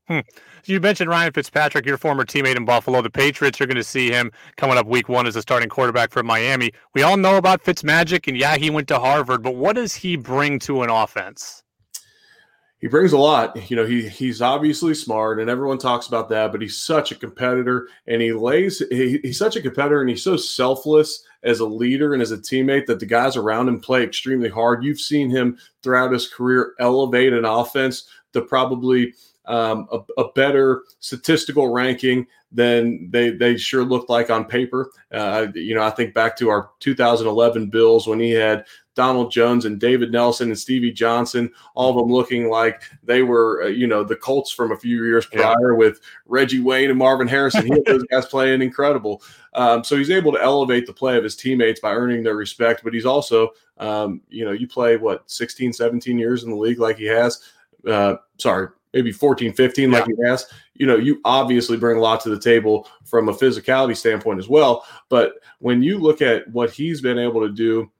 Hmm. 0.08 0.20
You 0.66 0.78
mentioned 0.78 1.08
Ryan 1.08 1.32
Fitzpatrick, 1.32 1.86
your 1.86 1.96
former 1.96 2.24
teammate 2.24 2.56
in 2.56 2.66
Buffalo. 2.66 3.00
The 3.00 3.10
Patriots 3.10 3.60
are 3.60 3.66
going 3.66 3.76
to 3.76 3.84
see 3.84 4.10
him 4.10 4.30
coming 4.56 4.76
up 4.76 4.86
week 4.86 5.08
one 5.08 5.26
as 5.26 5.36
a 5.36 5.42
starting 5.42 5.70
quarterback 5.70 6.10
for 6.10 6.22
Miami. 6.22 6.72
We 6.94 7.02
all 7.02 7.16
know 7.16 7.36
about 7.36 7.64
Fitzmagic, 7.64 8.28
and 8.28 8.36
yeah, 8.36 8.56
he 8.56 8.68
went 8.68 8.88
to 8.88 8.98
Harvard, 8.98 9.42
but 9.42 9.56
what 9.56 9.76
does 9.76 9.94
he 9.94 10.16
bring 10.16 10.58
to 10.60 10.82
an 10.82 10.90
offense? 10.90 11.62
he 12.80 12.88
brings 12.88 13.12
a 13.12 13.18
lot. 13.18 13.70
You 13.70 13.76
know, 13.76 13.84
he 13.84 14.08
he's 14.08 14.40
obviously 14.40 14.94
smart, 14.94 15.38
and 15.38 15.50
everyone 15.50 15.78
talks 15.78 16.06
about 16.06 16.28
that. 16.30 16.50
But 16.50 16.62
he's 16.62 16.78
such 16.78 17.12
a 17.12 17.14
competitor, 17.14 17.88
and 18.06 18.22
he 18.22 18.32
lays. 18.32 18.82
He, 18.90 19.20
he's 19.22 19.38
such 19.38 19.56
a 19.56 19.62
competitor, 19.62 20.00
and 20.00 20.08
he's 20.08 20.24
so 20.24 20.36
selfless 20.36 21.22
as 21.42 21.60
a 21.60 21.66
leader 21.66 22.12
and 22.12 22.22
as 22.22 22.32
a 22.32 22.38
teammate 22.38 22.86
that 22.86 23.00
the 23.00 23.06
guys 23.06 23.36
around 23.36 23.68
him 23.68 23.80
play 23.80 24.02
extremely 24.02 24.48
hard. 24.48 24.84
You've 24.84 25.00
seen 25.00 25.30
him 25.30 25.58
throughout 25.82 26.12
his 26.12 26.28
career 26.28 26.74
elevate 26.78 27.32
an 27.32 27.44
offense 27.44 28.08
to 28.32 28.42
probably 28.42 29.14
um, 29.46 29.88
a, 29.90 30.00
a, 30.20 30.32
better 30.32 30.82
statistical 31.00 31.72
ranking 31.72 32.26
than 32.52 33.10
they 33.10 33.30
they 33.30 33.56
sure 33.56 33.84
looked 33.84 34.10
like 34.10 34.30
on 34.30 34.44
paper. 34.44 34.90
Uh, 35.10 35.48
you 35.54 35.74
know, 35.74 35.82
I 35.82 35.90
think 35.90 36.14
back 36.14 36.36
to 36.36 36.50
our 36.50 36.70
2011 36.80 37.68
Bills 37.68 38.06
when 38.06 38.20
he 38.20 38.30
had 38.30 38.64
Donald 38.94 39.30
Jones 39.30 39.64
and 39.64 39.78
David 39.78 40.10
Nelson 40.12 40.48
and 40.48 40.58
Stevie 40.58 40.92
Johnson, 40.92 41.50
all 41.74 41.90
of 41.90 41.96
them 41.96 42.12
looking 42.12 42.48
like 42.48 42.82
they 43.02 43.22
were, 43.22 43.62
uh, 43.64 43.68
you 43.68 43.86
know, 43.86 44.02
the 44.02 44.16
Colts 44.16 44.50
from 44.50 44.72
a 44.72 44.76
few 44.76 45.04
years 45.04 45.26
prior 45.26 45.72
yeah. 45.72 45.78
with 45.78 46.00
Reggie 46.26 46.60
Wayne 46.60 46.90
and 46.90 46.98
Marvin 46.98 47.28
Harrison. 47.28 47.66
He 47.66 47.72
had 47.72 47.84
those 47.86 48.02
guys 48.10 48.26
playing 48.26 48.62
incredible. 48.62 49.22
Um, 49.54 49.84
so 49.84 49.96
he's 49.96 50.10
able 50.10 50.32
to 50.32 50.42
elevate 50.42 50.86
the 50.86 50.92
play 50.92 51.16
of 51.16 51.24
his 51.24 51.36
teammates 51.36 51.80
by 51.80 51.92
earning 51.92 52.22
their 52.22 52.36
respect. 52.36 52.82
But 52.82 52.94
he's 52.94 53.06
also, 53.06 53.50
um, 53.78 54.22
you 54.28 54.44
know, 54.44 54.52
you 54.52 54.66
play 54.66 54.96
what 54.96 55.30
16, 55.30 55.72
17 55.72 56.18
years 56.18 56.44
in 56.44 56.50
the 56.50 56.56
league 56.56 56.80
like 56.80 56.96
he 56.96 57.06
has. 57.06 57.42
Uh, 57.86 58.16
sorry, 58.38 58.68
maybe 58.92 59.12
14, 59.12 59.52
15 59.52 59.90
yeah. 59.90 59.98
like 59.98 60.06
he 60.06 60.14
has, 60.24 60.46
you 60.74 60.86
know, 60.86 60.96
you 60.96 61.20
obviously 61.24 61.76
bring 61.76 61.96
a 61.96 62.00
lot 62.00 62.20
to 62.20 62.28
the 62.28 62.38
table 62.38 62.88
from 63.04 63.28
a 63.28 63.32
physicality 63.32 63.96
standpoint 63.96 64.38
as 64.38 64.48
well. 64.48 64.84
But 65.08 65.34
when 65.58 65.82
you 65.82 65.98
look 65.98 66.22
at 66.22 66.48
what 66.48 66.70
he's 66.70 67.00
been 67.00 67.18
able 67.18 67.40
to 67.40 67.52
do, 67.52 67.90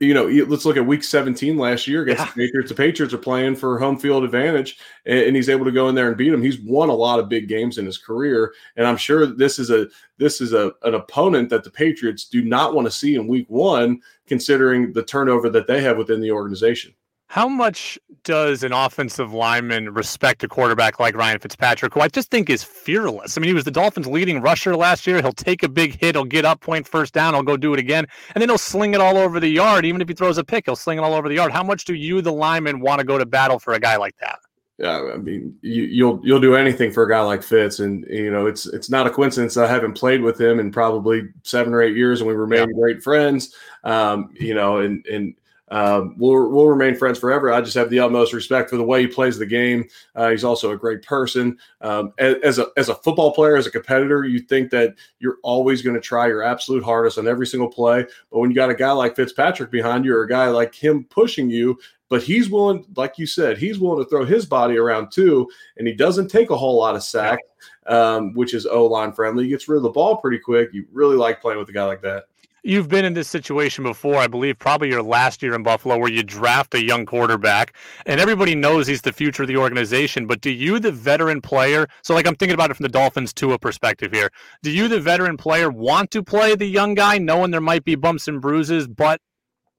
you 0.00 0.14
know, 0.14 0.26
let's 0.46 0.64
look 0.64 0.76
at 0.76 0.86
week 0.86 1.04
17 1.04 1.56
last 1.56 1.86
year 1.86 2.02
against 2.02 2.20
yeah. 2.20 2.32
the 2.34 2.46
Patriots. 2.46 2.68
The 2.68 2.74
Patriots 2.74 3.14
are 3.14 3.18
playing 3.18 3.56
for 3.56 3.78
home 3.78 3.98
field 3.98 4.24
advantage, 4.24 4.78
and, 5.06 5.34
he's 5.34 5.48
able 5.48 5.64
to 5.64 5.70
go 5.70 5.88
in 5.88 5.94
there 5.94 6.08
and 6.08 6.16
beat 6.16 6.30
them. 6.30 6.42
He's 6.42 6.60
won 6.60 6.88
a 6.88 6.94
lot 6.94 7.18
of 7.18 7.28
big 7.28 7.48
games 7.48 7.78
in 7.78 7.86
his 7.86 7.98
career, 7.98 8.52
and 8.76 8.86
I'm 8.86 8.96
sure 8.96 9.26
this 9.26 9.58
is 9.58 9.70
a 9.70 9.86
this 10.18 10.40
is 10.40 10.52
a 10.52 10.72
an 10.82 10.94
opponent 10.94 11.50
that 11.50 11.64
the 11.64 11.70
Patriots 11.70 12.24
do 12.24 12.42
not 12.42 12.74
want 12.74 12.86
to 12.86 12.90
see 12.90 13.14
in 13.14 13.26
week 13.26 13.48
one, 13.48 14.00
considering 14.26 14.92
the 14.92 15.02
turnover 15.02 15.48
that 15.50 15.66
they 15.66 15.80
have 15.82 15.96
within 15.96 16.20
the 16.20 16.32
organization. 16.32 16.94
How 17.30 17.46
much 17.46 17.96
does 18.24 18.64
an 18.64 18.72
offensive 18.72 19.32
lineman 19.32 19.94
respect 19.94 20.42
a 20.42 20.48
quarterback 20.48 20.98
like 20.98 21.14
Ryan 21.14 21.38
Fitzpatrick, 21.38 21.94
who 21.94 22.00
I 22.00 22.08
just 22.08 22.28
think 22.28 22.50
is 22.50 22.64
fearless? 22.64 23.38
I 23.38 23.40
mean, 23.40 23.46
he 23.46 23.54
was 23.54 23.62
the 23.62 23.70
Dolphins' 23.70 24.08
leading 24.08 24.40
rusher 24.40 24.74
last 24.74 25.06
year. 25.06 25.22
He'll 25.22 25.30
take 25.30 25.62
a 25.62 25.68
big 25.68 25.96
hit, 26.00 26.16
he'll 26.16 26.24
get 26.24 26.44
up, 26.44 26.60
point 26.60 26.88
first 26.88 27.14
down, 27.14 27.34
he'll 27.34 27.44
go 27.44 27.56
do 27.56 27.72
it 27.72 27.78
again, 27.78 28.04
and 28.34 28.42
then 28.42 28.48
he'll 28.48 28.58
sling 28.58 28.94
it 28.94 29.00
all 29.00 29.16
over 29.16 29.38
the 29.38 29.48
yard. 29.48 29.86
Even 29.86 30.00
if 30.00 30.08
he 30.08 30.14
throws 30.14 30.38
a 30.38 30.44
pick, 30.44 30.64
he'll 30.66 30.74
sling 30.74 30.98
it 30.98 31.02
all 31.02 31.14
over 31.14 31.28
the 31.28 31.36
yard. 31.36 31.52
How 31.52 31.62
much 31.62 31.84
do 31.84 31.94
you, 31.94 32.20
the 32.20 32.32
lineman, 32.32 32.80
want 32.80 32.98
to 32.98 33.06
go 33.06 33.16
to 33.16 33.24
battle 33.24 33.60
for 33.60 33.74
a 33.74 33.78
guy 33.78 33.94
like 33.94 34.16
that? 34.18 34.40
Yeah, 34.78 35.12
I 35.14 35.18
mean, 35.18 35.56
you, 35.62 35.84
you'll, 35.84 36.20
you'll 36.24 36.40
do 36.40 36.56
anything 36.56 36.90
for 36.90 37.04
a 37.04 37.08
guy 37.08 37.20
like 37.20 37.44
Fitz, 37.44 37.78
and 37.78 38.04
you 38.08 38.32
know 38.32 38.46
it's 38.46 38.66
it's 38.66 38.90
not 38.90 39.06
a 39.06 39.10
coincidence 39.10 39.56
I 39.56 39.68
haven't 39.68 39.92
played 39.92 40.22
with 40.22 40.40
him 40.40 40.58
in 40.58 40.72
probably 40.72 41.28
seven 41.44 41.74
or 41.74 41.82
eight 41.82 41.96
years, 41.96 42.22
and 42.22 42.28
we 42.28 42.34
remain 42.34 42.70
yeah. 42.70 42.74
great 42.74 43.02
friends. 43.02 43.54
Um, 43.84 44.30
you 44.32 44.54
know, 44.54 44.78
and 44.78 45.06
and 45.06 45.34
um, 45.70 46.14
we'll, 46.18 46.50
we'll 46.50 46.66
remain 46.66 46.96
friends 46.96 47.18
forever. 47.18 47.52
I 47.52 47.60
just 47.60 47.76
have 47.76 47.90
the 47.90 48.00
utmost 48.00 48.32
respect 48.32 48.70
for 48.70 48.76
the 48.76 48.84
way 48.84 49.02
he 49.02 49.06
plays 49.06 49.38
the 49.38 49.46
game. 49.46 49.88
Uh, 50.14 50.30
he's 50.30 50.44
also 50.44 50.72
a 50.72 50.76
great 50.76 51.02
person. 51.02 51.58
Um, 51.80 52.12
as, 52.18 52.58
a, 52.58 52.66
as 52.76 52.88
a 52.88 52.94
football 52.94 53.32
player, 53.32 53.56
as 53.56 53.66
a 53.66 53.70
competitor, 53.70 54.24
you 54.24 54.40
think 54.40 54.70
that 54.70 54.96
you're 55.20 55.38
always 55.42 55.82
going 55.82 55.94
to 55.94 56.00
try 56.00 56.26
your 56.26 56.42
absolute 56.42 56.82
hardest 56.82 57.18
on 57.18 57.28
every 57.28 57.46
single 57.46 57.68
play. 57.68 58.04
But 58.30 58.38
when 58.38 58.50
you 58.50 58.56
got 58.56 58.70
a 58.70 58.74
guy 58.74 58.92
like 58.92 59.16
Fitzpatrick 59.16 59.70
behind 59.70 60.04
you 60.04 60.14
or 60.14 60.24
a 60.24 60.28
guy 60.28 60.48
like 60.48 60.74
him 60.74 61.04
pushing 61.04 61.50
you, 61.50 61.78
but 62.08 62.24
he's 62.24 62.50
willing, 62.50 62.84
like 62.96 63.18
you 63.18 63.26
said, 63.26 63.56
he's 63.56 63.78
willing 63.78 64.04
to 64.04 64.10
throw 64.10 64.24
his 64.24 64.44
body 64.44 64.76
around 64.76 65.12
too, 65.12 65.48
and 65.76 65.86
he 65.86 65.94
doesn't 65.94 66.26
take 66.26 66.50
a 66.50 66.56
whole 66.56 66.76
lot 66.76 66.96
of 66.96 67.04
sack, 67.04 67.38
um, 67.86 68.34
which 68.34 68.52
is 68.52 68.66
O 68.66 68.86
line 68.86 69.12
friendly. 69.12 69.44
He 69.44 69.50
gets 69.50 69.68
rid 69.68 69.76
of 69.76 69.84
the 69.84 69.90
ball 69.90 70.16
pretty 70.16 70.40
quick. 70.40 70.70
You 70.72 70.86
really 70.90 71.14
like 71.16 71.40
playing 71.40 71.60
with 71.60 71.68
a 71.68 71.72
guy 71.72 71.84
like 71.84 72.02
that. 72.02 72.24
You've 72.62 72.88
been 72.88 73.06
in 73.06 73.14
this 73.14 73.28
situation 73.28 73.84
before, 73.84 74.16
I 74.16 74.26
believe, 74.26 74.58
probably 74.58 74.90
your 74.90 75.02
last 75.02 75.42
year 75.42 75.54
in 75.54 75.62
Buffalo, 75.62 75.96
where 75.96 76.10
you 76.10 76.22
draft 76.22 76.74
a 76.74 76.84
young 76.84 77.06
quarterback, 77.06 77.74
and 78.04 78.20
everybody 78.20 78.54
knows 78.54 78.86
he's 78.86 79.00
the 79.00 79.14
future 79.14 79.44
of 79.44 79.48
the 79.48 79.56
organization. 79.56 80.26
But 80.26 80.42
do 80.42 80.50
you, 80.50 80.78
the 80.78 80.92
veteran 80.92 81.40
player, 81.40 81.88
so 82.02 82.12
like 82.12 82.26
I'm 82.26 82.36
thinking 82.36 82.54
about 82.54 82.70
it 82.70 82.74
from 82.74 82.84
the 82.84 82.90
Dolphins 82.90 83.32
to 83.34 83.54
a 83.54 83.58
perspective 83.58 84.12
here, 84.12 84.30
do 84.62 84.70
you, 84.70 84.88
the 84.88 85.00
veteran 85.00 85.38
player, 85.38 85.70
want 85.70 86.10
to 86.10 86.22
play 86.22 86.54
the 86.54 86.66
young 86.66 86.94
guy, 86.94 87.16
knowing 87.16 87.50
there 87.50 87.62
might 87.62 87.84
be 87.84 87.94
bumps 87.94 88.28
and 88.28 88.42
bruises, 88.42 88.86
but 88.86 89.22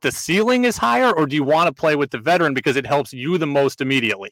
the 0.02 0.12
ceiling 0.12 0.64
is 0.64 0.78
higher, 0.78 1.12
or 1.12 1.28
do 1.28 1.36
you 1.36 1.44
want 1.44 1.68
to 1.68 1.80
play 1.80 1.96
with 1.96 2.10
the 2.10 2.18
veteran 2.18 2.56
because 2.56 2.76
it 2.76 2.88
helps 2.88 3.14
you 3.14 3.38
the 3.38 3.46
most 3.46 3.82
immediately? 3.82 4.32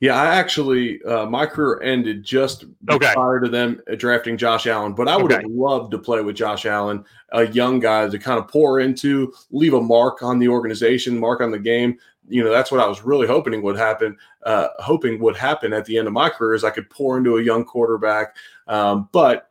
Yeah, 0.00 0.20
I 0.20 0.26
actually 0.34 1.02
uh, 1.04 1.26
my 1.26 1.46
career 1.46 1.80
ended 1.82 2.22
just 2.22 2.64
okay. 2.90 3.12
prior 3.12 3.40
to 3.40 3.48
them 3.48 3.80
drafting 3.96 4.36
Josh 4.36 4.66
Allen, 4.66 4.92
but 4.92 5.08
I 5.08 5.16
would 5.16 5.32
okay. 5.32 5.42
have 5.42 5.50
loved 5.50 5.90
to 5.92 5.98
play 5.98 6.20
with 6.20 6.36
Josh 6.36 6.66
Allen, 6.66 7.04
a 7.32 7.46
young 7.46 7.80
guy 7.80 8.08
to 8.08 8.18
kind 8.18 8.38
of 8.38 8.48
pour 8.48 8.80
into, 8.80 9.32
leave 9.50 9.74
a 9.74 9.80
mark 9.80 10.22
on 10.22 10.38
the 10.38 10.48
organization, 10.48 11.18
mark 11.18 11.40
on 11.40 11.50
the 11.50 11.58
game. 11.58 11.98
You 12.28 12.44
know, 12.44 12.50
that's 12.50 12.70
what 12.70 12.80
I 12.80 12.86
was 12.86 13.02
really 13.02 13.26
hoping 13.26 13.62
would 13.62 13.76
happen. 13.76 14.16
Uh, 14.44 14.68
hoping 14.78 15.20
would 15.20 15.36
happen 15.36 15.72
at 15.72 15.84
the 15.84 15.96
end 15.96 16.06
of 16.06 16.12
my 16.12 16.28
career 16.28 16.54
is 16.54 16.64
I 16.64 16.70
could 16.70 16.90
pour 16.90 17.16
into 17.18 17.38
a 17.38 17.42
young 17.42 17.64
quarterback, 17.64 18.36
um, 18.66 19.08
but 19.12 19.48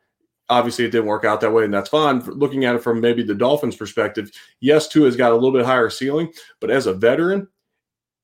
obviously 0.49 0.85
it 0.85 0.91
didn't 0.91 1.07
work 1.07 1.25
out 1.25 1.41
that 1.41 1.51
way, 1.51 1.65
and 1.65 1.73
that's 1.73 1.89
fine. 1.89 2.19
Looking 2.19 2.65
at 2.65 2.75
it 2.75 2.83
from 2.83 3.01
maybe 3.01 3.23
the 3.23 3.35
Dolphins' 3.35 3.75
perspective, 3.75 4.31
yes, 4.59 4.87
Tua 4.87 5.05
has 5.05 5.15
got 5.15 5.31
a 5.31 5.35
little 5.35 5.51
bit 5.51 5.65
higher 5.65 5.89
ceiling, 5.89 6.31
but 6.59 6.69
as 6.69 6.87
a 6.87 6.93
veteran, 6.93 7.47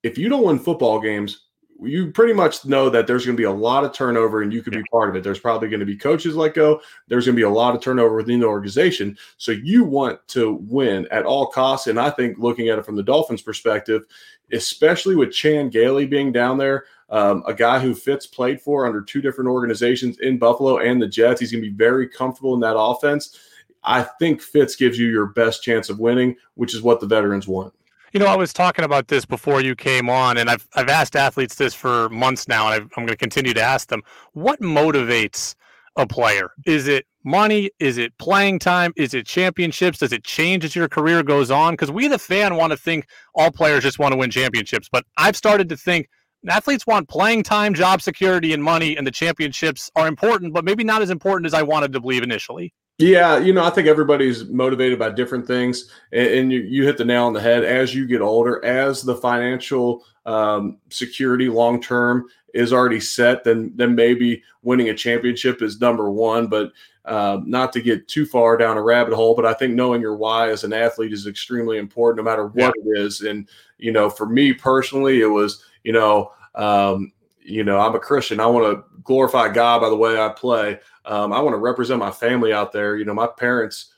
if 0.03 0.17
you 0.17 0.29
don't 0.29 0.45
win 0.45 0.59
football 0.59 0.99
games, 0.99 1.47
you 1.81 2.11
pretty 2.11 2.33
much 2.33 2.65
know 2.65 2.89
that 2.89 3.07
there's 3.07 3.25
going 3.25 3.35
to 3.35 3.41
be 3.41 3.45
a 3.45 3.51
lot 3.51 3.83
of 3.83 3.93
turnover 3.93 4.41
and 4.41 4.53
you 4.53 4.61
could 4.61 4.73
be 4.73 4.83
part 4.91 5.09
of 5.09 5.15
it. 5.15 5.23
There's 5.23 5.39
probably 5.39 5.69
going 5.69 5.79
to 5.79 5.85
be 5.85 5.97
coaches 5.97 6.35
let 6.35 6.53
go. 6.53 6.81
There's 7.07 7.25
going 7.25 7.35
to 7.35 7.39
be 7.39 7.45
a 7.45 7.49
lot 7.49 7.75
of 7.75 7.81
turnover 7.81 8.15
within 8.15 8.39
the 8.39 8.47
organization. 8.47 9.17
So 9.37 9.51
you 9.51 9.83
want 9.83 10.25
to 10.29 10.53
win 10.61 11.07
at 11.11 11.25
all 11.25 11.47
costs. 11.47 11.87
And 11.87 11.99
I 11.99 12.09
think 12.09 12.37
looking 12.37 12.69
at 12.69 12.77
it 12.77 12.85
from 12.85 12.95
the 12.95 13.03
Dolphins' 13.03 13.41
perspective, 13.41 14.03
especially 14.51 15.15
with 15.15 15.31
Chan 15.31 15.69
Gailey 15.69 16.05
being 16.05 16.31
down 16.31 16.57
there, 16.57 16.85
um, 17.09 17.43
a 17.47 17.53
guy 17.53 17.79
who 17.79 17.93
Fitz 17.93 18.25
played 18.25 18.61
for 18.61 18.85
under 18.85 19.01
two 19.01 19.21
different 19.21 19.49
organizations 19.49 20.19
in 20.19 20.37
Buffalo 20.37 20.77
and 20.77 21.01
the 21.01 21.07
Jets, 21.07 21.41
he's 21.41 21.51
going 21.51 21.63
to 21.63 21.69
be 21.69 21.75
very 21.75 22.07
comfortable 22.07 22.53
in 22.53 22.59
that 22.61 22.77
offense. 22.77 23.37
I 23.83 24.03
think 24.03 24.41
Fitz 24.41 24.75
gives 24.75 24.97
you 24.97 25.07
your 25.07 25.27
best 25.27 25.63
chance 25.63 25.89
of 25.89 25.99
winning, 25.99 26.35
which 26.53 26.75
is 26.75 26.81
what 26.81 26.99
the 26.99 27.07
veterans 27.07 27.47
want. 27.47 27.73
You 28.11 28.19
know, 28.19 28.25
I 28.25 28.35
was 28.35 28.51
talking 28.51 28.83
about 28.83 29.07
this 29.07 29.25
before 29.25 29.61
you 29.61 29.73
came 29.73 30.09
on, 30.09 30.37
and 30.37 30.49
I've 30.49 30.67
I've 30.75 30.89
asked 30.89 31.15
athletes 31.15 31.55
this 31.55 31.73
for 31.73 32.09
months 32.09 32.45
now, 32.45 32.69
and 32.69 32.73
i 32.73 32.77
am 32.77 32.89
going 33.05 33.07
to 33.07 33.15
continue 33.15 33.53
to 33.53 33.61
ask 33.61 33.87
them: 33.87 34.01
What 34.33 34.59
motivates 34.59 35.55
a 35.95 36.05
player? 36.05 36.51
Is 36.65 36.89
it 36.89 37.05
money? 37.23 37.71
Is 37.79 37.97
it 37.97 38.17
playing 38.17 38.59
time? 38.59 38.91
Is 38.97 39.13
it 39.13 39.25
championships? 39.25 39.99
Does 39.99 40.11
it 40.11 40.25
change 40.25 40.65
as 40.65 40.75
your 40.75 40.89
career 40.89 41.23
goes 41.23 41.49
on? 41.51 41.73
Because 41.73 41.89
we, 41.89 42.09
the 42.09 42.19
fan, 42.19 42.55
want 42.55 42.71
to 42.71 42.77
think 42.77 43.07
all 43.33 43.49
players 43.49 43.83
just 43.83 43.97
want 43.97 44.11
to 44.11 44.17
win 44.17 44.29
championships, 44.29 44.89
but 44.91 45.05
I've 45.15 45.37
started 45.37 45.69
to 45.69 45.77
think 45.77 46.09
athletes 46.49 46.85
want 46.85 47.07
playing 47.07 47.43
time, 47.43 47.73
job 47.73 48.01
security, 48.01 48.51
and 48.51 48.61
money, 48.61 48.97
and 48.97 49.07
the 49.07 49.11
championships 49.11 49.89
are 49.95 50.09
important, 50.09 50.53
but 50.53 50.65
maybe 50.65 50.83
not 50.83 51.01
as 51.01 51.09
important 51.09 51.45
as 51.45 51.53
I 51.53 51.61
wanted 51.61 51.93
to 51.93 52.01
believe 52.01 52.23
initially. 52.23 52.73
Yeah, 53.01 53.37
you 53.37 53.53
know, 53.53 53.63
I 53.63 53.69
think 53.69 53.87
everybody's 53.87 54.45
motivated 54.45 54.99
by 54.99 55.09
different 55.09 55.47
things, 55.47 55.91
and, 56.11 56.27
and 56.27 56.51
you, 56.51 56.61
you 56.61 56.85
hit 56.85 56.97
the 56.97 57.05
nail 57.05 57.25
on 57.25 57.33
the 57.33 57.41
head. 57.41 57.63
As 57.63 57.95
you 57.95 58.05
get 58.07 58.21
older, 58.21 58.63
as 58.63 59.01
the 59.01 59.15
financial 59.15 60.05
um, 60.25 60.77
security 60.89 61.49
long 61.49 61.81
term 61.81 62.27
is 62.53 62.71
already 62.71 62.99
set, 62.99 63.43
then 63.43 63.71
then 63.75 63.95
maybe 63.95 64.43
winning 64.61 64.89
a 64.89 64.93
championship 64.93 65.61
is 65.61 65.81
number 65.81 66.11
one. 66.11 66.47
But 66.47 66.71
uh, 67.05 67.39
not 67.45 67.73
to 67.73 67.81
get 67.81 68.07
too 68.07 68.25
far 68.25 68.57
down 68.57 68.77
a 68.77 68.83
rabbit 68.83 69.13
hole, 69.13 69.35
but 69.35 69.45
I 69.45 69.53
think 69.53 69.73
knowing 69.73 70.01
your 70.01 70.15
why 70.15 70.49
as 70.49 70.63
an 70.63 70.73
athlete 70.73 71.13
is 71.13 71.27
extremely 71.27 71.79
important, 71.79 72.23
no 72.23 72.29
matter 72.29 72.45
what 72.47 72.73
yeah. 72.77 72.83
it 72.85 72.99
is. 72.99 73.21
And 73.21 73.49
you 73.77 73.91
know, 73.91 74.09
for 74.09 74.27
me 74.27 74.53
personally, 74.53 75.21
it 75.21 75.27
was 75.27 75.63
you 75.83 75.93
know. 75.93 76.31
Um, 76.53 77.13
you 77.43 77.63
know, 77.63 77.79
I'm 77.79 77.95
a 77.95 77.99
Christian. 77.99 78.39
I 78.39 78.45
want 78.45 78.75
to 78.75 78.83
glorify 79.03 79.49
God 79.49 79.81
by 79.81 79.89
the 79.89 79.95
way 79.95 80.19
I 80.19 80.29
play. 80.29 80.79
Um, 81.05 81.33
I 81.33 81.39
want 81.39 81.53
to 81.53 81.59
represent 81.59 81.99
my 81.99 82.11
family 82.11 82.53
out 82.53 82.71
there. 82.71 82.95
You 82.95 83.05
know, 83.05 83.13
my 83.13 83.27
parents, 83.27 83.93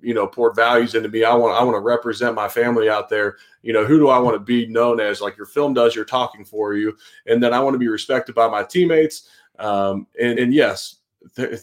you 0.00 0.14
know, 0.14 0.26
poured 0.26 0.56
values 0.56 0.94
into 0.94 1.08
me. 1.08 1.24
I 1.24 1.34
want 1.34 1.54
I 1.54 1.62
want 1.62 1.76
to 1.76 1.80
represent 1.80 2.34
my 2.34 2.48
family 2.48 2.88
out 2.88 3.08
there. 3.08 3.36
You 3.62 3.72
know, 3.72 3.84
who 3.84 3.98
do 3.98 4.08
I 4.08 4.18
want 4.18 4.34
to 4.34 4.40
be 4.40 4.66
known 4.66 5.00
as? 5.00 5.20
Like 5.20 5.36
your 5.36 5.46
film 5.46 5.74
does, 5.74 5.94
you're 5.94 6.04
talking 6.04 6.44
for 6.44 6.74
you, 6.74 6.96
and 7.26 7.42
then 7.42 7.52
I 7.52 7.60
want 7.60 7.74
to 7.74 7.78
be 7.78 7.88
respected 7.88 8.34
by 8.34 8.48
my 8.48 8.62
teammates. 8.62 9.28
Um, 9.58 10.06
and, 10.20 10.38
and 10.38 10.54
yes, 10.54 10.96
th- 11.36 11.60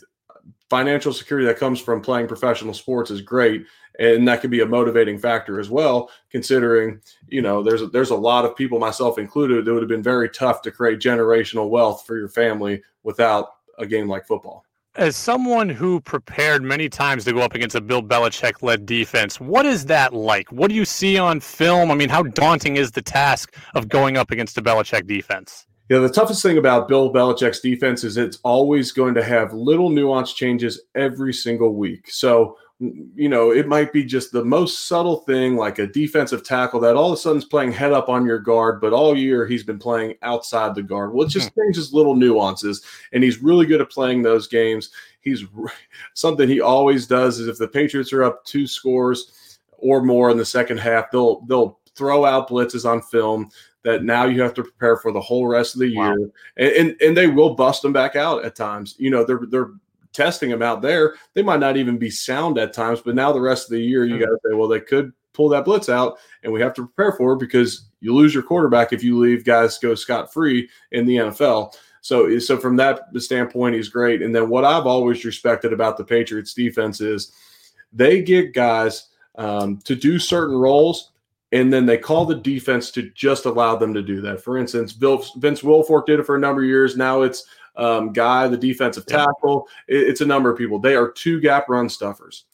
financial 0.69 1.13
security 1.13 1.47
that 1.47 1.57
comes 1.57 1.79
from 1.79 2.01
playing 2.01 2.27
professional 2.27 2.73
sports 2.73 3.11
is 3.11 3.21
great 3.21 3.65
and 3.99 4.27
that 4.27 4.41
could 4.41 4.51
be 4.51 4.61
a 4.61 4.65
motivating 4.65 5.17
factor 5.17 5.59
as 5.59 5.69
well 5.69 6.09
considering 6.29 6.99
you 7.27 7.41
know 7.41 7.63
there's 7.63 7.81
a, 7.81 7.87
there's 7.87 8.09
a 8.09 8.15
lot 8.15 8.45
of 8.45 8.55
people 8.55 8.79
myself 8.79 9.17
included 9.17 9.67
it 9.67 9.71
would 9.71 9.81
have 9.81 9.89
been 9.89 10.03
very 10.03 10.29
tough 10.29 10.61
to 10.61 10.71
create 10.71 10.99
generational 10.99 11.69
wealth 11.69 12.05
for 12.05 12.17
your 12.17 12.29
family 12.29 12.81
without 13.03 13.55
a 13.77 13.85
game 13.85 14.07
like 14.07 14.25
football 14.25 14.65
as 14.97 15.15
someone 15.15 15.67
who 15.67 15.99
prepared 15.99 16.63
many 16.63 16.87
times 16.87 17.25
to 17.25 17.33
go 17.33 17.39
up 17.39 17.53
against 17.53 17.75
a 17.75 17.81
Bill 17.81 18.01
Belichick 18.01 18.63
led 18.63 18.85
defense, 18.85 19.39
what 19.41 19.65
is 19.65 19.85
that 19.87 20.13
like? 20.13 20.49
What 20.51 20.69
do 20.69 20.75
you 20.75 20.85
see 20.85 21.17
on 21.17 21.41
film? 21.41 21.91
I 21.91 21.95
mean, 21.95 22.07
how 22.07 22.23
daunting 22.23 22.77
is 22.77 22.91
the 22.91 23.01
task 23.01 23.55
of 23.73 23.89
going 23.89 24.15
up 24.15 24.31
against 24.31 24.57
a 24.57 24.61
Belichick 24.61 25.05
defense? 25.05 25.67
Yeah, 25.89 25.99
the 25.99 26.09
toughest 26.09 26.41
thing 26.41 26.57
about 26.57 26.87
Bill 26.87 27.13
Belichick's 27.13 27.59
defense 27.59 28.03
is 28.03 28.17
it's 28.17 28.39
always 28.43 28.91
going 28.91 29.13
to 29.15 29.23
have 29.23 29.53
little 29.53 29.89
nuance 29.89 30.33
changes 30.33 30.81
every 30.95 31.31
single 31.31 31.75
week. 31.75 32.09
So, 32.09 32.57
you 32.79 33.29
know, 33.29 33.51
it 33.51 33.67
might 33.67 33.93
be 33.93 34.03
just 34.03 34.31
the 34.31 34.43
most 34.43 34.87
subtle 34.87 35.17
thing, 35.21 35.55
like 35.55 35.79
a 35.79 35.87
defensive 35.87 36.43
tackle 36.43 36.81
that 36.81 36.95
all 36.95 37.07
of 37.07 37.13
a 37.13 37.17
sudden 37.17 37.37
is 37.37 37.45
playing 37.45 37.71
head 37.71 37.93
up 37.93 38.09
on 38.09 38.25
your 38.25 38.39
guard, 38.39 38.81
but 38.81 38.91
all 38.91 39.17
year 39.17 39.45
he's 39.45 39.63
been 39.63 39.79
playing 39.79 40.15
outside 40.23 40.75
the 40.75 40.83
guard. 40.83 41.13
Well, 41.13 41.25
it 41.25 41.29
just 41.29 41.51
hmm. 41.53 41.61
changes 41.61 41.93
little 41.93 42.15
nuances, 42.15 42.83
and 43.13 43.23
he's 43.23 43.41
really 43.41 43.65
good 43.65 43.79
at 43.79 43.89
playing 43.89 44.23
those 44.23 44.47
games. 44.47 44.89
He's 45.21 45.45
something 46.13 46.49
he 46.49 46.59
always 46.59 47.07
does 47.07 47.39
is 47.39 47.47
if 47.47 47.57
the 47.57 47.67
Patriots 47.67 48.11
are 48.11 48.23
up 48.23 48.43
two 48.43 48.67
scores 48.67 49.59
or 49.77 50.01
more 50.01 50.29
in 50.29 50.37
the 50.37 50.45
second 50.45 50.79
half, 50.79 51.11
they'll 51.11 51.41
they'll 51.41 51.79
throw 51.95 52.25
out 52.25 52.49
blitzes 52.49 52.89
on 52.89 53.01
film 53.01 53.49
that 53.83 54.03
now 54.03 54.25
you 54.25 54.41
have 54.41 54.53
to 54.55 54.63
prepare 54.63 54.97
for 54.97 55.13
the 55.13 55.21
whole 55.21 55.47
rest 55.47 55.75
of 55.75 55.79
the 55.79 55.87
year, 55.87 56.19
wow. 56.19 56.31
and, 56.57 56.71
and, 56.71 57.01
and 57.01 57.15
they 57.15 57.27
will 57.27 57.55
bust 57.55 57.83
them 57.83 57.93
back 57.93 58.17
out 58.17 58.43
at 58.43 58.55
times. 58.55 58.95
You 58.97 59.11
know, 59.11 59.23
they're 59.23 59.41
they're 59.47 59.69
testing 60.15 60.49
them 60.49 60.61
out 60.61 60.81
there. 60.81 61.15
They 61.33 61.43
might 61.43 61.59
not 61.59 61.77
even 61.77 61.97
be 61.97 62.09
sound 62.09 62.57
at 62.57 62.73
times, 62.73 63.01
but 63.01 63.15
now 63.15 63.31
the 63.31 63.41
rest 63.41 63.65
of 63.65 63.71
the 63.71 63.81
year 63.81 64.05
you 64.05 64.17
got 64.17 64.27
to 64.27 64.39
say, 64.45 64.55
well, 64.55 64.67
they 64.67 64.79
could 64.79 65.11
pull 65.33 65.49
that 65.49 65.65
blitz 65.65 65.89
out, 65.89 66.17
and 66.43 66.53
we 66.53 66.61
have 66.61 66.73
to 66.75 66.87
prepare 66.87 67.11
for 67.11 67.33
it 67.33 67.39
because 67.39 67.89
you 67.99 68.13
lose 68.13 68.33
your 68.33 68.43
quarterback 68.43 68.93
if 68.93 69.03
you 69.03 69.19
leave 69.19 69.43
guys 69.43 69.77
go 69.77 69.93
scot 69.93 70.31
free 70.31 70.69
in 70.91 71.05
the 71.05 71.17
NFL. 71.17 71.75
So, 72.01 72.37
so 72.39 72.57
from 72.57 72.75
that 72.77 73.01
standpoint, 73.17 73.75
he's 73.75 73.89
great. 73.89 74.21
And 74.21 74.33
then 74.33 74.47
what 74.47 74.63
I've 74.63 74.85
always 74.85 75.25
respected 75.25 75.73
about 75.73 75.97
the 75.97 76.03
Patriots 76.03 76.53
defense 76.53 77.01
is 77.01 77.31
they 77.91 78.21
get 78.21 78.53
guys 78.53 79.07
um, 79.37 79.79
to 79.85 79.95
do 79.95 80.19
certain 80.19 80.55
roles 80.55 81.11
and 81.51 81.71
then 81.71 81.85
they 81.85 81.97
call 81.97 82.25
the 82.25 82.35
defense 82.35 82.91
to 82.91 83.09
just 83.11 83.45
allow 83.45 83.75
them 83.75 83.93
to 83.93 84.01
do 84.01 84.19
that. 84.21 84.41
For 84.41 84.57
instance, 84.57 84.91
Vince 84.91 85.61
Wilfork 85.61 86.05
did 86.05 86.19
it 86.19 86.25
for 86.25 86.35
a 86.35 86.39
number 86.39 86.61
of 86.61 86.67
years. 86.67 86.97
Now 86.97 87.21
it's 87.21 87.45
um, 87.77 88.13
Guy, 88.13 88.47
the 88.47 88.57
defensive 88.57 89.05
tackle. 89.05 89.67
It, 89.87 90.09
it's 90.09 90.21
a 90.21 90.25
number 90.25 90.51
of 90.51 90.57
people. 90.57 90.79
They 90.79 90.95
are 90.95 91.11
two 91.11 91.39
gap 91.39 91.69
run 91.69 91.89
stuffers. 91.89 92.45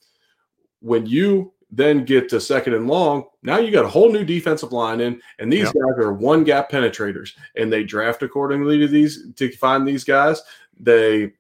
When 0.80 1.06
you 1.06 1.54
then 1.72 2.04
get 2.04 2.28
to 2.30 2.42
second 2.42 2.74
and 2.74 2.88
long, 2.88 3.26
now 3.44 3.58
you 3.58 3.72
got 3.72 3.86
a 3.86 3.90
whole 3.90 4.12
new 4.12 4.26
defensive 4.26 4.74
line 4.74 5.00
in, 5.00 5.22
and 5.40 5.52
these 5.52 5.66
yep. 5.66 5.74
guys 5.74 6.04
are 6.04 6.14
one 6.14 6.44
gap 6.44 6.70
penetrators, 6.70 7.32
and 7.56 7.72
they 7.72 7.84
draft 7.84 8.24
accordingly 8.24 8.78
to 8.80 8.88
these 8.88 9.32
to 9.36 9.52
find 9.54 9.88
these 9.88 10.04
guys. 10.04 10.42
They 10.80 11.32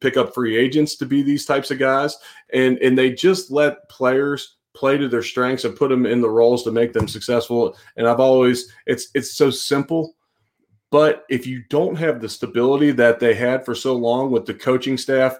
pick 0.00 0.16
up 0.16 0.34
free 0.34 0.56
agents 0.56 0.96
to 0.96 1.06
be 1.06 1.22
these 1.22 1.44
types 1.44 1.70
of 1.70 1.78
guys, 1.78 2.16
and 2.52 2.78
and 2.78 2.96
they 2.96 3.12
just 3.12 3.50
let 3.50 3.88
players 3.88 4.56
play 4.74 4.96
to 4.96 5.08
their 5.08 5.22
strengths 5.22 5.64
and 5.64 5.76
put 5.76 5.90
them 5.90 6.06
in 6.06 6.20
the 6.20 6.30
roles 6.30 6.62
to 6.64 6.70
make 6.70 6.92
them 6.92 7.06
successful. 7.06 7.76
And 7.96 8.08
I've 8.08 8.20
always 8.20 8.72
it's 8.86 9.08
it's 9.14 9.34
so 9.34 9.50
simple, 9.50 10.14
but 10.92 11.24
if 11.30 11.46
you 11.46 11.64
don't 11.70 11.96
have 11.96 12.20
the 12.20 12.28
stability 12.28 12.90
that 12.92 13.18
they 13.18 13.34
had 13.34 13.64
for 13.64 13.74
so 13.74 13.96
long 13.96 14.30
with 14.30 14.44
the 14.44 14.52
coaching 14.52 14.98
staff 14.98 15.38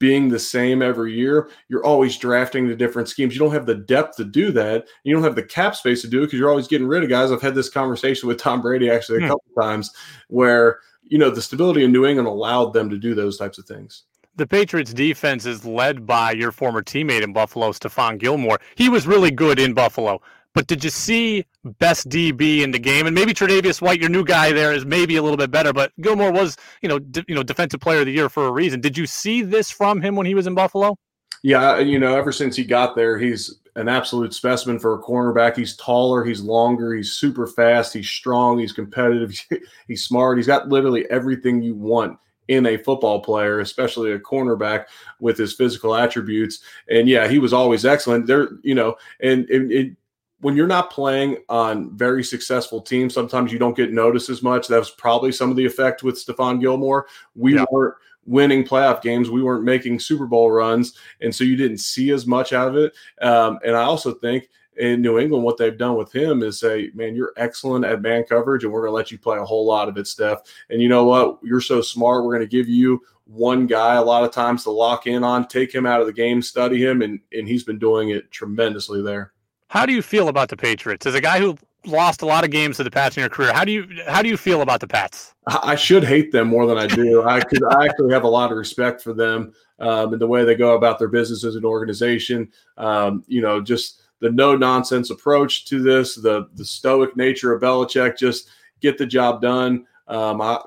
being 0.00 0.28
the 0.30 0.38
same 0.38 0.80
every 0.80 1.12
year, 1.12 1.50
you're 1.68 1.84
always 1.84 2.16
drafting 2.16 2.66
the 2.66 2.74
different 2.74 3.08
schemes. 3.08 3.34
You 3.34 3.40
don't 3.40 3.52
have 3.52 3.66
the 3.66 3.74
depth 3.74 4.16
to 4.16 4.24
do 4.24 4.50
that. 4.52 4.86
You 5.04 5.14
don't 5.14 5.22
have 5.22 5.36
the 5.36 5.42
cap 5.42 5.76
space 5.76 6.00
to 6.02 6.08
do 6.08 6.22
it 6.22 6.26
because 6.26 6.38
you're 6.38 6.48
always 6.48 6.68
getting 6.68 6.88
rid 6.88 7.04
of 7.04 7.10
guys. 7.10 7.30
I've 7.30 7.42
had 7.42 7.54
this 7.54 7.68
conversation 7.68 8.26
with 8.26 8.38
Tom 8.38 8.62
Brady 8.62 8.90
actually 8.90 9.18
a 9.18 9.20
hmm. 9.20 9.28
couple 9.28 9.50
times 9.60 9.90
where 10.28 10.80
you 11.02 11.18
know 11.18 11.28
the 11.28 11.42
stability 11.42 11.84
in 11.84 11.92
New 11.92 12.06
England 12.06 12.26
allowed 12.26 12.72
them 12.72 12.88
to 12.88 12.96
do 12.96 13.14
those 13.14 13.36
types 13.36 13.58
of 13.58 13.66
things 13.66 14.04
the 14.36 14.46
Patriots 14.46 14.92
defense 14.92 15.46
is 15.46 15.64
led 15.64 16.06
by 16.06 16.32
your 16.32 16.50
former 16.50 16.82
teammate 16.82 17.22
in 17.22 17.32
Buffalo, 17.32 17.70
Stephon 17.70 18.18
Gilmore. 18.18 18.58
He 18.74 18.88
was 18.88 19.06
really 19.06 19.30
good 19.30 19.60
in 19.60 19.74
Buffalo. 19.74 20.20
But 20.54 20.68
did 20.68 20.84
you 20.84 20.90
see 20.90 21.44
best 21.64 22.08
DB 22.08 22.62
in 22.62 22.70
the 22.70 22.78
game? 22.78 23.06
And 23.06 23.14
maybe 23.14 23.34
Tre'Davious 23.34 23.82
White, 23.82 24.00
your 24.00 24.08
new 24.08 24.24
guy 24.24 24.52
there, 24.52 24.72
is 24.72 24.86
maybe 24.86 25.16
a 25.16 25.22
little 25.22 25.36
bit 25.36 25.50
better. 25.50 25.72
But 25.72 25.92
Gilmore 26.00 26.30
was, 26.30 26.56
you 26.80 26.88
know, 26.88 27.00
d- 27.00 27.24
you 27.26 27.34
know, 27.34 27.42
defensive 27.42 27.80
player 27.80 28.00
of 28.00 28.06
the 28.06 28.12
year 28.12 28.28
for 28.28 28.46
a 28.46 28.52
reason. 28.52 28.80
Did 28.80 28.96
you 28.96 29.06
see 29.06 29.42
this 29.42 29.70
from 29.70 30.00
him 30.00 30.14
when 30.14 30.26
he 30.26 30.34
was 30.34 30.46
in 30.46 30.54
Buffalo? 30.54 30.96
Yeah, 31.42 31.72
uh, 31.72 31.78
you 31.78 31.98
know, 31.98 32.16
ever 32.16 32.32
since 32.32 32.56
he 32.56 32.64
got 32.64 32.94
there, 32.94 33.18
he's 33.18 33.58
an 33.76 33.88
absolute 33.88 34.32
specimen 34.32 34.78
for 34.78 34.94
a 34.94 35.02
cornerback. 35.02 35.56
He's 35.56 35.76
taller, 35.76 36.24
he's 36.24 36.40
longer, 36.40 36.94
he's 36.94 37.12
super 37.12 37.46
fast, 37.46 37.92
he's 37.92 38.08
strong, 38.08 38.58
he's 38.58 38.72
competitive, 38.72 39.36
he's 39.88 40.04
smart. 40.04 40.38
He's 40.38 40.46
got 40.46 40.68
literally 40.68 41.04
everything 41.10 41.62
you 41.62 41.74
want 41.74 42.18
in 42.48 42.66
a 42.66 42.76
football 42.76 43.20
player, 43.20 43.60
especially 43.60 44.12
a 44.12 44.18
cornerback 44.18 44.84
with 45.18 45.36
his 45.36 45.54
physical 45.54 45.94
attributes. 45.94 46.60
And 46.88 47.08
yeah, 47.08 47.26
he 47.26 47.38
was 47.38 47.52
always 47.52 47.84
excellent. 47.84 48.26
There, 48.26 48.50
you 48.62 48.74
know, 48.74 48.96
and, 49.20 49.48
and, 49.50 49.96
when 50.44 50.56
you're 50.56 50.66
not 50.66 50.90
playing 50.90 51.38
on 51.48 51.96
very 51.96 52.22
successful 52.22 52.78
teams, 52.78 53.14
sometimes 53.14 53.50
you 53.50 53.58
don't 53.58 53.74
get 53.74 53.94
noticed 53.94 54.28
as 54.28 54.42
much. 54.42 54.68
That 54.68 54.78
was 54.78 54.90
probably 54.90 55.32
some 55.32 55.50
of 55.50 55.56
the 55.56 55.64
effect 55.64 56.02
with 56.02 56.16
Stephon 56.16 56.60
Gilmore. 56.60 57.06
We 57.34 57.54
yeah. 57.54 57.64
weren't 57.70 57.94
winning 58.26 58.62
playoff 58.62 59.00
games. 59.00 59.30
We 59.30 59.42
weren't 59.42 59.64
making 59.64 60.00
Super 60.00 60.26
Bowl 60.26 60.50
runs. 60.50 60.98
And 61.22 61.34
so 61.34 61.44
you 61.44 61.56
didn't 61.56 61.78
see 61.78 62.10
as 62.10 62.26
much 62.26 62.52
out 62.52 62.68
of 62.68 62.76
it. 62.76 62.92
Um, 63.22 63.58
and 63.64 63.74
I 63.74 63.84
also 63.84 64.12
think 64.12 64.50
in 64.76 65.00
New 65.00 65.18
England, 65.18 65.44
what 65.44 65.56
they've 65.56 65.78
done 65.78 65.96
with 65.96 66.14
him 66.14 66.42
is 66.42 66.60
say, 66.60 66.90
man, 66.92 67.16
you're 67.16 67.32
excellent 67.38 67.86
at 67.86 68.02
man 68.02 68.24
coverage, 68.24 68.64
and 68.64 68.72
we're 68.72 68.82
going 68.82 68.90
to 68.90 68.96
let 68.96 69.10
you 69.10 69.16
play 69.16 69.38
a 69.38 69.44
whole 69.46 69.64
lot 69.64 69.88
of 69.88 69.96
it, 69.96 70.06
Steph. 70.06 70.40
And 70.68 70.82
you 70.82 70.90
know 70.90 71.04
what? 71.04 71.38
You're 71.42 71.62
so 71.62 71.80
smart. 71.80 72.22
We're 72.22 72.36
going 72.36 72.46
to 72.46 72.56
give 72.56 72.68
you 72.68 73.00
one 73.24 73.66
guy 73.66 73.94
a 73.94 74.04
lot 74.04 74.24
of 74.24 74.30
times 74.30 74.64
to 74.64 74.70
lock 74.70 75.06
in 75.06 75.24
on, 75.24 75.48
take 75.48 75.74
him 75.74 75.86
out 75.86 76.02
of 76.02 76.06
the 76.06 76.12
game, 76.12 76.42
study 76.42 76.84
him, 76.84 77.00
and 77.00 77.18
and 77.32 77.48
he's 77.48 77.64
been 77.64 77.78
doing 77.78 78.10
it 78.10 78.30
tremendously 78.30 79.00
there. 79.00 79.32
How 79.68 79.86
do 79.86 79.92
you 79.92 80.02
feel 80.02 80.28
about 80.28 80.48
the 80.48 80.56
Patriots? 80.56 81.06
As 81.06 81.14
a 81.14 81.20
guy 81.20 81.38
who 81.38 81.56
lost 81.86 82.22
a 82.22 82.26
lot 82.26 82.44
of 82.44 82.50
games 82.50 82.76
to 82.78 82.84
the 82.84 82.90
Pats 82.90 83.16
in 83.16 83.20
your 83.20 83.30
career, 83.30 83.52
how 83.52 83.64
do 83.64 83.72
you 83.72 83.86
how 84.06 84.22
do 84.22 84.28
you 84.28 84.36
feel 84.36 84.62
about 84.62 84.80
the 84.80 84.86
Pats? 84.86 85.34
I 85.46 85.74
should 85.74 86.04
hate 86.04 86.32
them 86.32 86.48
more 86.48 86.66
than 86.66 86.78
I 86.78 86.86
do. 86.86 87.22
I 87.26 87.40
could 87.40 87.62
I 87.64 87.86
actually 87.86 88.12
have 88.12 88.24
a 88.24 88.28
lot 88.28 88.50
of 88.50 88.58
respect 88.58 89.02
for 89.02 89.12
them 89.12 89.52
um, 89.78 90.12
and 90.12 90.20
the 90.20 90.26
way 90.26 90.44
they 90.44 90.54
go 90.54 90.74
about 90.76 90.98
their 90.98 91.08
business 91.08 91.44
as 91.44 91.56
an 91.56 91.64
organization. 91.64 92.50
Um, 92.76 93.24
you 93.26 93.42
know, 93.42 93.60
just 93.60 94.02
the 94.20 94.30
no 94.30 94.56
nonsense 94.56 95.10
approach 95.10 95.64
to 95.66 95.82
this, 95.82 96.14
the 96.14 96.48
the 96.54 96.64
stoic 96.64 97.16
nature 97.16 97.52
of 97.52 97.62
Belichick, 97.62 98.16
just 98.16 98.48
get 98.80 98.98
the 98.98 99.06
job 99.06 99.42
done. 99.42 99.86
Um, 100.08 100.40
I, 100.40 100.60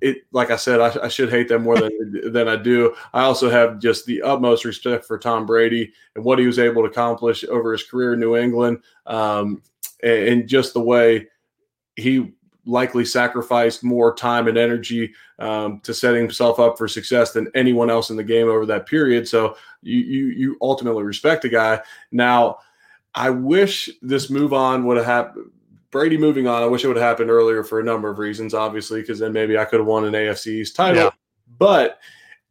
it 0.00 0.18
like 0.32 0.50
I 0.50 0.56
said, 0.56 0.80
I, 0.80 1.04
I, 1.04 1.08
should 1.08 1.30
hate 1.30 1.48
them 1.48 1.62
more 1.62 1.78
than 1.78 2.32
than 2.32 2.48
I 2.48 2.56
do. 2.56 2.94
I 3.12 3.22
also 3.22 3.50
have 3.50 3.78
just 3.78 4.06
the 4.06 4.22
utmost 4.22 4.64
respect 4.64 5.04
for 5.04 5.18
Tom 5.18 5.46
Brady 5.46 5.92
and 6.14 6.24
what 6.24 6.38
he 6.38 6.46
was 6.46 6.58
able 6.58 6.82
to 6.82 6.90
accomplish 6.90 7.44
over 7.44 7.72
his 7.72 7.82
career 7.82 8.14
in 8.14 8.20
New 8.20 8.36
England, 8.36 8.82
um, 9.06 9.62
and, 10.02 10.28
and, 10.28 10.48
just 10.48 10.74
the 10.74 10.80
way 10.80 11.26
he 11.96 12.32
likely 12.66 13.04
sacrificed 13.04 13.82
more 13.82 14.14
time 14.14 14.46
and 14.46 14.58
energy 14.58 15.12
um, 15.38 15.80
to 15.80 15.94
setting 15.94 16.20
himself 16.20 16.58
up 16.60 16.76
for 16.76 16.86
success 16.86 17.32
than 17.32 17.48
anyone 17.54 17.90
else 17.90 18.10
in 18.10 18.16
the 18.16 18.24
game 18.24 18.48
over 18.48 18.66
that 18.66 18.86
period. 18.86 19.26
So 19.26 19.56
you 19.82 19.98
you, 19.98 20.26
you 20.26 20.56
ultimately 20.60 21.02
respect 21.02 21.42
the 21.42 21.48
guy. 21.48 21.80
Now, 22.12 22.58
I 23.14 23.30
wish 23.30 23.88
this 24.02 24.30
move 24.30 24.52
on 24.52 24.84
would 24.86 24.96
have 24.96 25.06
happened. 25.06 25.50
Brady 25.90 26.16
moving 26.16 26.46
on, 26.46 26.62
I 26.62 26.66
wish 26.66 26.84
it 26.84 26.88
would 26.88 26.96
have 26.96 27.04
happened 27.04 27.30
earlier 27.30 27.64
for 27.64 27.80
a 27.80 27.84
number 27.84 28.08
of 28.08 28.18
reasons, 28.18 28.54
obviously, 28.54 29.00
because 29.00 29.18
then 29.18 29.32
maybe 29.32 29.58
I 29.58 29.64
could 29.64 29.80
have 29.80 29.86
won 29.86 30.04
an 30.04 30.12
AFC 30.12 30.46
East 30.48 30.76
title. 30.76 31.04
Yeah. 31.04 31.10
But 31.58 31.98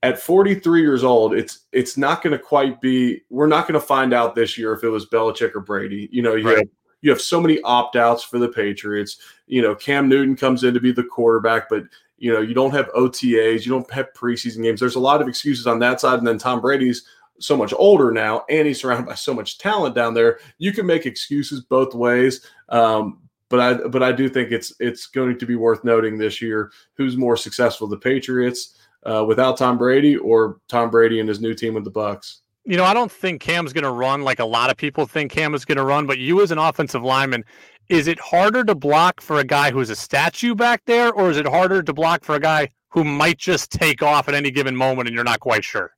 at 0.04 0.20
43 0.20 0.82
years 0.82 1.04
old, 1.04 1.34
it's 1.34 1.66
it's 1.72 1.98
not 1.98 2.22
going 2.22 2.32
to 2.32 2.40
quite 2.40 2.80
be. 2.82 3.22
We're 3.30 3.48
not 3.48 3.68
going 3.68 3.80
to 3.80 3.86
find 3.86 4.14
out 4.14 4.36
this 4.36 4.58
year 4.58 4.74
if 4.74 4.84
it 4.84 4.90
was 4.90 5.08
Belichick 5.08 5.56
or 5.56 5.62
Brady. 5.62 6.10
You 6.12 6.22
know, 6.22 6.36
you 6.36 6.48
Right. 6.48 6.58
have 6.60 6.68
you 7.02 7.10
have 7.12 7.22
so 7.22 7.40
many 7.40 7.62
opt 7.62 7.96
outs 7.96 8.24
for 8.24 8.40
the 8.40 8.50
Patriots. 8.50 9.18
You 9.48 9.62
know, 9.62 9.74
Cam 9.74 10.10
Newton 10.10 10.36
comes 10.36 10.64
in 10.64 10.74
to 10.74 10.80
be 10.82 10.92
the 10.92 11.04
quarterback, 11.04 11.70
but 11.70 11.84
you 12.18 12.32
know 12.34 12.42
you 12.42 12.54
don't 12.54 12.72
have 12.72 12.90
OTAs, 12.94 13.66
you 13.66 13.72
don't 13.72 13.90
have 13.92 14.08
preseason 14.14 14.64
games. 14.64 14.80
There's 14.80 14.96
a 14.96 15.00
lot 15.00 15.22
of 15.22 15.28
excuses 15.28 15.66
on 15.68 15.80
that 15.80 16.02
side, 16.02 16.20
and 16.20 16.28
then 16.28 16.38
Tom 16.38 16.60
Brady's 16.60 17.06
so 17.40 17.56
much 17.56 17.74
older 17.78 18.12
now, 18.12 18.44
and 18.50 18.68
he's 18.68 18.82
surrounded 18.82 19.08
by 19.08 19.16
so 19.16 19.34
much 19.34 19.58
talent 19.58 19.96
down 19.96 20.14
there. 20.14 20.40
You 20.58 20.74
can 20.74 20.86
make 20.86 21.06
excuses 21.06 21.62
both 21.62 21.94
ways. 21.94 22.46
Um, 22.68 23.22
but 23.50 23.60
I 23.60 23.74
but 23.88 24.04
I 24.04 24.12
do 24.12 24.30
think 24.30 24.52
it's 24.52 24.74
it's 24.80 25.08
going 25.08 25.38
to 25.40 25.46
be 25.46 25.56
worth 25.56 25.84
noting 25.84 26.18
this 26.18 26.42
year 26.42 26.72
who's 26.96 27.18
more 27.18 27.36
successful, 27.36 27.88
the 27.88 27.98
Patriots 27.98 28.80
uh, 29.04 29.26
without 29.28 29.58
Tom 29.58 29.78
Brady 29.78 30.18
or 30.18 30.60
Tom 30.68 30.90
Brady 30.90 31.20
and 31.20 31.28
his 31.28 31.42
new 31.42 31.54
team 31.54 31.74
with 31.74 31.84
the 31.84 31.92
Bucs. 31.92 32.38
You 32.66 32.78
know, 32.78 32.84
I 32.84 32.94
don't 32.94 33.12
think 33.12 33.42
Cam's 33.42 33.74
going 33.74 33.84
to 33.84 33.92
run 33.92 34.22
like 34.22 34.40
a 34.40 34.46
lot 34.46 34.70
of 34.70 34.78
people 34.78 35.06
think 35.06 35.32
Cam 35.32 35.56
is 35.56 35.66
going 35.66 35.78
to 35.78 35.84
run, 35.84 36.06
but 36.06 36.20
you 36.20 36.42
as 36.42 36.52
an 36.52 36.60
offensive 36.60 37.02
lineman, 37.02 37.44
is 37.88 38.08
it 38.08 38.20
harder 38.20 38.64
to 38.66 38.76
block 38.76 39.22
for 39.22 39.40
a 39.40 39.44
guy 39.44 39.72
who's 39.72 39.90
a 39.90 39.96
statue 39.96 40.54
back 40.54 40.84
there, 40.86 41.12
or 41.12 41.32
is 41.32 41.38
it 41.38 41.48
harder 41.48 41.82
to 41.82 41.94
block 41.94 42.24
for 42.24 42.36
a 42.36 42.40
guy 42.40 42.70
who 42.90 43.04
might 43.04 43.38
just 43.38 43.72
take 43.72 44.04
off 44.04 44.28
at 44.28 44.36
any 44.36 44.52
given 44.52 44.76
moment 44.76 45.08
and 45.08 45.16
you're 45.16 45.24
not 45.24 45.40
quite 45.40 45.64
sure? 45.64 45.96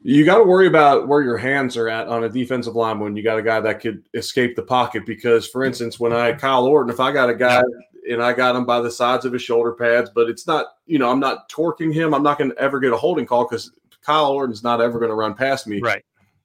You 0.00 0.24
got 0.24 0.38
to 0.38 0.44
worry 0.44 0.68
about 0.68 1.08
where 1.08 1.22
your 1.22 1.36
hands 1.36 1.76
are 1.76 1.88
at 1.88 2.06
on 2.06 2.24
a 2.24 2.28
defensive 2.28 2.76
line 2.76 3.00
when 3.00 3.16
you 3.16 3.22
got 3.22 3.38
a 3.38 3.42
guy 3.42 3.60
that 3.60 3.80
could 3.80 4.04
escape 4.14 4.54
the 4.54 4.62
pocket. 4.62 5.04
Because, 5.04 5.46
for 5.46 5.64
instance, 5.64 5.98
when 5.98 6.12
I 6.12 6.32
Kyle 6.32 6.66
Orton, 6.66 6.92
if 6.92 7.00
I 7.00 7.12
got 7.12 7.28
a 7.28 7.34
guy 7.34 7.62
and 8.08 8.22
I 8.22 8.32
got 8.32 8.54
him 8.54 8.64
by 8.64 8.80
the 8.80 8.90
sides 8.90 9.24
of 9.24 9.32
his 9.32 9.42
shoulder 9.42 9.72
pads, 9.72 10.10
but 10.14 10.30
it's 10.30 10.46
not, 10.46 10.66
you 10.86 10.98
know, 10.98 11.10
I'm 11.10 11.20
not 11.20 11.48
torquing 11.48 11.92
him. 11.92 12.14
I'm 12.14 12.22
not 12.22 12.38
going 12.38 12.50
to 12.50 12.58
ever 12.58 12.78
get 12.78 12.92
a 12.92 12.96
holding 12.96 13.26
call 13.26 13.44
because 13.44 13.72
Kyle 14.00 14.30
Orton's 14.30 14.62
not 14.62 14.80
ever 14.80 14.98
going 15.00 15.10
to 15.10 15.16
run 15.16 15.34
past 15.34 15.66
me. 15.66 15.80
Right. 15.80 16.04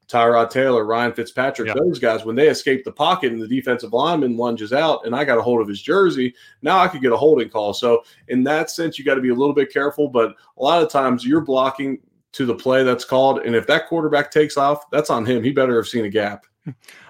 Tyrod 0.09 0.49
Taylor, 0.49 0.83
Ryan 0.85 1.13
Fitzpatrick, 1.13 1.67
Yeah. 1.69 1.75
those 1.75 1.97
guys, 1.97 2.25
when 2.25 2.35
they 2.35 2.49
escape 2.49 2.83
the 2.83 2.91
pocket 2.91 3.31
and 3.31 3.41
the 3.41 3.47
defensive 3.47 3.93
lineman 3.93 4.35
lunges 4.35 4.73
out 4.73 5.05
and 5.05 5.15
I 5.15 5.23
got 5.23 5.37
a 5.37 5.41
hold 5.41 5.61
of 5.61 5.67
his 5.67 5.81
jersey, 5.81 6.35
now 6.61 6.79
I 6.79 6.87
could 6.87 7.01
get 7.01 7.13
a 7.13 7.17
holding 7.17 7.49
call. 7.49 7.73
So, 7.73 8.03
in 8.27 8.43
that 8.43 8.69
sense, 8.69 8.99
you 8.99 9.05
got 9.05 9.15
to 9.15 9.21
be 9.21 9.29
a 9.29 9.35
little 9.35 9.55
bit 9.55 9.71
careful. 9.71 10.09
But 10.09 10.35
a 10.57 10.63
lot 10.63 10.83
of 10.83 10.89
times 10.89 11.25
you're 11.25 11.41
blocking 11.41 11.99
to 12.33 12.45
the 12.45 12.55
play 12.55 12.83
that's 12.83 13.05
called. 13.05 13.39
And 13.39 13.55
if 13.55 13.65
that 13.67 13.87
quarterback 13.87 14.31
takes 14.31 14.57
off, 14.57 14.89
that's 14.91 15.09
on 15.09 15.25
him. 15.25 15.43
He 15.43 15.51
better 15.51 15.75
have 15.77 15.87
seen 15.87 16.05
a 16.05 16.09
gap. 16.09 16.45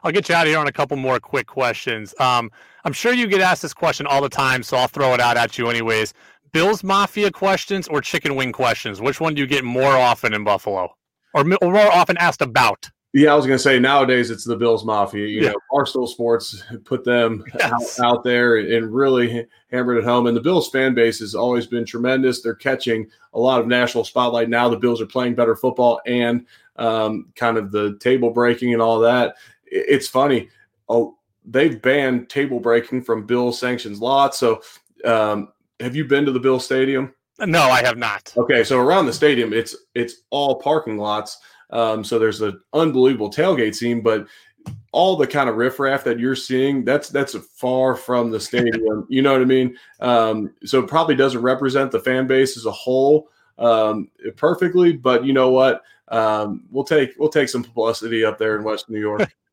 I'll 0.03 0.11
get 0.11 0.29
you 0.29 0.35
out 0.35 0.45
of 0.45 0.49
here 0.49 0.59
on 0.59 0.67
a 0.67 0.71
couple 0.71 0.97
more 0.97 1.19
quick 1.19 1.47
questions. 1.47 2.13
Um, 2.19 2.51
I'm 2.85 2.93
sure 2.93 3.13
you 3.13 3.27
get 3.27 3.41
asked 3.41 3.61
this 3.61 3.73
question 3.73 4.07
all 4.07 4.21
the 4.21 4.29
time, 4.29 4.63
so 4.63 4.77
I'll 4.77 4.87
throw 4.87 5.13
it 5.13 5.19
out 5.19 5.37
at 5.37 5.57
you 5.57 5.69
anyways. 5.69 6.13
Bills 6.51 6.83
Mafia 6.83 7.31
questions 7.31 7.87
or 7.87 8.01
chicken 8.01 8.35
wing 8.35 8.51
questions? 8.51 9.01
Which 9.01 9.19
one 9.19 9.33
do 9.33 9.41
you 9.41 9.47
get 9.47 9.63
more 9.63 9.93
often 9.93 10.33
in 10.33 10.43
Buffalo, 10.43 10.95
or, 11.33 11.45
or 11.61 11.71
more 11.71 11.91
often 11.91 12.17
asked 12.17 12.41
about? 12.41 12.89
Yeah, 13.15 13.31
I 13.31 13.35
was 13.35 13.45
going 13.45 13.57
to 13.57 13.63
say 13.63 13.77
nowadays 13.79 14.31
it's 14.31 14.43
the 14.43 14.55
Bills 14.55 14.83
Mafia. 14.83 15.27
You 15.27 15.41
Yeah. 15.43 15.51
know, 15.51 15.57
Barstool 15.71 16.07
Sports 16.07 16.63
put 16.83 17.03
them 17.03 17.43
Yes. 17.59 17.99
out, 17.99 18.05
out 18.17 18.23
there 18.23 18.57
and 18.57 18.91
really 18.93 19.47
hammered 19.71 19.97
it 19.97 20.03
home. 20.03 20.25
And 20.25 20.35
the 20.35 20.41
Bills 20.41 20.69
fan 20.69 20.95
base 20.95 21.19
has 21.19 21.35
always 21.35 21.67
been 21.67 21.85
tremendous. 21.85 22.41
They're 22.41 22.55
catching 22.55 23.07
a 23.35 23.39
lot 23.39 23.61
of 23.61 23.67
national 23.67 24.03
spotlight 24.03 24.49
now. 24.49 24.67
The 24.67 24.77
Bills 24.77 24.99
are 24.99 25.05
playing 25.05 25.35
better 25.35 25.55
football 25.55 26.01
and 26.07 26.45
um, 26.77 27.27
kind 27.35 27.57
of 27.57 27.71
the 27.71 27.97
table 27.99 28.31
breaking 28.31 28.73
and 28.73 28.81
all 28.81 28.99
that. 29.01 29.35
It's 29.67 30.07
funny. 30.07 30.49
Oh, 30.89 31.17
they've 31.45 31.79
banned 31.79 32.29
table 32.29 32.59
breaking 32.59 33.03
from 33.03 33.27
Bill 33.27 33.51
sanctions 33.51 33.99
lots. 34.01 34.39
So, 34.39 34.61
um, 35.05 35.49
have 35.79 35.95
you 35.95 36.05
been 36.05 36.25
to 36.25 36.31
the 36.31 36.39
Bill 36.39 36.59
Stadium? 36.59 37.13
No, 37.39 37.61
I 37.61 37.83
have 37.83 37.97
not. 37.97 38.33
Okay, 38.37 38.63
so 38.63 38.79
around 38.79 39.05
the 39.05 39.13
stadium, 39.13 39.53
it's 39.53 39.75
it's 39.95 40.21
all 40.29 40.55
parking 40.61 40.97
lots. 40.97 41.39
Um, 41.73 42.03
so 42.03 42.19
there's 42.19 42.39
an 42.39 42.61
unbelievable 42.71 43.31
tailgate 43.31 43.75
scene, 43.75 44.01
but 44.01 44.27
all 44.93 45.17
the 45.17 45.27
kind 45.27 45.49
of 45.49 45.55
riffraff 45.55 46.03
that 46.05 46.19
you're 46.19 46.35
seeing, 46.35 46.85
that's 46.85 47.09
that's 47.09 47.35
far 47.35 47.95
from 47.95 48.29
the 48.31 48.39
stadium. 48.39 49.05
you 49.09 49.21
know 49.21 49.33
what 49.33 49.41
I 49.41 49.45
mean? 49.45 49.75
Um, 49.99 50.53
so 50.63 50.79
it 50.79 50.87
probably 50.87 51.15
doesn't 51.15 51.41
represent 51.41 51.91
the 51.91 51.99
fan 51.99 52.27
base 52.27 52.55
as 52.55 52.65
a 52.65 52.71
whole 52.71 53.27
um, 53.57 54.09
perfectly, 54.37 54.93
but 54.93 55.25
you 55.25 55.33
know 55.33 55.49
what? 55.49 55.81
Um, 56.09 56.65
we'll 56.69 56.83
take 56.83 57.13
we'll 57.17 57.29
take 57.29 57.49
some 57.49 57.63
publicity 57.63 58.23
up 58.23 58.37
there 58.37 58.55
in 58.55 58.63
West 58.63 58.89
New 58.89 58.99
York. 58.99 59.33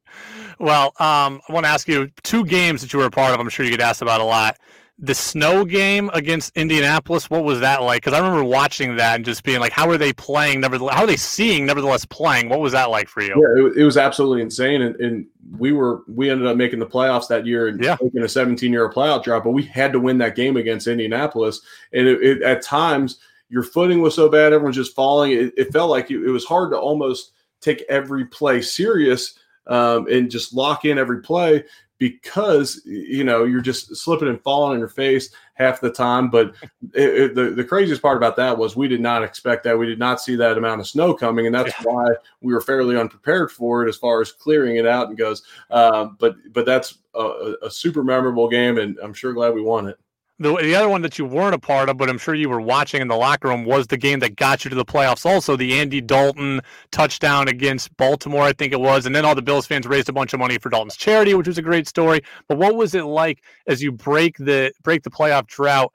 Well, 0.59 0.89
um, 0.99 1.41
I 1.49 1.53
want 1.55 1.65
to 1.65 1.71
ask 1.71 1.89
you 1.89 2.11
two 2.23 2.45
games 2.45 2.83
that 2.83 2.93
you 2.93 2.99
were 2.99 3.07
a 3.07 3.11
part 3.11 3.33
of. 3.33 3.41
I'm 3.41 3.49
sure 3.49 3.65
you 3.65 3.71
get 3.71 3.81
asked 3.81 4.03
about 4.03 4.21
a 4.21 4.25
lot. 4.25 4.59
The 5.03 5.15
snow 5.15 5.65
game 5.65 6.11
against 6.13 6.55
Indianapolis, 6.57 7.31
what 7.31 7.43
was 7.43 7.61
that 7.61 7.83
like? 7.83 8.03
Because 8.03 8.13
I 8.13 8.19
remember 8.19 8.45
watching 8.45 8.97
that 8.97 9.17
and 9.17 9.25
just 9.25 9.43
being 9.45 9.59
like, 9.59 9.73
how 9.73 9.89
are 9.89 9.97
they 9.97 10.13
playing? 10.13 10.61
Nevertheless, 10.61 10.95
how 10.95 11.05
are 11.05 11.07
they 11.07 11.17
seeing? 11.17 11.65
Nevertheless, 11.65 12.05
playing. 12.05 12.51
What 12.51 12.61
was 12.61 12.73
that 12.73 12.91
like 12.91 13.09
for 13.09 13.23
you? 13.23 13.29
Yeah, 13.31 13.65
it, 13.67 13.79
it 13.79 13.85
was 13.85 13.97
absolutely 13.97 14.43
insane, 14.43 14.83
and, 14.83 14.97
and 14.97 15.27
we 15.59 15.73
were 15.73 16.03
we 16.07 16.29
ended 16.29 16.47
up 16.47 16.57
making 16.59 16.81
the 16.81 16.87
playoffs 16.87 17.29
that 17.29 17.47
year 17.47 17.69
and 17.69 17.83
Yeah. 17.83 17.97
taking 17.97 18.23
a 18.23 18.29
17 18.29 18.71
year 18.71 18.91
playoff 18.91 19.25
drop, 19.25 19.45
but 19.45 19.53
we 19.53 19.63
had 19.63 19.93
to 19.93 20.01
win 20.01 20.19
that 20.19 20.37
game 20.37 20.59
against 20.59 20.87
Indianapolis, 20.87 21.61
and 21.95 22.07
it, 22.07 22.23
it, 22.23 22.43
at 22.43 22.63
times 22.63 23.19
your 23.49 23.63
footing 23.63 24.01
was 24.03 24.15
so 24.15 24.29
bad, 24.29 24.53
everyone's 24.53 24.77
just 24.77 24.95
falling. 24.95 25.33
It, 25.33 25.55
it 25.57 25.73
felt 25.73 25.91
like 25.91 26.11
it, 26.11 26.23
it 26.23 26.31
was 26.31 26.45
hard 26.45 26.71
to 26.73 26.79
almost 26.79 27.33
take 27.61 27.83
every 27.89 28.27
play 28.27 28.61
serious 28.61 29.39
um, 29.67 30.07
and 30.09 30.31
just 30.31 30.55
lock 30.55 30.85
in 30.85 30.99
every 30.99 31.21
play 31.21 31.65
because 32.01 32.81
you 32.87 33.23
know 33.23 33.45
you're 33.45 33.61
just 33.61 33.95
slipping 33.95 34.27
and 34.27 34.43
falling 34.43 34.73
on 34.73 34.79
your 34.79 34.89
face 34.89 35.31
half 35.55 35.81
the 35.81 35.93
time. 35.93 36.31
But 36.31 36.55
it, 36.95 37.15
it, 37.15 37.35
the 37.37 37.51
the 37.51 37.63
craziest 37.63 38.03
part 38.03 38.17
about 38.17 38.35
that 38.37 38.59
was 38.59 38.75
we 38.75 38.89
did 38.89 39.01
not 39.01 39.23
expect 39.23 39.63
that. 39.65 39.79
We 39.79 39.87
did 39.87 40.01
not 40.01 40.21
see 40.21 40.35
that 40.35 40.59
amount 40.59 40.81
of 40.81 40.89
snow 40.89 41.15
coming, 41.15 41.47
and 41.47 41.55
that's 41.55 41.75
why 41.85 42.09
we 42.41 42.53
were 42.53 42.63
fairly 42.63 42.97
unprepared 42.97 43.53
for 43.53 43.87
it 43.87 43.89
as 43.89 43.97
far 43.97 44.21
as 44.21 44.33
clearing 44.33 44.77
it 44.77 44.87
out 44.87 45.09
and 45.09 45.17
goes. 45.17 45.43
Um, 45.71 46.17
but 46.19 46.35
but 46.53 46.67
that's 46.67 46.99
a, 47.15 47.55
a 47.63 47.71
super 47.71 48.03
memorable 48.03 48.49
game, 48.49 48.79
and 48.79 48.99
I'm 49.01 49.15
sure 49.15 49.33
glad 49.33 49.55
we 49.55 49.63
won 49.63 49.87
it. 49.87 49.99
The, 50.41 50.57
the 50.57 50.75
other 50.75 50.89
one 50.89 51.03
that 51.03 51.19
you 51.19 51.27
weren't 51.27 51.55
a 51.55 51.59
part 51.59 51.91
of, 51.91 51.99
but 51.99 52.09
I'm 52.09 52.17
sure 52.17 52.35
you 52.35 52.49
were 52.49 52.63
watching 52.63 53.03
in 53.03 53.09
the 53.09 53.15
locker 53.17 53.49
room, 53.49 53.67
was 53.67 53.87
the 53.89 53.99
game 53.99 54.21
that 54.21 54.37
got 54.37 54.65
you 54.65 54.71
to 54.71 54.75
the 54.75 54.87
playoffs. 54.87 55.27
Also, 55.27 55.55
the 55.55 55.79
Andy 55.79 56.01
Dalton 56.01 56.63
touchdown 56.91 57.47
against 57.47 57.95
Baltimore, 57.99 58.45
I 58.45 58.55
think 58.55 58.73
it 58.73 58.81
was, 58.81 59.05
and 59.05 59.15
then 59.15 59.27
all 59.27 59.35
the 59.35 59.43
Bills 59.43 59.67
fans 59.67 59.87
raised 59.87 60.09
a 60.09 60.15
bunch 60.15 60.33
of 60.33 60.41
money 60.41 60.57
for 60.57 60.71
Dalton's 60.71 60.97
charity, 60.97 61.35
which 61.35 61.47
was 61.47 61.59
a 61.59 61.63
great 61.63 61.87
story. 61.87 62.23
But 62.49 62.57
what 62.57 62.75
was 62.75 62.95
it 62.95 63.05
like 63.05 63.43
as 63.67 63.83
you 63.83 63.93
break 63.93 64.39
the 64.39 64.73
break 64.83 65.03
the 65.03 65.11
playoff 65.11 65.47
drought 65.47 65.93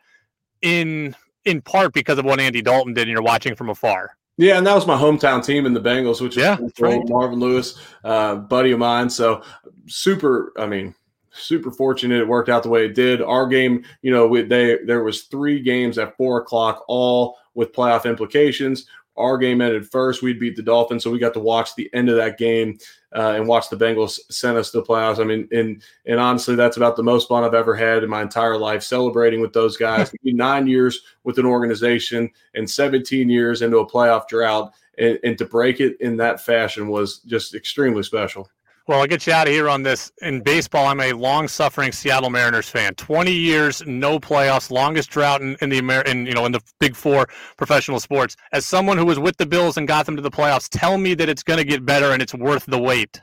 in 0.61 1.15
in 1.43 1.61
part 1.61 1.93
because 1.93 2.19
of 2.19 2.25
what 2.25 2.39
Andy 2.39 2.61
Dalton 2.61 2.93
did, 2.93 3.01
and 3.03 3.11
you're 3.11 3.23
watching 3.23 3.55
from 3.55 3.69
afar? 3.69 4.15
Yeah, 4.37 4.57
and 4.57 4.67
that 4.67 4.75
was 4.75 4.85
my 4.85 4.97
hometown 4.97 5.43
team 5.43 5.65
in 5.65 5.73
the 5.73 5.79
Bengals, 5.81 6.21
which 6.21 6.37
is 6.37 6.43
Yeah, 6.43 6.57
cool. 6.57 6.71
right. 6.81 7.01
Marvin 7.07 7.39
Lewis, 7.39 7.79
uh, 8.03 8.35
buddy 8.35 8.71
of 8.73 8.79
mine. 8.79 9.09
So 9.09 9.41
super. 9.87 10.51
I 10.57 10.67
mean, 10.67 10.93
super 11.35 11.71
fortunate 11.71 12.21
it 12.21 12.27
worked 12.27 12.49
out 12.49 12.63
the 12.63 12.69
way 12.69 12.85
it 12.85 12.95
did. 12.95 13.21
Our 13.21 13.47
game, 13.47 13.83
you 14.01 14.11
know, 14.11 14.27
we, 14.27 14.41
they 14.41 14.79
there 14.85 15.03
was 15.03 15.23
three 15.23 15.59
games 15.61 15.97
at 15.97 16.15
four 16.17 16.41
o'clock, 16.41 16.83
all 16.87 17.37
with 17.53 17.73
playoff 17.73 18.05
implications. 18.05 18.85
Our 19.17 19.37
game 19.37 19.61
ended 19.61 19.89
first. 19.89 20.21
We'd 20.21 20.41
beat 20.41 20.57
the 20.57 20.61
Dolphins, 20.61 21.03
so 21.03 21.09
we 21.09 21.19
got 21.19 21.33
to 21.35 21.39
watch 21.39 21.73
the 21.75 21.89
end 21.93 22.09
of 22.09 22.17
that 22.17 22.37
game 22.37 22.77
uh, 23.15 23.31
and 23.37 23.47
watch 23.47 23.69
the 23.69 23.77
Bengals 23.77 24.19
send 24.29 24.57
us 24.57 24.71
to 24.71 24.81
the 24.81 24.85
playoffs. 24.85 25.19
I 25.19 25.23
mean, 25.23 25.47
and 25.53 25.81
and 26.05 26.19
honestly, 26.19 26.55
that's 26.55 26.75
about 26.75 26.97
the 26.97 27.03
most 27.03 27.29
fun 27.29 27.43
I've 27.43 27.53
ever 27.53 27.75
had 27.75 28.03
in 28.03 28.09
my 28.09 28.21
entire 28.21 28.57
life, 28.57 28.83
celebrating 28.83 29.39
with 29.39 29.53
those 29.53 29.77
guys. 29.77 30.13
Nine 30.23 30.67
years 30.67 31.01
with 31.23 31.39
an 31.39 31.45
organization 31.45 32.29
and 32.55 32.69
17 32.69 33.29
years 33.29 33.61
into 33.61 33.77
a 33.77 33.89
playoff 33.89 34.27
drought, 34.27 34.73
and, 34.97 35.17
and 35.23 35.37
to 35.37 35.45
break 35.45 35.79
it 35.79 35.95
in 36.01 36.17
that 36.17 36.41
fashion 36.41 36.89
was 36.89 37.19
just 37.19 37.55
extremely 37.55 38.03
special. 38.03 38.49
Well, 38.87 38.99
I'll 38.99 39.07
get 39.07 39.25
you 39.25 39.33
out 39.33 39.47
of 39.47 39.53
here 39.53 39.67
on 39.67 39.81
this. 39.81 40.11
In 40.21 40.41
baseball, 40.41 40.85
I'm 40.85 40.99
a 40.99 41.11
long-suffering 41.13 41.91
Seattle 41.91 42.29
Mariners 42.29 42.69
fan. 42.69 42.93
20 42.93 43.31
years, 43.31 43.83
no 43.87 44.19
playoffs, 44.19 44.69
longest 44.69 45.09
drought 45.09 45.41
in, 45.41 45.57
in 45.59 45.69
the 45.69 45.77
Amer- 45.77 46.03
in, 46.03 46.27
you 46.27 46.33
know 46.33 46.45
in 46.45 46.51
the 46.51 46.61
Big 46.79 46.95
Four 46.95 47.27
professional 47.57 47.99
sports. 47.99 48.35
As 48.53 48.65
someone 48.65 48.97
who 48.99 49.05
was 49.05 49.17
with 49.17 49.37
the 49.37 49.45
Bills 49.47 49.77
and 49.77 49.87
got 49.87 50.05
them 50.05 50.15
to 50.15 50.21
the 50.21 50.29
playoffs, 50.29 50.67
tell 50.69 50.99
me 50.99 51.15
that 51.15 51.27
it's 51.29 51.41
going 51.41 51.57
to 51.57 51.65
get 51.65 51.83
better 51.83 52.11
and 52.11 52.21
it's 52.21 52.33
worth 52.35 52.65
the 52.67 52.77
wait. 52.79 53.21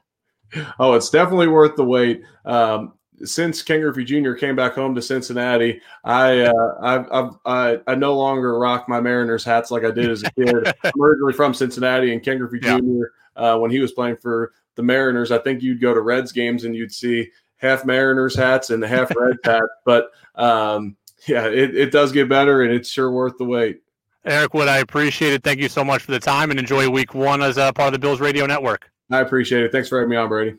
Oh, 0.81 0.94
it's 0.94 1.11
definitely 1.11 1.46
worth 1.48 1.77
the 1.77 1.85
wait. 1.85 2.22
Um, 2.44 2.94
since 3.22 3.62
Ken 3.62 3.81
Griffey 3.81 4.05
Jr. 4.05 4.33
came 4.33 4.57
back 4.57 4.75
home 4.75 4.96
to 4.96 5.01
Cincinnati, 5.03 5.81
I, 6.03 6.40
uh, 6.40 6.53
I've, 6.83 7.07
I've, 7.12 7.31
I 7.46 7.79
I 7.87 7.94
no 7.94 8.16
longer 8.18 8.59
rock 8.59 8.88
my 8.88 9.01
Mariners 9.01 9.44
hats 9.44 9.70
like 9.70 9.85
I 9.85 9.92
did 9.92 10.11
as 10.11 10.25
a 10.25 10.33
kid. 10.33 10.75
I'm 10.85 11.01
originally 11.01 11.33
from 11.35 11.55
Cincinnati, 11.55 12.12
and 12.12 12.20
Ken 12.20 12.38
Griffey 12.38 12.59
Yeah. 12.61 12.79
Jr. 12.81 13.05
Uh, 13.35 13.59
when 13.59 13.70
he 13.70 13.79
was 13.79 13.92
playing 13.92 14.16
for 14.16 14.53
the 14.76 14.82
Mariners, 14.82 15.30
I 15.30 15.38
think 15.38 15.62
you'd 15.62 15.80
go 15.80 15.94
to 15.94 16.00
Reds 16.00 16.32
games 16.32 16.64
and 16.64 16.74
you'd 16.74 16.92
see 16.92 17.30
half 17.56 17.85
Mariners 17.85 18.37
hats 18.37 18.70
and 18.70 18.82
the 18.82 18.88
half 18.88 19.12
Reds 19.16 19.38
hats. 19.44 19.62
But 19.85 20.11
um, 20.35 20.96
yeah, 21.26 21.46
it, 21.46 21.76
it 21.76 21.92
does 21.92 22.12
get 22.12 22.28
better, 22.28 22.62
and 22.62 22.72
it's 22.72 22.90
sure 22.90 23.11
worth 23.11 23.38
the 23.38 23.44
wait. 23.44 23.80
Eric 24.24 24.54
Wood, 24.54 24.68
I 24.68 24.78
appreciate 24.78 25.32
it. 25.32 25.42
Thank 25.42 25.58
you 25.61 25.68
so 25.68 25.85
much 25.85 26.02
for 26.02 26.12
the 26.12 26.20
time 26.20 26.50
and 26.50 26.58
enjoy 26.58 26.88
week 26.88 27.12
one 27.14 27.42
as 27.42 27.58
a 27.58 27.72
part 27.72 27.88
of 27.88 27.92
the 27.92 27.98
Bills 27.98 28.20
Radio 28.20 28.46
Network. 28.46 28.88
I 29.11 29.20
appreciate 29.20 29.64
it. 29.64 29.72
Thanks 29.72 29.88
for 29.88 29.98
having 29.98 30.11
me 30.11 30.16
on, 30.16 30.28
Brady. 30.28 30.56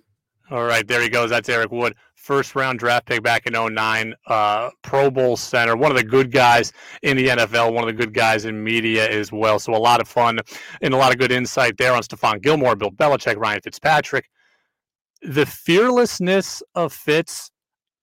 All 0.51 0.65
right, 0.65 0.85
there 0.85 1.01
he 1.01 1.09
goes. 1.09 1.29
That's 1.29 1.47
Eric 1.47 1.71
Wood. 1.71 1.95
First 2.23 2.55
round 2.55 2.79
draft 2.79 3.05
pick 3.05 3.21
back 3.21 3.45
in 3.45 3.53
09, 3.53 4.15
uh, 4.27 4.69
Pro 4.81 5.11
Bowl 5.11 5.35
center, 5.35 5.75
one 5.75 5.91
of 5.91 5.97
the 5.97 6.03
good 6.03 6.31
guys 6.31 6.71
in 7.01 7.17
the 7.17 7.27
NFL, 7.27 7.73
one 7.73 7.83
of 7.83 7.87
the 7.87 8.05
good 8.05 8.13
guys 8.13 8.45
in 8.45 8.63
media 8.63 9.09
as 9.09 9.31
well. 9.31 9.59
So 9.59 9.75
a 9.75 9.77
lot 9.77 9.99
of 9.99 10.07
fun 10.07 10.39
and 10.81 10.93
a 10.93 10.97
lot 10.97 11.11
of 11.11 11.19
good 11.19 11.33
insight 11.33 11.77
there 11.77 11.93
on 11.93 12.01
Stephon 12.01 12.41
Gilmore, 12.41 12.77
Bill 12.77 12.91
Belichick, 12.91 13.35
Ryan 13.35 13.59
Fitzpatrick. 13.61 14.29
The 15.21 15.45
fearlessness 15.45 16.63
of 16.75 16.93
Fitz 16.93 17.51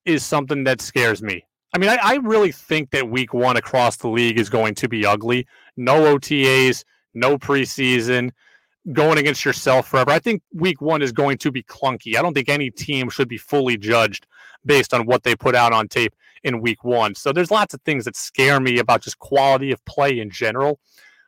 is 0.04 0.24
something 0.24 0.64
that 0.64 0.82
scares 0.82 1.22
me. 1.22 1.42
I 1.72 1.78
mean, 1.78 1.88
I, 1.88 1.98
I 2.02 2.14
really 2.16 2.52
think 2.52 2.90
that 2.90 3.08
week 3.08 3.32
one 3.32 3.56
across 3.56 3.96
the 3.96 4.08
league 4.08 4.38
is 4.38 4.50
going 4.50 4.74
to 4.76 4.88
be 4.88 5.06
ugly. 5.06 5.46
No 5.76 6.16
OTAs, 6.16 6.84
no 7.14 7.38
preseason 7.38 8.32
going 8.92 9.18
against 9.18 9.44
yourself 9.44 9.88
forever. 9.88 10.10
I 10.10 10.18
think 10.18 10.42
week 10.52 10.80
one 10.80 11.02
is 11.02 11.12
going 11.12 11.38
to 11.38 11.52
be 11.52 11.62
clunky. 11.62 12.16
I 12.16 12.22
don't 12.22 12.34
think 12.34 12.48
any 12.48 12.70
team 12.70 13.10
should 13.10 13.28
be 13.28 13.38
fully 13.38 13.76
judged 13.76 14.26
based 14.64 14.94
on 14.94 15.06
what 15.06 15.22
they 15.22 15.34
put 15.34 15.54
out 15.54 15.72
on 15.72 15.88
tape 15.88 16.14
in 16.42 16.60
week 16.60 16.82
one. 16.82 17.14
So 17.14 17.32
there's 17.32 17.50
lots 17.50 17.74
of 17.74 17.82
things 17.82 18.04
that 18.06 18.16
scare 18.16 18.60
me 18.60 18.78
about 18.78 19.02
just 19.02 19.18
quality 19.18 19.72
of 19.72 19.84
play 19.84 20.18
in 20.18 20.30
general. 20.30 20.80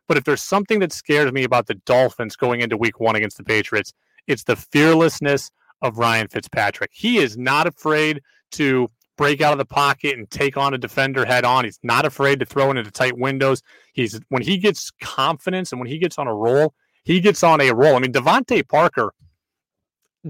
But 0.09 0.17
if 0.17 0.25
there's 0.25 0.43
something 0.43 0.81
that 0.81 0.93
scares 0.93 1.33
me 1.33 1.45
about 1.45 1.67
the 1.67 1.75
Dolphins 1.75 2.37
going 2.37 2.61
into 2.61 2.77
week 2.77 3.01
one 3.01 3.17
against 3.17 3.37
the 3.37 3.45
Patriots, 3.45 3.93
it's 4.27 4.45
the 4.45 4.57
fearlessness 4.57 5.51
of 5.83 5.99
Ryan 5.99 6.29
Fitzpatrick. 6.29 6.91
He 6.93 7.19
is 7.19 7.37
not 7.37 7.67
afraid 7.67 8.23
to 8.53 8.91
break 9.17 9.41
out 9.41 9.53
of 9.53 9.59
the 9.59 9.65
pocket 9.65 10.19
and 10.19 10.31
take 10.31 10.57
on 10.57 10.75
a 10.75 10.79
defender 10.79 11.25
head 11.25 11.45
on. 11.45 11.65
He's 11.65 11.79
not 11.83 12.05
afraid 12.05 12.41
to 12.41 12.47
throw 12.47 12.71
into 12.71 12.91
tight 12.91 13.17
windows. 13.19 13.63
He's 13.93 14.21
when 14.29 14.43
he 14.43 14.59
gets 14.59 14.91
confidence 15.03 15.73
and 15.73 15.81
when 15.81 15.89
he 15.89 15.99
gets 15.99 16.19
on 16.19 16.27
a 16.27 16.35
roll, 16.35 16.75
he 17.05 17.21
gets 17.21 17.43
on 17.43 17.61
a 17.61 17.73
roll. 17.73 17.97
I 17.97 18.01
mean, 18.01 18.13
DeVante 18.13 18.67
Parker 18.69 19.13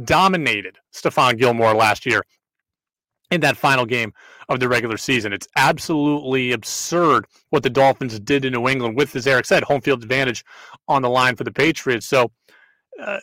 dominated 0.05 0.79
Stephon 0.93 1.39
Gilmore 1.39 1.75
last 1.75 2.07
year 2.07 2.23
in 3.31 3.41
that 3.41 3.57
final 3.57 3.87
game 3.87 4.13
of 4.49 4.61
the 4.61 4.69
regular 4.69 4.97
season. 4.97 5.33
It's 5.33 5.49
absolutely 5.57 6.53
absurd 6.53 7.27
what 7.51 7.63
the 7.63 7.71
Dolphins 7.71 8.19
did 8.21 8.45
in 8.45 8.53
New 8.53 8.69
England 8.69 8.97
with, 8.97 9.17
as 9.17 9.27
Eric 9.27 9.47
said, 9.47 9.65
home 9.65 9.81
field 9.81 10.03
advantage 10.03 10.45
on 10.89 11.03
the 11.03 11.11
line 11.11 11.37
for 11.37 11.45
the 11.45 11.53
Patriots. 11.53 12.07
So 12.07 12.31
uh, 13.01 13.19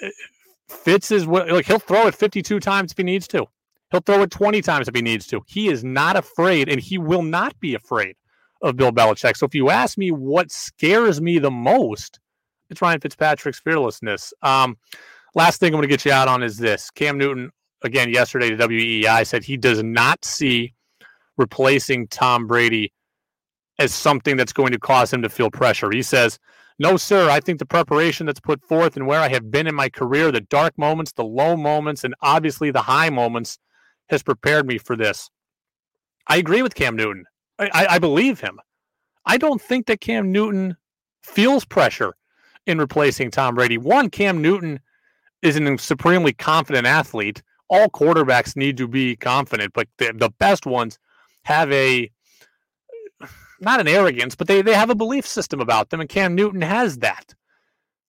Fitz 0.68 1.12
is 1.12 1.26
what 1.26 1.50
like 1.50 1.66
he'll 1.66 1.80
throw 1.80 2.08
it 2.08 2.16
52 2.16 2.60
times 2.60 2.92
if 2.92 2.98
he 2.98 3.04
needs 3.04 3.28
to. 3.30 3.46
He'll 3.92 4.02
throw 4.02 4.22
it 4.22 4.32
20 4.32 4.62
times 4.62 4.88
if 4.88 4.96
he 4.96 5.02
needs 5.02 5.26
to. 5.28 5.42
He 5.48 5.70
is 5.70 5.84
not 5.84 6.16
afraid, 6.16 6.70
and 6.70 6.80
he 6.80 7.00
will 7.00 7.24
not 7.24 7.60
be 7.60 7.74
afraid 7.74 8.16
of 8.62 8.76
Bill 8.76 8.92
Belichick. 8.92 9.36
So 9.36 9.48
if 9.48 9.56
you 9.56 9.70
ask 9.72 9.98
me 9.98 10.12
what 10.12 10.52
scares 10.52 11.20
me 11.22 11.40
the 11.40 11.50
most, 11.50 12.20
it's 12.70 12.82
Ryan 12.82 13.00
Fitzpatrick's 13.00 13.60
fearlessness. 13.60 14.34
Um, 14.42 14.78
last 15.36 15.60
thing 15.60 15.68
I'm 15.68 15.80
going 15.80 15.84
to 15.84 15.88
get 15.88 16.06
you 16.06 16.12
out 16.12 16.28
on 16.28 16.44
is 16.44 16.58
this: 16.58 16.90
Cam 16.92 17.18
Newton 17.18 17.52
again 17.84 18.10
yesterday 18.10 18.50
to 18.50 18.58
WEEI 18.58 19.26
said 19.26 19.44
he 19.44 19.58
does 19.58 19.84
not 19.84 20.24
see 20.24 20.74
replacing 21.38 22.08
Tom 22.08 22.48
Brady 22.48 22.92
as 23.80 23.94
something 23.94 24.36
that's 24.36 24.54
going 24.54 24.72
to 24.72 24.80
cause 24.80 25.12
him 25.12 25.22
to 25.22 25.30
feel 25.30 25.50
pressure. 25.50 25.90
He 25.92 26.02
says, 26.02 26.40
"No, 26.78 26.98
sir. 26.98 27.30
I 27.30 27.40
think 27.40 27.60
the 27.60 27.66
preparation 27.66 28.26
that's 28.26 28.40
put 28.40 28.64
forth 28.64 28.96
and 28.96 29.08
where 29.08 29.20
I 29.20 29.30
have 29.30 29.50
been 29.50 29.68
in 29.68 29.76
my 29.76 29.90
career, 29.90 30.32
the 30.32 30.42
dark 30.42 30.78
moments, 30.78 31.14
the 31.14 31.24
low 31.24 31.56
moments, 31.58 32.04
and 32.04 32.14
obviously 32.22 32.72
the 32.72 32.82
high 32.82 33.10
moments, 33.10 33.58
has 34.10 34.24
prepared 34.24 34.68
me 34.68 34.78
for 34.78 34.96
this." 34.96 35.30
I 36.28 36.38
agree 36.38 36.62
with 36.62 36.76
Cam 36.76 36.96
Newton. 36.96 37.26
I, 37.58 37.70
I, 37.74 37.88
I 37.96 38.00
believe 38.00 38.40
him. 38.40 38.60
I 39.26 39.38
don't 39.38 39.62
think 39.62 39.88
that 39.88 40.00
Cam 40.00 40.32
Newton 40.32 40.78
feels 41.24 41.66
pressure 41.66 42.16
in 42.70 42.78
replacing 42.78 43.32
Tom 43.32 43.56
Brady. 43.56 43.78
One, 43.78 44.10
Cam 44.10 44.42
Newton 44.42 44.80
is 45.42 45.58
a 45.58 45.78
supremely 45.78 46.34
confident 46.34 46.86
athlete. 46.86 47.42
All 47.70 47.90
quarterbacks 47.90 48.56
need 48.56 48.78
to 48.78 48.88
be 48.88 49.16
confident, 49.16 49.74
but 49.74 49.88
the, 49.98 50.14
the 50.14 50.30
best 50.40 50.66
ones 50.66 51.00
have 51.44 51.72
a 51.72 52.10
not 53.62 53.82
an 53.82 53.88
arrogance, 53.88 54.36
but 54.36 54.48
they, 54.48 54.62
they 54.62 54.74
have 54.74 54.90
a 54.90 54.96
belief 54.96 55.28
system 55.28 55.60
about 55.60 55.90
them, 55.90 56.00
and 56.00 56.10
Cam 56.10 56.34
Newton 56.34 56.62
has 56.62 57.00
that. 57.00 57.36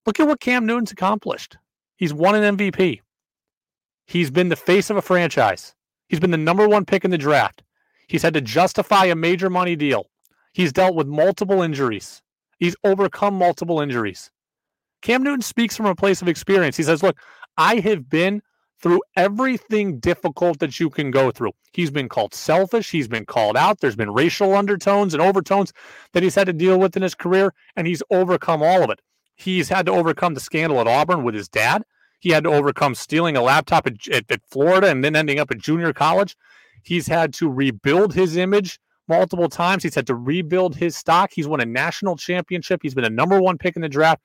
Look 0.05 0.19
at 0.19 0.27
what 0.27 0.39
Cam 0.39 0.65
Newton's 0.65 0.91
accomplished. 0.91 1.57
He's 1.97 2.13
won 2.13 2.35
an 2.35 2.57
MVP. 2.57 3.01
He's 4.05 4.31
been 4.31 4.49
the 4.49 4.55
face 4.55 4.89
of 4.89 4.97
a 4.97 5.01
franchise. 5.01 5.75
He's 6.07 6.19
been 6.19 6.31
the 6.31 6.37
number 6.37 6.67
one 6.67 6.85
pick 6.85 7.03
in 7.05 7.11
the 7.11 7.17
draft. 7.17 7.63
He's 8.07 8.23
had 8.23 8.33
to 8.33 8.41
justify 8.41 9.05
a 9.05 9.15
major 9.15 9.49
money 9.49 9.75
deal. 9.75 10.07
He's 10.53 10.73
dealt 10.73 10.95
with 10.95 11.07
multiple 11.07 11.61
injuries. 11.61 12.21
He's 12.57 12.75
overcome 12.83 13.35
multiple 13.35 13.81
injuries. 13.81 14.31
Cam 15.01 15.23
Newton 15.23 15.41
speaks 15.41 15.75
from 15.75 15.87
a 15.87 15.95
place 15.95 16.21
of 16.21 16.27
experience. 16.27 16.77
He 16.77 16.83
says, 16.83 17.03
Look, 17.03 17.17
I 17.57 17.75
have 17.77 18.09
been 18.09 18.41
through 18.81 19.01
everything 19.15 19.99
difficult 19.99 20.59
that 20.59 20.79
you 20.79 20.89
can 20.89 21.11
go 21.11 21.31
through. 21.31 21.51
He's 21.73 21.91
been 21.91 22.09
called 22.09 22.33
selfish. 22.33 22.89
He's 22.89 23.07
been 23.07 23.25
called 23.25 23.55
out. 23.55 23.79
There's 23.79 23.95
been 23.95 24.11
racial 24.11 24.55
undertones 24.55 25.13
and 25.13 25.21
overtones 25.21 25.71
that 26.13 26.23
he's 26.23 26.35
had 26.35 26.47
to 26.47 26.53
deal 26.53 26.79
with 26.79 26.95
in 26.97 27.03
his 27.03 27.15
career, 27.15 27.53
and 27.75 27.87
he's 27.87 28.03
overcome 28.09 28.63
all 28.63 28.83
of 28.83 28.89
it. 28.89 28.99
He's 29.35 29.69
had 29.69 29.85
to 29.85 29.91
overcome 29.91 30.33
the 30.33 30.39
scandal 30.39 30.81
at 30.81 30.87
Auburn 30.87 31.23
with 31.23 31.35
his 31.35 31.47
dad. 31.47 31.83
He 32.19 32.29
had 32.29 32.43
to 32.43 32.51
overcome 32.51 32.95
stealing 32.95 33.35
a 33.35 33.41
laptop 33.41 33.87
at, 33.87 34.07
at, 34.09 34.31
at 34.31 34.41
Florida 34.51 34.87
and 34.87 35.03
then 35.03 35.15
ending 35.15 35.39
up 35.39 35.51
at 35.51 35.57
junior 35.57 35.93
college. 35.93 36.35
He's 36.83 37.07
had 37.07 37.33
to 37.35 37.49
rebuild 37.49 38.13
his 38.13 38.37
image 38.37 38.79
multiple 39.07 39.49
times. 39.49 39.83
He's 39.83 39.95
had 39.95 40.07
to 40.07 40.15
rebuild 40.15 40.75
his 40.75 40.95
stock. 40.95 41.31
He's 41.33 41.47
won 41.47 41.61
a 41.61 41.65
national 41.65 42.17
championship. 42.17 42.81
He's 42.83 42.93
been 42.93 43.05
a 43.05 43.09
number 43.09 43.41
one 43.41 43.57
pick 43.57 43.75
in 43.75 43.81
the 43.81 43.89
draft 43.89 44.21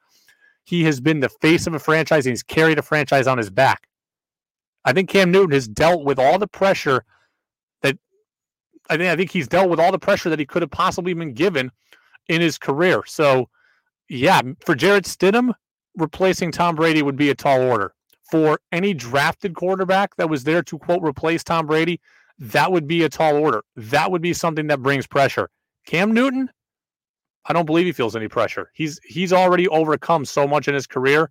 he 0.66 0.82
has 0.84 1.00
been 1.00 1.20
the 1.20 1.28
face 1.28 1.66
of 1.66 1.74
a 1.74 1.78
franchise 1.78 2.26
and 2.26 2.32
he's 2.32 2.42
carried 2.42 2.78
a 2.78 2.82
franchise 2.82 3.28
on 3.28 3.38
his 3.38 3.50
back. 3.50 3.86
I 4.84 4.92
think 4.92 5.08
Cam 5.08 5.30
Newton 5.30 5.52
has 5.52 5.68
dealt 5.68 6.04
with 6.04 6.18
all 6.18 6.38
the 6.38 6.48
pressure 6.48 7.04
that 7.82 7.96
I 8.90 8.96
think 8.96 9.08
I 9.08 9.16
think 9.16 9.30
he's 9.30 9.48
dealt 9.48 9.70
with 9.70 9.80
all 9.80 9.92
the 9.92 9.98
pressure 9.98 10.28
that 10.28 10.40
he 10.40 10.44
could 10.44 10.62
have 10.62 10.70
possibly 10.70 11.14
been 11.14 11.32
given 11.34 11.70
in 12.28 12.40
his 12.40 12.58
career. 12.58 13.02
So, 13.06 13.48
yeah, 14.08 14.42
for 14.60 14.74
Jarrett 14.74 15.04
Stidham, 15.04 15.52
replacing 15.96 16.50
Tom 16.50 16.74
Brady 16.74 17.02
would 17.02 17.16
be 17.16 17.30
a 17.30 17.34
tall 17.34 17.62
order. 17.62 17.94
For 18.30 18.58
any 18.72 18.92
drafted 18.92 19.54
quarterback 19.54 20.16
that 20.16 20.28
was 20.28 20.42
there 20.42 20.62
to 20.64 20.78
quote 20.78 21.02
replace 21.02 21.44
Tom 21.44 21.66
Brady, 21.66 22.00
that 22.40 22.72
would 22.72 22.88
be 22.88 23.04
a 23.04 23.08
tall 23.08 23.36
order. 23.36 23.62
That 23.76 24.10
would 24.10 24.22
be 24.22 24.32
something 24.32 24.66
that 24.66 24.82
brings 24.82 25.06
pressure. 25.06 25.48
Cam 25.86 26.12
Newton, 26.12 26.50
I 27.48 27.52
don't 27.52 27.66
believe 27.66 27.86
he 27.86 27.92
feels 27.92 28.16
any 28.16 28.28
pressure. 28.28 28.70
He's 28.74 29.00
he's 29.04 29.32
already 29.32 29.68
overcome 29.68 30.24
so 30.24 30.46
much 30.46 30.68
in 30.68 30.74
his 30.74 30.86
career. 30.86 31.30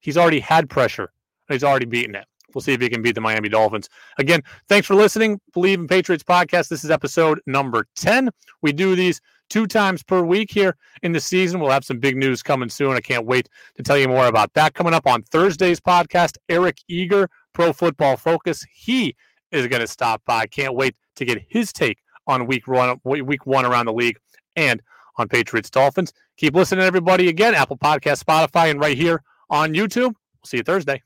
He's 0.00 0.16
already 0.16 0.40
had 0.40 0.68
pressure. 0.68 1.12
He's 1.48 1.64
already 1.64 1.86
beaten 1.86 2.14
it. 2.14 2.26
We'll 2.54 2.62
see 2.62 2.72
if 2.72 2.80
he 2.80 2.88
can 2.88 3.02
beat 3.02 3.14
the 3.14 3.20
Miami 3.20 3.48
Dolphins. 3.48 3.88
Again, 4.18 4.42
thanks 4.68 4.86
for 4.86 4.94
listening. 4.94 5.40
Bleav 5.54 5.74
in 5.74 5.86
Patriots 5.86 6.24
podcast. 6.24 6.68
This 6.68 6.84
is 6.84 6.90
episode 6.90 7.40
number 7.46 7.86
10. 7.96 8.30
We 8.62 8.72
do 8.72 8.96
these 8.96 9.20
two 9.50 9.66
times 9.66 10.02
per 10.02 10.22
week 10.22 10.50
here 10.50 10.76
in 11.02 11.12
the 11.12 11.20
season. 11.20 11.60
We'll 11.60 11.70
have 11.70 11.84
some 11.84 11.98
big 11.98 12.16
news 12.16 12.42
coming 12.42 12.68
soon. 12.68 12.92
I 12.92 13.00
can't 13.00 13.26
wait 13.26 13.48
to 13.74 13.82
tell 13.82 13.98
you 13.98 14.08
more 14.08 14.26
about 14.26 14.54
that. 14.54 14.74
Coming 14.74 14.94
up 14.94 15.06
on 15.06 15.22
Thursday's 15.24 15.80
podcast, 15.80 16.38
Eric 16.48 16.78
Eager, 16.88 17.28
Pro 17.52 17.72
Football 17.72 18.16
Focus. 18.16 18.64
He 18.72 19.14
is 19.52 19.66
going 19.66 19.82
to 19.82 19.86
stop 19.86 20.22
by. 20.24 20.46
Can't 20.46 20.74
wait 20.74 20.96
to 21.16 21.24
get 21.24 21.44
his 21.48 21.72
take 21.72 21.98
on 22.26 22.46
week 22.46 22.66
one, 22.66 22.98
week 23.04 23.46
one 23.46 23.66
around 23.66 23.86
the 23.86 23.92
league 23.92 24.18
and 24.56 24.82
on 25.16 25.28
Patriots 25.28 25.70
Dolphins. 25.70 26.12
Keep 26.36 26.54
listening, 26.54 26.84
everybody. 26.84 27.28
Again, 27.28 27.54
Apple 27.54 27.76
Podcast, 27.76 28.22
Spotify, 28.24 28.70
and 28.70 28.80
right 28.80 28.96
here 28.96 29.22
on 29.50 29.72
YouTube. 29.74 30.14
We'll 30.14 30.44
see 30.44 30.58
you 30.58 30.62
Thursday. 30.62 31.02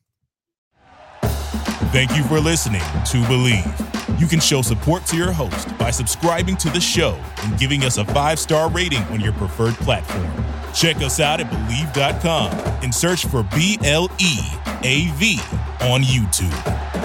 Thank 1.92 2.16
you 2.16 2.22
for 2.24 2.38
listening 2.38 2.80
to 2.80 3.16
Bleav. 3.26 4.20
You 4.20 4.26
can 4.26 4.38
show 4.38 4.62
support 4.62 5.06
to 5.06 5.16
your 5.16 5.32
host 5.32 5.76
by 5.78 5.90
subscribing 5.90 6.56
to 6.58 6.70
the 6.70 6.80
show 6.80 7.18
and 7.42 7.58
giving 7.58 7.84
us 7.84 7.96
a 7.96 8.04
five 8.04 8.38
star 8.38 8.70
rating 8.70 9.02
on 9.04 9.20
your 9.20 9.32
preferred 9.32 9.74
platform. 9.74 10.30
Check 10.74 10.96
us 10.98 11.20
out 11.20 11.40
at 11.40 11.50
Bleav.com 11.50 12.52
and 12.82 12.94
search 12.94 13.26
for 13.26 13.42
B 13.54 13.78
L 13.82 14.08
E 14.20 14.38
A 14.84 15.10
V 15.14 15.40
on 15.80 16.02
YouTube. 16.02 16.99